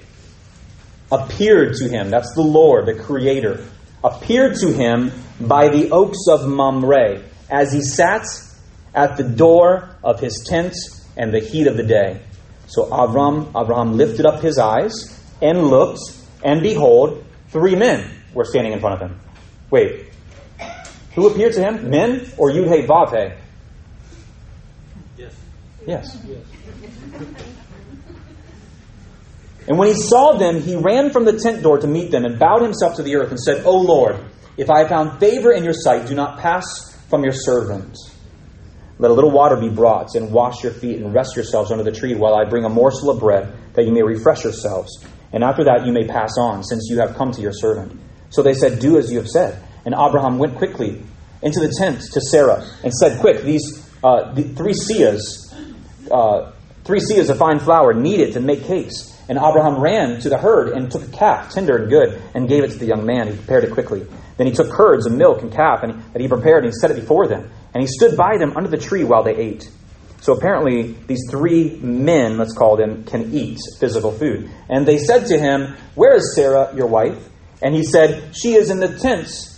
appeared 1.12 1.76
to 1.76 1.90
him. 1.90 2.10
That's 2.10 2.34
the 2.34 2.44
Lord, 2.44 2.86
the 2.86 2.94
Creator. 2.94 3.66
Appeared 4.06 4.56
to 4.62 4.72
him 4.72 5.12
by 5.38 5.68
the 5.68 5.92
oaks 5.92 6.26
of 6.30 6.48
Mamre 6.48 7.24
as 7.50 7.74
he 7.74 7.82
sat 7.82 8.26
at 8.96 9.18
the 9.18 9.24
door 9.24 9.98
of 10.02 10.22
his 10.22 10.46
tent 10.48 10.76
and 11.18 11.34
the 11.34 11.42
heat 11.42 11.68
of 11.68 11.76
the 11.76 11.84
day. 11.84 12.22
So 12.68 12.86
Avram, 12.86 13.50
Abraham 13.50 13.98
lifted 13.98 14.26
up 14.26 14.42
his 14.42 14.58
eyes 14.58 15.22
and 15.42 15.68
looked, 15.68 16.00
and 16.42 16.62
behold, 16.62 17.26
three 17.50 17.76
men 17.76 18.23
were 18.34 18.46
standing 18.46 18.74
in 18.74 18.80
front 18.80 19.02
of 19.02 19.10
him. 19.10 19.20
Wait, 19.70 20.08
who 21.16 21.28
appeared 21.28 21.54
to 21.54 21.62
him? 21.62 21.90
Men 21.90 22.32
or 22.38 22.50
Yud 22.50 22.76
He 22.76 22.88
Vav 22.88 23.10
He? 23.12 23.34
Yes. 25.18 25.36
Yes. 25.86 26.18
And 29.68 29.78
when 29.78 29.88
he 29.88 29.94
saw 29.94 30.38
them, 30.38 30.62
he 30.62 30.76
ran 30.76 31.12
from 31.12 31.26
the 31.26 31.40
tent 31.40 31.64
door 31.64 31.78
to 31.78 31.88
meet 31.88 32.12
them 32.12 32.26
and 32.26 32.38
bowed 32.38 32.62
himself 32.62 32.98
to 32.98 33.04
the 33.04 33.16
earth 33.16 33.30
and 33.30 33.40
said, 33.40 33.66
O 33.66 33.78
Lord, 33.78 34.18
if 34.58 34.70
I 34.70 34.80
have 34.80 34.90
found 34.90 35.20
favor 35.20 35.52
in 35.52 35.64
your 35.64 35.74
sight, 35.74 36.08
do 36.08 36.16
not 36.16 36.40
pass 36.40 36.66
from 37.10 37.24
your 37.24 37.34
servant. 37.34 37.98
Let 39.00 39.12
a 39.12 39.14
little 39.14 39.32
water 39.32 39.56
be 39.56 39.70
brought, 39.70 40.16
and 40.16 40.32
wash 40.32 40.64
your 40.64 40.72
feet, 40.72 40.98
and 40.98 41.14
rest 41.14 41.36
yourselves 41.36 41.72
under 41.72 41.84
the 41.84 41.92
tree 41.92 42.14
while 42.14 42.36
I 42.36 42.48
bring 42.48 42.64
a 42.64 42.70
morsel 42.70 43.10
of 43.10 43.20
bread, 43.20 43.54
that 43.74 43.86
you 43.86 43.92
may 43.92 44.04
refresh 44.04 44.44
yourselves. 44.44 45.04
And 45.32 45.44
after 45.44 45.64
that 45.64 45.86
you 45.86 45.92
may 45.92 46.08
pass 46.08 46.32
on, 46.38 46.64
since 46.64 46.88
you 46.90 47.00
have 47.00 47.16
come 47.16 47.32
to 47.32 47.42
your 47.42 47.54
servant. 47.54 48.00
So 48.34 48.42
they 48.42 48.56
said, 48.56 48.80
Do 48.80 48.98
as 48.98 49.12
you 49.12 49.20
have 49.20 49.28
said. 49.28 49.64
And 49.86 49.94
Abraham 49.94 50.40
went 50.40 50.56
quickly 50.56 51.02
into 51.44 51.60
the 51.60 51.74
tent 51.78 52.02
to 52.14 52.20
Sarah 52.20 52.66
and 52.84 52.92
said, 52.92 53.20
Quick, 53.20 53.44
these 53.44 53.88
uh, 54.04 54.34
the 54.34 54.44
three 54.44 54.74
seahs, 54.74 55.22
uh, 56.12 56.52
three 56.84 57.00
seahs 57.00 57.30
of 57.30 57.38
fine 57.38 57.60
flour 57.60 57.94
needed 57.94 58.34
to 58.34 58.40
make 58.40 58.66
cakes. 58.66 59.12
And 59.30 59.38
Abraham 59.38 59.80
ran 59.80 60.20
to 60.22 60.30
the 60.30 60.38
herd 60.38 60.70
and 60.70 60.92
took 60.92 61.04
a 61.04 61.12
calf, 61.12 61.54
tender 61.54 61.78
and 61.78 61.90
good, 61.90 62.22
and 62.34 62.50
gave 62.50 62.64
it 62.64 62.72
to 62.72 62.78
the 62.78 62.88
young 62.88 63.06
man. 63.06 63.28
He 63.28 63.38
prepared 63.38 63.64
it 63.66 63.72
quickly. 63.72 64.06
Then 64.38 64.48
he 64.48 64.54
took 64.54 64.72
curds 64.72 65.06
and 65.06 65.18
milk 65.18 65.44
and 65.44 65.54
calf 65.54 65.84
and 65.84 66.02
that 66.12 66.22
he 66.22 66.28
prepared 66.28 66.66
and 66.66 66.74
he 66.74 66.80
set 66.80 66.92
it 66.92 66.96
before 66.96 67.28
them. 67.28 67.50
And 67.74 67.82
he 67.82 67.88
stood 67.88 68.18
by 68.18 68.38
them 68.38 68.58
under 68.58 68.70
the 68.70 68.78
tree 68.78 69.04
while 69.04 69.24
they 69.24 69.36
ate. 69.36 69.70
So 70.22 70.34
apparently, 70.34 70.94
these 71.08 71.22
three 71.30 71.78
men, 71.82 72.38
let's 72.38 72.54
call 72.54 72.78
them, 72.78 73.04
can 73.04 73.34
eat 73.34 73.60
physical 73.80 74.12
food. 74.12 74.50
And 74.70 74.86
they 74.86 74.98
said 74.98 75.28
to 75.28 75.38
him, 75.38 75.76
Where 75.96 76.16
is 76.16 76.34
Sarah, 76.36 76.74
your 76.76 76.88
wife? 76.88 77.30
And 77.64 77.74
he 77.74 77.84
said, 77.84 78.36
She 78.36 78.54
is 78.54 78.70
in 78.70 78.80
the 78.80 79.00
tents. 79.00 79.50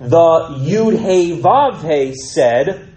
The 0.00 0.08
Yud 0.08 0.98
He 0.98 1.40
Vav 1.40 1.88
He 1.88 2.14
said, 2.16 2.92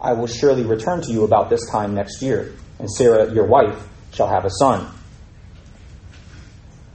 I 0.00 0.12
will 0.12 0.28
surely 0.28 0.62
return 0.62 1.00
to 1.02 1.12
you 1.12 1.24
about 1.24 1.50
this 1.50 1.68
time 1.68 1.92
next 1.94 2.22
year, 2.22 2.54
and 2.78 2.88
Sarah, 2.88 3.34
your 3.34 3.46
wife, 3.48 3.88
shall 4.12 4.28
have 4.28 4.44
a 4.44 4.50
son. 4.50 4.88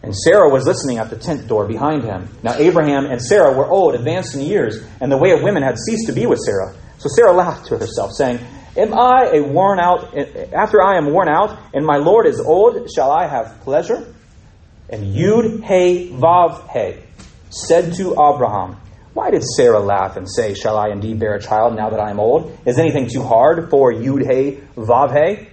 And 0.01 0.15
Sarah 0.15 0.49
was 0.49 0.65
listening 0.65 0.99
at 0.99 1.09
the 1.09 1.17
tent 1.17 1.47
door 1.49 1.67
behind 1.67 2.03
him. 2.03 2.29
Now 2.43 2.55
Abraham 2.55 3.05
and 3.05 3.21
Sarah 3.21 3.53
were 3.57 3.67
old, 3.67 3.95
advanced 3.95 4.35
in 4.35 4.41
years, 4.41 4.81
and 5.01 5.11
the 5.11 5.17
way 5.17 5.31
of 5.31 5.43
women 5.43 5.63
had 5.63 5.77
ceased 5.77 6.07
to 6.07 6.13
be 6.13 6.25
with 6.25 6.39
Sarah. 6.39 6.73
So 6.97 7.09
Sarah 7.13 7.33
laughed 7.33 7.67
to 7.67 7.77
herself, 7.77 8.13
saying, 8.13 8.39
Am 8.77 8.93
I 8.93 9.31
a 9.33 9.43
worn 9.43 9.79
out, 9.79 10.15
eh, 10.15 10.25
eh, 10.35 10.45
after 10.53 10.81
I 10.81 10.97
am 10.97 11.11
worn 11.11 11.27
out, 11.27 11.59
and 11.73 11.85
my 11.85 11.97
Lord 11.97 12.25
is 12.25 12.39
old, 12.39 12.89
shall 12.93 13.11
I 13.11 13.27
have 13.27 13.59
pleasure? 13.61 14.12
And 14.89 15.15
Yud 15.15 15.63
He 15.63 16.11
Vav 16.11 16.69
He 16.71 17.01
said 17.49 17.93
to 17.95 18.11
Abraham, 18.11 18.77
Why 19.13 19.31
did 19.31 19.43
Sarah 19.43 19.79
laugh 19.79 20.17
and 20.17 20.29
say, 20.29 20.53
Shall 20.53 20.77
I 20.77 20.89
indeed 20.89 21.19
bear 21.19 21.35
a 21.35 21.41
child 21.41 21.75
now 21.75 21.89
that 21.89 21.99
I 21.99 22.09
am 22.09 22.19
old? 22.19 22.57
Is 22.65 22.79
anything 22.79 23.09
too 23.09 23.23
hard 23.23 23.69
for 23.69 23.91
Yud 23.93 24.21
He 24.21 24.59
Vav 24.75 25.11
He? 25.13 25.47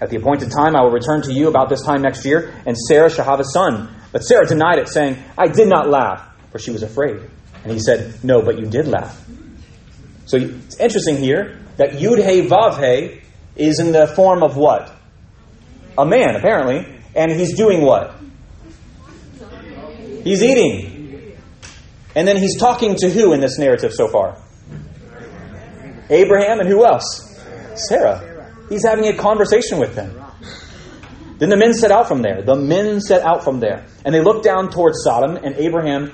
At 0.00 0.10
the 0.10 0.16
appointed 0.16 0.50
time, 0.50 0.76
I 0.76 0.82
will 0.82 0.90
return 0.90 1.22
to 1.22 1.32
you 1.32 1.48
about 1.48 1.70
this 1.70 1.82
time 1.82 2.02
next 2.02 2.24
year, 2.26 2.52
and 2.66 2.76
Sarah 2.76 3.10
shall 3.10 3.24
have 3.24 3.40
a 3.40 3.44
son. 3.44 3.88
But 4.12 4.20
Sarah 4.20 4.46
denied 4.46 4.78
it, 4.78 4.88
saying, 4.88 5.16
I 5.38 5.48
did 5.48 5.68
not 5.68 5.88
laugh, 5.88 6.26
for 6.52 6.58
she 6.58 6.70
was 6.70 6.82
afraid. 6.82 7.20
And 7.62 7.72
he 7.72 7.80
said, 7.80 8.22
No, 8.22 8.42
but 8.42 8.58
you 8.58 8.66
did 8.66 8.86
laugh. 8.86 9.24
So 10.26 10.36
it's 10.36 10.78
interesting 10.78 11.16
here 11.16 11.58
that 11.76 11.92
Yud 11.92 12.18
He 12.18 12.46
Vav 12.46 12.78
He 12.78 13.22
is 13.56 13.80
in 13.80 13.92
the 13.92 14.06
form 14.06 14.42
of 14.42 14.56
what? 14.56 14.92
A 15.96 16.04
man, 16.04 16.36
apparently. 16.36 16.95
And 17.16 17.32
he's 17.32 17.56
doing 17.56 17.80
what? 17.80 18.14
He's 20.22 20.42
eating. 20.42 21.36
And 22.14 22.28
then 22.28 22.36
he's 22.36 22.58
talking 22.58 22.94
to 22.96 23.10
who 23.10 23.32
in 23.32 23.40
this 23.40 23.58
narrative 23.58 23.92
so 23.92 24.08
far? 24.08 24.36
Abraham 26.10 26.60
and 26.60 26.68
who 26.68 26.84
else? 26.84 27.22
Sarah. 27.88 28.54
He's 28.68 28.84
having 28.84 29.06
a 29.06 29.16
conversation 29.16 29.78
with 29.78 29.94
them. 29.94 30.22
Then 31.38 31.50
the 31.50 31.56
men 31.56 31.74
set 31.74 31.90
out 31.90 32.08
from 32.08 32.22
there. 32.22 32.42
The 32.42 32.54
men 32.54 33.00
set 33.00 33.22
out 33.22 33.44
from 33.44 33.60
there. 33.60 33.86
And 34.04 34.14
they 34.14 34.22
looked 34.22 34.44
down 34.44 34.70
towards 34.70 35.02
Sodom, 35.02 35.36
and 35.36 35.54
Abraham 35.56 36.12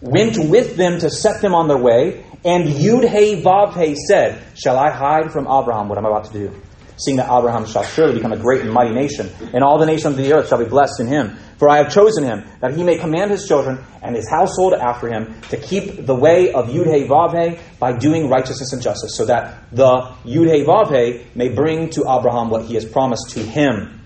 went 0.00 0.36
with 0.38 0.76
them 0.76 0.98
to 1.00 1.10
set 1.10 1.40
them 1.40 1.54
on 1.54 1.68
their 1.68 1.78
way. 1.78 2.24
And 2.44 2.68
Yud 2.68 3.08
He 3.08 3.42
Vav 3.42 3.74
He 3.74 3.96
said, 4.08 4.42
Shall 4.60 4.76
I 4.76 4.90
hide 4.90 5.32
from 5.32 5.46
Abraham 5.46 5.88
what 5.88 5.98
I'm 5.98 6.04
about 6.04 6.24
to 6.26 6.32
do? 6.32 6.60
Seeing 6.96 7.16
that 7.16 7.26
Abraham 7.26 7.66
shall 7.66 7.82
surely 7.82 8.14
become 8.14 8.32
a 8.32 8.36
great 8.36 8.60
and 8.60 8.70
mighty 8.70 8.94
nation, 8.94 9.30
and 9.52 9.64
all 9.64 9.78
the 9.78 9.86
nations 9.86 10.12
of 10.12 10.16
the 10.16 10.32
earth 10.32 10.48
shall 10.48 10.58
be 10.58 10.64
blessed 10.64 11.00
in 11.00 11.08
him. 11.08 11.36
For 11.58 11.68
I 11.68 11.78
have 11.78 11.92
chosen 11.92 12.24
him, 12.24 12.44
that 12.60 12.76
he 12.76 12.84
may 12.84 12.98
command 12.98 13.30
his 13.30 13.48
children 13.48 13.78
and 14.02 14.14
his 14.14 14.28
household 14.28 14.74
after 14.74 15.08
him 15.08 15.40
to 15.50 15.56
keep 15.56 16.04
the 16.06 16.14
way 16.14 16.52
of 16.52 16.68
Yud 16.68 16.86
He 16.86 17.08
Vav 17.08 17.58
by 17.78 17.96
doing 17.96 18.28
righteousness 18.28 18.72
and 18.72 18.82
justice, 18.82 19.16
so 19.16 19.24
that 19.26 19.64
the 19.72 20.12
Yud 20.24 20.54
He 20.54 20.64
Vav 20.64 21.34
may 21.34 21.48
bring 21.48 21.90
to 21.90 22.02
Abraham 22.02 22.50
what 22.50 22.66
he 22.66 22.74
has 22.74 22.84
promised 22.84 23.30
to 23.30 23.40
him. 23.40 24.00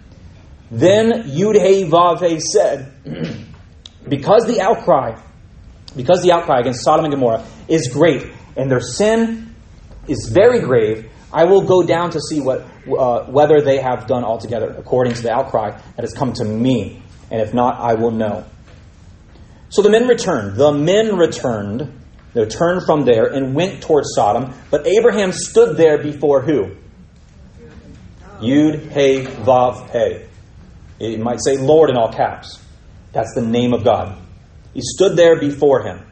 Then 0.70 1.24
Yud 1.24 1.55
He 1.55 1.84
Vav 1.84 2.41
said, 2.41 2.93
Because 4.09 4.47
the 4.47 4.61
outcry, 4.61 5.20
because 5.97 6.22
the 6.22 6.32
outcry 6.32 6.61
against 6.61 6.84
Sodom 6.84 7.05
and 7.05 7.12
Gomorrah 7.12 7.45
is 7.66 7.89
great, 7.89 8.26
and 8.57 8.70
their 8.70 8.80
sin 8.80 9.55
is 10.07 10.30
very 10.32 10.61
grave, 10.61 11.11
I 11.33 11.45
will 11.45 11.62
go 11.62 11.83
down 11.83 12.11
to 12.11 12.20
see 12.20 12.41
what, 12.41 12.66
uh, 12.89 13.24
whether 13.24 13.61
they 13.61 13.81
have 13.81 14.07
done 14.07 14.24
altogether 14.24 14.74
according 14.79 15.14
to 15.14 15.22
the 15.22 15.31
outcry 15.31 15.70
that 15.70 16.03
has 16.03 16.14
come 16.14 16.33
to 16.35 16.45
me. 16.45 17.03
And 17.31 17.41
if 17.41 17.53
not, 17.53 17.79
I 17.79 17.95
will 17.95 18.11
know. 18.11 18.45
So 19.68 19.83
the 19.83 19.91
men 19.91 20.09
returned. 20.09 20.57
The 20.57 20.72
men 20.72 21.16
returned. 21.16 21.95
They 22.33 22.47
turned 22.47 22.85
from 22.85 23.05
there 23.05 23.26
and 23.26 23.55
went 23.55 23.83
towards 23.83 24.09
Sodom. 24.14 24.55
But 24.70 24.87
Abraham 24.87 25.33
stood 25.33 25.76
there 25.76 25.99
before 25.99 26.41
who? 26.41 26.76
Yud 28.41 28.91
He 28.91 29.24
Vav 29.24 29.91
He. 29.91 30.24
It 31.01 31.20
might 31.20 31.41
say 31.45 31.59
Lord 31.59 31.91
in 31.91 31.97
all 31.97 32.12
caps. 32.12 32.62
That's 33.12 33.35
the 33.35 33.43
name 33.43 33.72
of 33.72 33.85
God. 33.85 34.16
He 34.74 34.81
stood 34.83 35.16
there 35.16 35.39
before 35.39 35.83
him. 35.83 36.08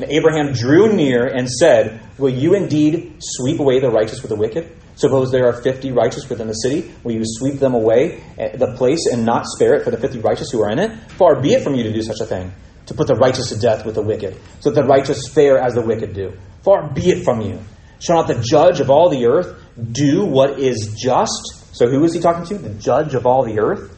And 0.00 0.10
Abraham 0.10 0.54
drew 0.54 0.94
near 0.94 1.26
and 1.26 1.46
said, 1.46 2.00
Will 2.16 2.30
you 2.30 2.54
indeed 2.54 3.16
sweep 3.20 3.60
away 3.60 3.80
the 3.80 3.90
righteous 3.90 4.22
with 4.22 4.30
the 4.30 4.36
wicked? 4.36 4.74
Suppose 4.94 5.30
there 5.30 5.46
are 5.46 5.62
fifty 5.62 5.92
righteous 5.92 6.26
within 6.26 6.46
the 6.46 6.54
city. 6.54 6.90
Will 7.04 7.12
you 7.12 7.22
sweep 7.24 7.60
them 7.60 7.74
away, 7.74 8.22
the 8.36 8.74
place, 8.78 9.06
and 9.12 9.26
not 9.26 9.44
spare 9.44 9.74
it 9.74 9.84
for 9.84 9.90
the 9.90 9.98
fifty 9.98 10.18
righteous 10.18 10.50
who 10.50 10.62
are 10.62 10.70
in 10.70 10.78
it? 10.78 10.98
Far 11.12 11.38
be 11.42 11.52
it 11.52 11.62
from 11.62 11.74
you 11.74 11.82
to 11.82 11.92
do 11.92 12.00
such 12.00 12.20
a 12.20 12.24
thing, 12.24 12.50
to 12.86 12.94
put 12.94 13.08
the 13.08 13.14
righteous 13.14 13.50
to 13.50 13.58
death 13.58 13.84
with 13.84 13.94
the 13.94 14.02
wicked, 14.02 14.40
so 14.60 14.70
that 14.70 14.80
the 14.80 14.88
righteous 14.88 15.28
fare 15.28 15.58
as 15.58 15.74
the 15.74 15.82
wicked 15.82 16.14
do. 16.14 16.32
Far 16.62 16.88
be 16.88 17.10
it 17.10 17.22
from 17.22 17.42
you. 17.42 17.58
Shall 17.98 18.16
not 18.16 18.28
the 18.28 18.42
judge 18.42 18.80
of 18.80 18.88
all 18.88 19.10
the 19.10 19.26
earth 19.26 19.54
do 19.92 20.24
what 20.24 20.58
is 20.58 20.94
just? 20.98 21.76
So 21.76 21.88
who 21.88 22.04
is 22.04 22.14
he 22.14 22.20
talking 22.20 22.46
to? 22.46 22.56
The 22.56 22.74
judge 22.80 23.14
of 23.14 23.26
all 23.26 23.44
the 23.44 23.60
earth? 23.60 23.94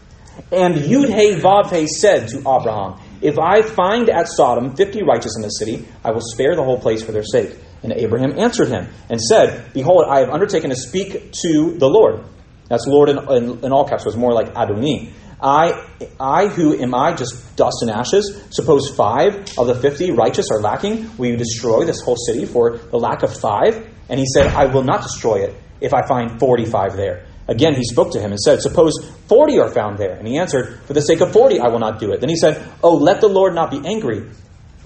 And 0.51 0.75
Yud 0.75 1.89
said 1.89 2.29
to 2.29 2.39
Abraham, 2.39 3.01
If 3.23 3.39
I 3.39 3.63
find 3.63 4.11
at 4.11 4.29
Sodom 4.29 4.75
fifty 4.75 5.03
righteous 5.03 5.37
in 5.37 5.43
the 5.43 5.49
city, 5.49 5.87
I 6.05 6.11
will 6.11 6.21
spare 6.21 6.57
the 6.57 6.65
whole 6.65 6.79
place 6.79 7.03
for 7.03 7.13
their 7.13 7.23
sake. 7.23 7.57
And 7.83 7.93
Abraham 7.93 8.39
answered 8.39 8.69
him 8.69 8.89
and 9.09 9.21
said, 9.21 9.73
Behold, 9.73 10.07
I 10.09 10.21
have 10.21 10.31
undertaken 10.31 10.71
to 10.71 10.77
speak 10.77 11.33
to 11.33 11.75
the 11.79 11.89
Lord. 11.89 12.25
That's 12.69 12.87
Lord 12.87 13.09
in, 13.09 13.19
in, 13.19 13.65
in 13.65 13.73
all 13.73 13.89
caps, 13.89 14.05
was 14.05 14.17
more 14.17 14.33
like 14.33 14.57
Adonai. 14.57 15.13
I, 15.41 15.85
I 16.21 16.47
who 16.47 16.79
am 16.81 16.95
I 16.95 17.15
just 17.15 17.57
dust 17.57 17.79
and 17.83 17.91
ashes? 17.91 18.45
Suppose 18.51 18.95
five 18.95 19.59
of 19.59 19.67
the 19.67 19.75
fifty 19.75 20.13
righteous 20.13 20.51
are 20.51 20.61
lacking. 20.61 21.17
Will 21.17 21.31
you 21.31 21.37
destroy 21.37 21.85
this 21.85 22.01
whole 22.01 22.17
city 22.17 22.47
for 22.47 22.77
the 22.77 22.99
lack 22.99 23.23
of 23.25 23.37
five? 23.37 23.89
And 24.09 24.21
he 24.21 24.27
said, 24.27 24.47
I 24.49 24.67
will 24.67 24.85
not 24.85 25.03
destroy 25.03 25.45
it 25.45 25.55
if 25.81 25.93
I 25.93 26.07
find 26.07 26.39
forty-five 26.39 26.97
there. 26.97 27.27
Again, 27.49 27.75
he 27.75 27.85
spoke 27.85 28.13
to 28.13 28.21
him 28.21 28.31
and 28.31 28.41
said, 28.41 28.61
Suppose 28.61 28.93
forty 29.27 29.59
are 29.59 29.71
found 29.71 29.99
there. 29.99 30.15
And 30.15 30.27
he 30.27 30.39
answered, 30.39 30.81
For 30.87 30.93
the 30.93 31.01
sake 31.01 31.21
of 31.21 31.33
forty, 31.33 31.59
I 31.59 31.69
will 31.69 31.81
not 31.81 31.99
do 31.99 32.13
it. 32.13 32.21
Then 32.21 32.29
he 32.29 32.37
said, 32.37 32.63
Oh, 32.83 32.95
let 32.95 33.21
the 33.21 33.29
Lord 33.29 33.55
not 33.55 33.71
be 33.71 33.81
angry, 33.85 34.29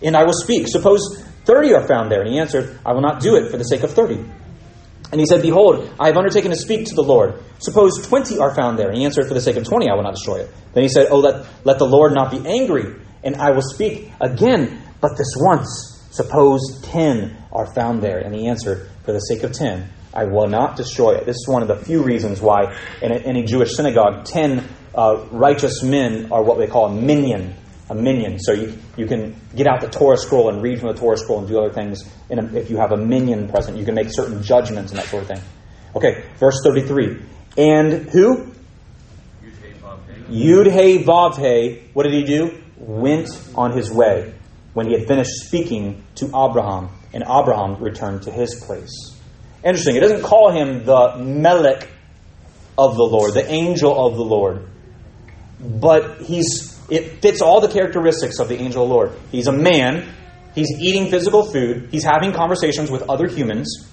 and 0.03 0.17
I 0.17 0.25
will 0.25 0.33
speak. 0.33 0.69
Suppose 0.69 1.25
30 1.47 1.75
are 1.75 1.87
found 1.87 2.11
there. 2.11 2.23
And 2.23 2.31
he 2.31 2.39
answered, 2.39 2.79
I 2.85 2.93
will 2.93 3.01
not 3.01 3.21
do 3.21 3.37
it 3.37 3.51
for 3.51 3.57
the 3.57 3.65
sake 3.65 3.85
of 3.85 3.93
30. 3.93 4.17
And 5.13 5.21
he 5.21 5.27
said, 5.27 5.41
Behold, 5.41 5.89
I 5.99 6.09
have 6.09 6.17
undertaken 6.17 6.51
to 6.51 6.57
speak 6.57 6.87
to 6.87 6.95
the 6.95 7.03
Lord. 7.03 7.41
Suppose 7.61 8.05
20 8.07 8.39
are 8.39 8.55
found 8.55 8.79
there. 8.79 8.89
And 8.89 8.99
he 8.99 9.05
answered, 9.05 9.29
For 9.29 9.35
the 9.35 9.41
sake 9.41 9.57
of 9.57 9.65
20, 9.65 9.89
I 9.89 9.95
will 9.95 10.03
not 10.03 10.15
destroy 10.15 10.41
it. 10.41 10.51
Then 10.75 10.83
he 10.83 10.89
said, 10.89 11.07
Oh, 11.11 11.21
let, 11.21 11.47
let 11.65 11.79
the 11.79 11.87
Lord 11.87 12.13
not 12.13 12.33
be 12.33 12.45
angry, 12.45 12.97
and 13.23 13.37
I 13.37 13.53
will 13.53 13.63
speak 13.63 14.11
again, 14.21 14.83
but 15.01 15.17
this 15.17 15.33
once. 15.37 16.09
Suppose 16.11 16.81
10 16.83 17.37
are 17.53 17.73
found 17.73 18.03
there. 18.03 18.19
And 18.19 18.35
he 18.35 18.49
answered, 18.49 18.91
For 19.05 19.13
the 19.13 19.21
sake 19.21 19.45
of 19.45 19.53
10, 19.53 19.89
I 20.17 20.25
will 20.25 20.49
not 20.49 20.77
destroy 20.77 21.17
it. 21.17 21.27
This 21.27 21.37
is 21.37 21.47
one 21.47 21.61
of 21.61 21.69
the 21.69 21.77
few 21.77 22.03
reasons 22.03 22.41
why 22.41 22.75
in 23.03 23.13
any 23.13 23.45
Jewish 23.45 23.77
synagogue, 23.77 24.25
10 24.25 24.67
uh, 24.95 25.27
righteous 25.31 25.83
men 25.83 26.33
are 26.33 26.43
what 26.43 26.57
they 26.57 26.67
call 26.67 26.87
a 26.87 26.95
minyan. 26.95 27.55
a 27.91 27.95
minyan. 27.95 28.39
So 28.41 28.53
you, 28.53 28.79
you 28.97 29.07
can 29.07 29.39
get 29.55 29.67
out 29.67 29.83
the 29.83 29.89
Torah 29.89 30.17
scroll 30.17 30.49
and 30.49 30.63
read 30.63 30.81
from 30.81 30.89
the 30.89 30.99
Torah 30.99 31.19
scroll 31.19 31.41
and 31.41 31.49
do 31.49 31.59
other 31.59 31.73
things. 31.73 32.03
A, 32.31 32.57
if 32.57 32.71
you 32.71 32.79
have 32.79 32.93
a 32.93 32.97
minyan 32.97 33.49
present, 33.49 33.77
you 33.77 33.85
can 33.85 33.95
make 33.95 34.09
certain 34.11 34.43
judgments 34.43 34.91
and 34.91 34.99
that 34.99 35.07
sort 35.07 35.23
of 35.25 35.29
thing. 35.29 35.41
Okay, 35.95 36.25
verse 36.39 36.61
33. 36.65 37.23
And 37.59 38.09
who? 38.09 38.53
Yud 40.31 40.73
He 40.73 41.05
Vav 41.05 41.37
He. 41.37 41.91
What 41.93 42.05
did 42.05 42.15
he 42.15 42.25
do? 42.25 42.63
Went 42.79 43.29
on 43.55 43.73
his 43.73 43.91
way 43.91 44.33
when 44.73 44.87
he 44.87 44.99
had 44.99 45.07
finished 45.07 45.31
speaking 45.47 46.05
to 46.17 46.27
Abraham, 46.27 46.91
and 47.15 47.23
Abraham 47.23 47.83
returned 47.83 48.23
to 48.23 48.31
his 48.31 48.63
place. 48.67 49.16
Interesting. 49.67 49.97
It 49.97 50.01
doesn't 50.01 50.23
call 50.23 50.53
him 50.53 50.85
the 50.85 51.17
Malach 51.19 51.89
of 52.79 52.95
the 52.95 53.03
Lord, 53.03 53.35
the 53.35 53.51
angel 53.51 54.07
of 54.07 54.15
the 54.15 54.23
Lord, 54.23 54.69
but 55.59 56.21
he's 56.23 56.77
it 56.89 57.21
fits 57.21 57.43
all 57.43 57.61
the 57.61 57.69
characteristics 57.69 58.39
of 58.39 58.49
the 58.49 58.55
angel 58.61 58.85
of 58.85 58.89
the 58.89 58.95
Lord. 58.95 59.13
He's 59.33 59.49
a 59.49 59.53
man, 59.53 60.09
he's 60.55 60.71
eating 60.79 61.11
physical 61.11 61.51
food, 61.51 61.89
he's 61.91 62.05
having 62.05 62.33
conversations 62.33 62.93
with 62.93 63.11
other 63.11 63.27
humans, 63.27 63.89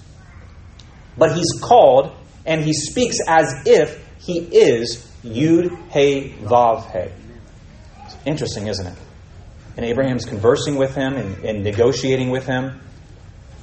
but 1.18 1.34
he's 1.34 1.50
called 1.60 2.14
and 2.46 2.62
he 2.62 2.72
speaks 2.72 3.16
as 3.26 3.52
if 3.66 4.00
he 4.20 4.38
is 4.38 5.10
Yud 5.24 5.76
He 5.90 6.34
Vav 6.42 6.92
He. 6.92 7.10
Interesting, 8.30 8.68
isn't 8.68 8.86
it? 8.86 8.98
And 9.76 9.84
Abraham's 9.84 10.24
conversing 10.24 10.76
with 10.76 10.94
him 10.94 11.14
and, 11.14 11.44
and 11.44 11.64
negotiating 11.64 12.30
with 12.30 12.46
him. 12.46 12.80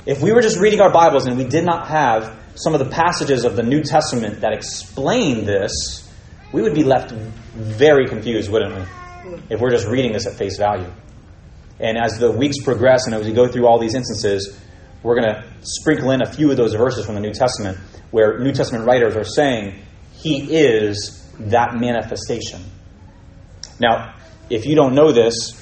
If 0.06 0.22
we 0.22 0.32
were 0.32 0.42
just 0.42 0.58
reading 0.58 0.82
our 0.82 0.92
Bibles 0.92 1.28
and 1.28 1.38
we 1.38 1.44
did 1.44 1.64
not 1.64 1.88
have 1.88 2.36
some 2.56 2.74
of 2.74 2.80
the 2.80 2.90
passages 2.90 3.46
of 3.46 3.56
the 3.56 3.64
New 3.64 3.84
Testament 3.84 4.42
that 4.42 4.52
explain 4.52 5.46
this, 5.46 6.12
we 6.52 6.62
would 6.62 6.74
be 6.74 6.84
left 6.84 7.12
very 7.12 8.08
confused, 8.08 8.52
wouldn't 8.52 8.76
we? 8.76 8.86
if 9.50 9.60
we're 9.60 9.70
just 9.70 9.88
reading 9.88 10.14
this 10.14 10.26
at 10.26 10.34
face 10.34 10.58
value. 10.58 10.92
And 11.80 11.98
as 11.98 12.18
the 12.18 12.32
weeks 12.32 12.62
progress 12.64 13.06
and 13.06 13.16
as 13.16 13.26
we 13.26 13.34
go 13.34 13.48
through 13.48 13.68
all 13.68 13.80
these 13.80 13.96
instances, 13.96 14.60
we're 15.04 15.20
going 15.20 15.34
to 15.34 15.44
sprinkle 15.62 16.12
in 16.12 16.22
a 16.22 16.32
few 16.32 16.52
of 16.52 16.58
those 16.58 16.74
verses 16.74 17.06
from 17.06 17.16
the 17.16 17.22
New 17.22 17.34
Testament 17.34 17.78
where 18.12 18.40
New 18.40 18.52
Testament 18.52 18.86
writers 18.86 19.16
are 19.16 19.24
saying, 19.24 19.80
He 20.14 20.56
is 20.56 21.28
that 21.40 21.76
manifestation. 21.76 22.62
Now, 23.80 24.16
if 24.50 24.66
you 24.66 24.76
don't 24.76 24.94
know 24.94 25.12
this, 25.12 25.58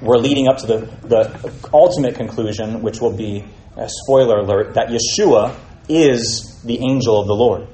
we're 0.00 0.16
leading 0.16 0.48
up 0.48 0.58
to 0.58 0.66
the, 0.66 0.78
the 1.06 1.68
ultimate 1.72 2.14
conclusion, 2.14 2.82
which 2.82 3.00
will 3.00 3.16
be 3.16 3.44
a 3.76 3.88
spoiler 3.88 4.38
alert, 4.38 4.74
that 4.74 4.88
Yeshua 4.88 5.54
is 5.88 6.60
the 6.64 6.78
angel 6.78 7.20
of 7.20 7.26
the 7.26 7.34
Lord. 7.34 7.66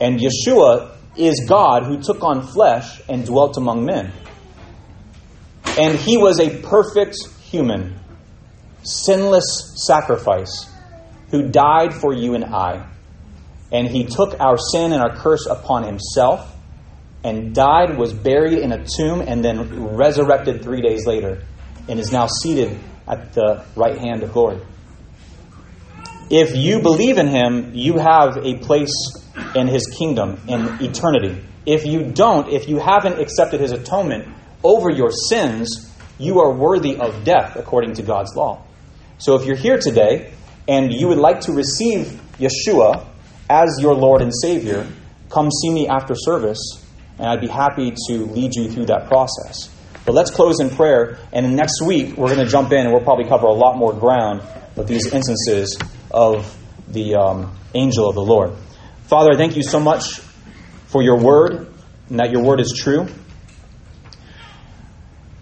And 0.00 0.20
Yeshua 0.20 0.96
is 1.16 1.44
God 1.48 1.84
who 1.84 2.00
took 2.00 2.22
on 2.22 2.46
flesh 2.46 3.00
and 3.08 3.24
dwelt 3.24 3.56
among 3.56 3.84
men. 3.84 4.12
And 5.78 5.98
he 5.98 6.16
was 6.16 6.38
a 6.38 6.58
perfect 6.62 7.16
human, 7.40 7.98
sinless 8.82 9.74
sacrifice 9.86 10.70
who 11.30 11.48
died 11.48 11.94
for 11.94 12.12
you 12.12 12.34
and 12.34 12.44
I. 12.44 12.88
And 13.70 13.88
he 13.88 14.04
took 14.04 14.38
our 14.38 14.58
sin 14.58 14.92
and 14.92 15.02
our 15.02 15.16
curse 15.16 15.46
upon 15.46 15.84
himself 15.84 16.51
and 17.24 17.54
died, 17.54 17.96
was 17.96 18.12
buried 18.12 18.58
in 18.58 18.72
a 18.72 18.84
tomb, 18.84 19.20
and 19.20 19.44
then 19.44 19.96
resurrected 19.96 20.62
three 20.62 20.80
days 20.80 21.06
later 21.06 21.44
and 21.88 21.98
is 21.98 22.12
now 22.12 22.26
seated 22.26 22.78
at 23.06 23.32
the 23.32 23.64
right 23.76 23.98
hand 23.98 24.22
of 24.22 24.32
glory. 24.32 24.60
If 26.30 26.56
you 26.56 26.80
believe 26.80 27.18
in 27.18 27.28
him, 27.28 27.72
you 27.74 27.98
have 27.98 28.38
a 28.38 28.56
place 28.58 28.92
in 29.54 29.66
his 29.66 29.86
kingdom 29.86 30.40
in 30.48 30.78
eternity. 30.80 31.44
If 31.66 31.84
you 31.84 32.10
don't, 32.10 32.48
if 32.48 32.68
you 32.68 32.78
haven't 32.78 33.20
accepted 33.20 33.60
his 33.60 33.72
atonement 33.72 34.28
over 34.64 34.90
your 34.90 35.10
sins, 35.10 35.92
you 36.18 36.40
are 36.40 36.52
worthy 36.52 36.96
of 36.96 37.24
death 37.24 37.56
according 37.56 37.94
to 37.94 38.02
God's 38.02 38.34
law. 38.34 38.64
So 39.18 39.36
if 39.36 39.44
you're 39.44 39.56
here 39.56 39.78
today 39.78 40.32
and 40.66 40.92
you 40.92 41.08
would 41.08 41.18
like 41.18 41.40
to 41.42 41.52
receive 41.52 42.20
Yeshua 42.38 43.06
as 43.50 43.78
your 43.80 43.94
Lord 43.94 44.22
and 44.22 44.32
Savior, 44.34 44.86
come 45.28 45.50
see 45.50 45.70
me 45.70 45.88
after 45.88 46.14
service, 46.16 46.81
and 47.18 47.26
I'd 47.26 47.40
be 47.40 47.48
happy 47.48 47.92
to 48.08 48.26
lead 48.26 48.54
you 48.54 48.70
through 48.70 48.86
that 48.86 49.08
process. 49.08 49.70
But 50.04 50.14
let's 50.14 50.30
close 50.30 50.60
in 50.60 50.70
prayer, 50.70 51.18
and 51.32 51.54
next 51.54 51.80
week 51.82 52.16
we're 52.16 52.34
going 52.34 52.44
to 52.44 52.50
jump 52.50 52.72
in 52.72 52.80
and 52.80 52.92
we'll 52.92 53.04
probably 53.04 53.28
cover 53.28 53.46
a 53.46 53.52
lot 53.52 53.76
more 53.76 53.92
ground 53.92 54.42
with 54.76 54.88
these 54.88 55.06
instances 55.06 55.78
of 56.10 56.56
the 56.88 57.14
um, 57.14 57.56
angel 57.74 58.08
of 58.08 58.14
the 58.14 58.22
Lord. 58.22 58.52
Father, 59.06 59.30
I 59.34 59.36
thank 59.36 59.56
you 59.56 59.62
so 59.62 59.78
much 59.78 60.20
for 60.86 61.02
your 61.02 61.18
word 61.18 61.72
and 62.08 62.18
that 62.18 62.30
your 62.30 62.42
word 62.42 62.60
is 62.60 62.72
true. 62.76 63.06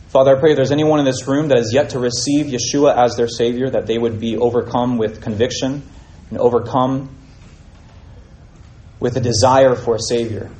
Father, 0.08 0.36
I 0.36 0.40
pray 0.40 0.50
if 0.50 0.56
there's 0.56 0.72
anyone 0.72 0.98
in 0.98 1.04
this 1.04 1.26
room 1.28 1.48
that 1.48 1.58
has 1.58 1.72
yet 1.72 1.90
to 1.90 2.00
receive 2.00 2.46
Yeshua 2.46 2.96
as 2.96 3.14
their 3.16 3.28
Savior, 3.28 3.70
that 3.70 3.86
they 3.86 3.96
would 3.96 4.18
be 4.18 4.36
overcome 4.36 4.98
with 4.98 5.22
conviction 5.22 5.82
and 6.30 6.38
overcome 6.38 7.16
with 8.98 9.16
a 9.16 9.20
desire 9.20 9.76
for 9.76 9.94
a 9.94 10.00
Savior. 10.00 10.50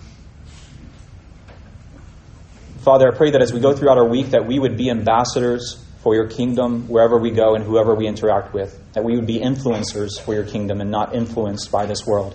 Father, 2.91 3.13
I 3.13 3.17
pray 3.17 3.31
that 3.31 3.41
as 3.41 3.53
we 3.53 3.61
go 3.61 3.73
throughout 3.73 3.99
our 3.99 4.09
week, 4.09 4.31
that 4.31 4.49
we 4.49 4.59
would 4.59 4.77
be 4.77 4.91
ambassadors 4.91 5.81
for 6.03 6.17
your 6.17 6.27
kingdom 6.27 6.89
wherever 6.89 7.17
we 7.17 7.31
go 7.31 7.55
and 7.55 7.63
whoever 7.63 7.95
we 7.95 8.09
interact 8.09 8.53
with, 8.53 8.77
that 8.95 9.05
we 9.05 9.15
would 9.15 9.29
be 9.29 9.39
influencers 9.39 10.21
for 10.21 10.35
your 10.35 10.43
kingdom 10.43 10.81
and 10.81 10.91
not 10.91 11.15
influenced 11.15 11.71
by 11.71 11.87
this 11.87 12.05
world 12.05 12.35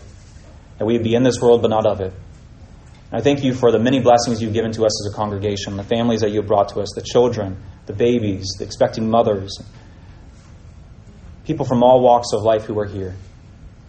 that 0.77 0.85
we 0.85 0.93
would 0.93 1.03
be 1.03 1.13
in 1.13 1.23
this 1.23 1.41
world 1.41 1.61
but 1.61 1.67
not 1.67 1.85
of 1.85 1.99
it. 1.99 2.13
And 3.11 3.19
I 3.19 3.21
thank 3.21 3.43
you 3.43 3.53
for 3.53 3.69
the 3.69 3.79
many 3.79 3.99
blessings 3.99 4.41
you've 4.41 4.53
given 4.53 4.71
to 4.71 4.85
us 4.85 5.05
as 5.05 5.13
a 5.13 5.15
congregation, 5.17 5.75
the 5.75 5.83
families 5.83 6.21
that 6.21 6.31
you've 6.31 6.47
brought 6.47 6.69
to 6.69 6.79
us, 6.79 6.87
the 6.95 7.01
children, 7.01 7.61
the 7.85 7.93
babies, 7.93 8.47
the 8.57 8.63
expecting 8.63 9.09
mothers, 9.09 9.59
people 11.43 11.65
from 11.65 11.83
all 11.83 11.99
walks 11.99 12.31
of 12.31 12.43
life 12.43 12.63
who 12.63 12.79
are 12.79 12.87
here. 12.87 13.13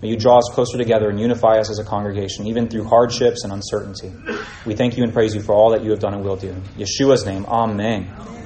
May 0.02 0.08
you 0.08 0.16
draw 0.16 0.38
us 0.38 0.50
closer 0.52 0.76
together 0.76 1.08
and 1.08 1.18
unify 1.18 1.58
us 1.58 1.70
as 1.70 1.78
a 1.78 1.84
congregation, 1.84 2.46
even 2.46 2.68
through 2.68 2.84
hardships 2.84 3.44
and 3.44 3.52
uncertainty. 3.52 4.12
We 4.66 4.74
thank 4.74 4.96
you 4.96 5.04
and 5.04 5.12
praise 5.12 5.34
you 5.34 5.40
for 5.40 5.54
all 5.54 5.70
that 5.70 5.82
you 5.82 5.90
have 5.90 6.00
done 6.00 6.12
and 6.12 6.22
will 6.22 6.36
do. 6.36 6.50
In 6.50 6.62
Yeshua's 6.76 7.24
name, 7.24 7.46
Amen. 7.46 8.36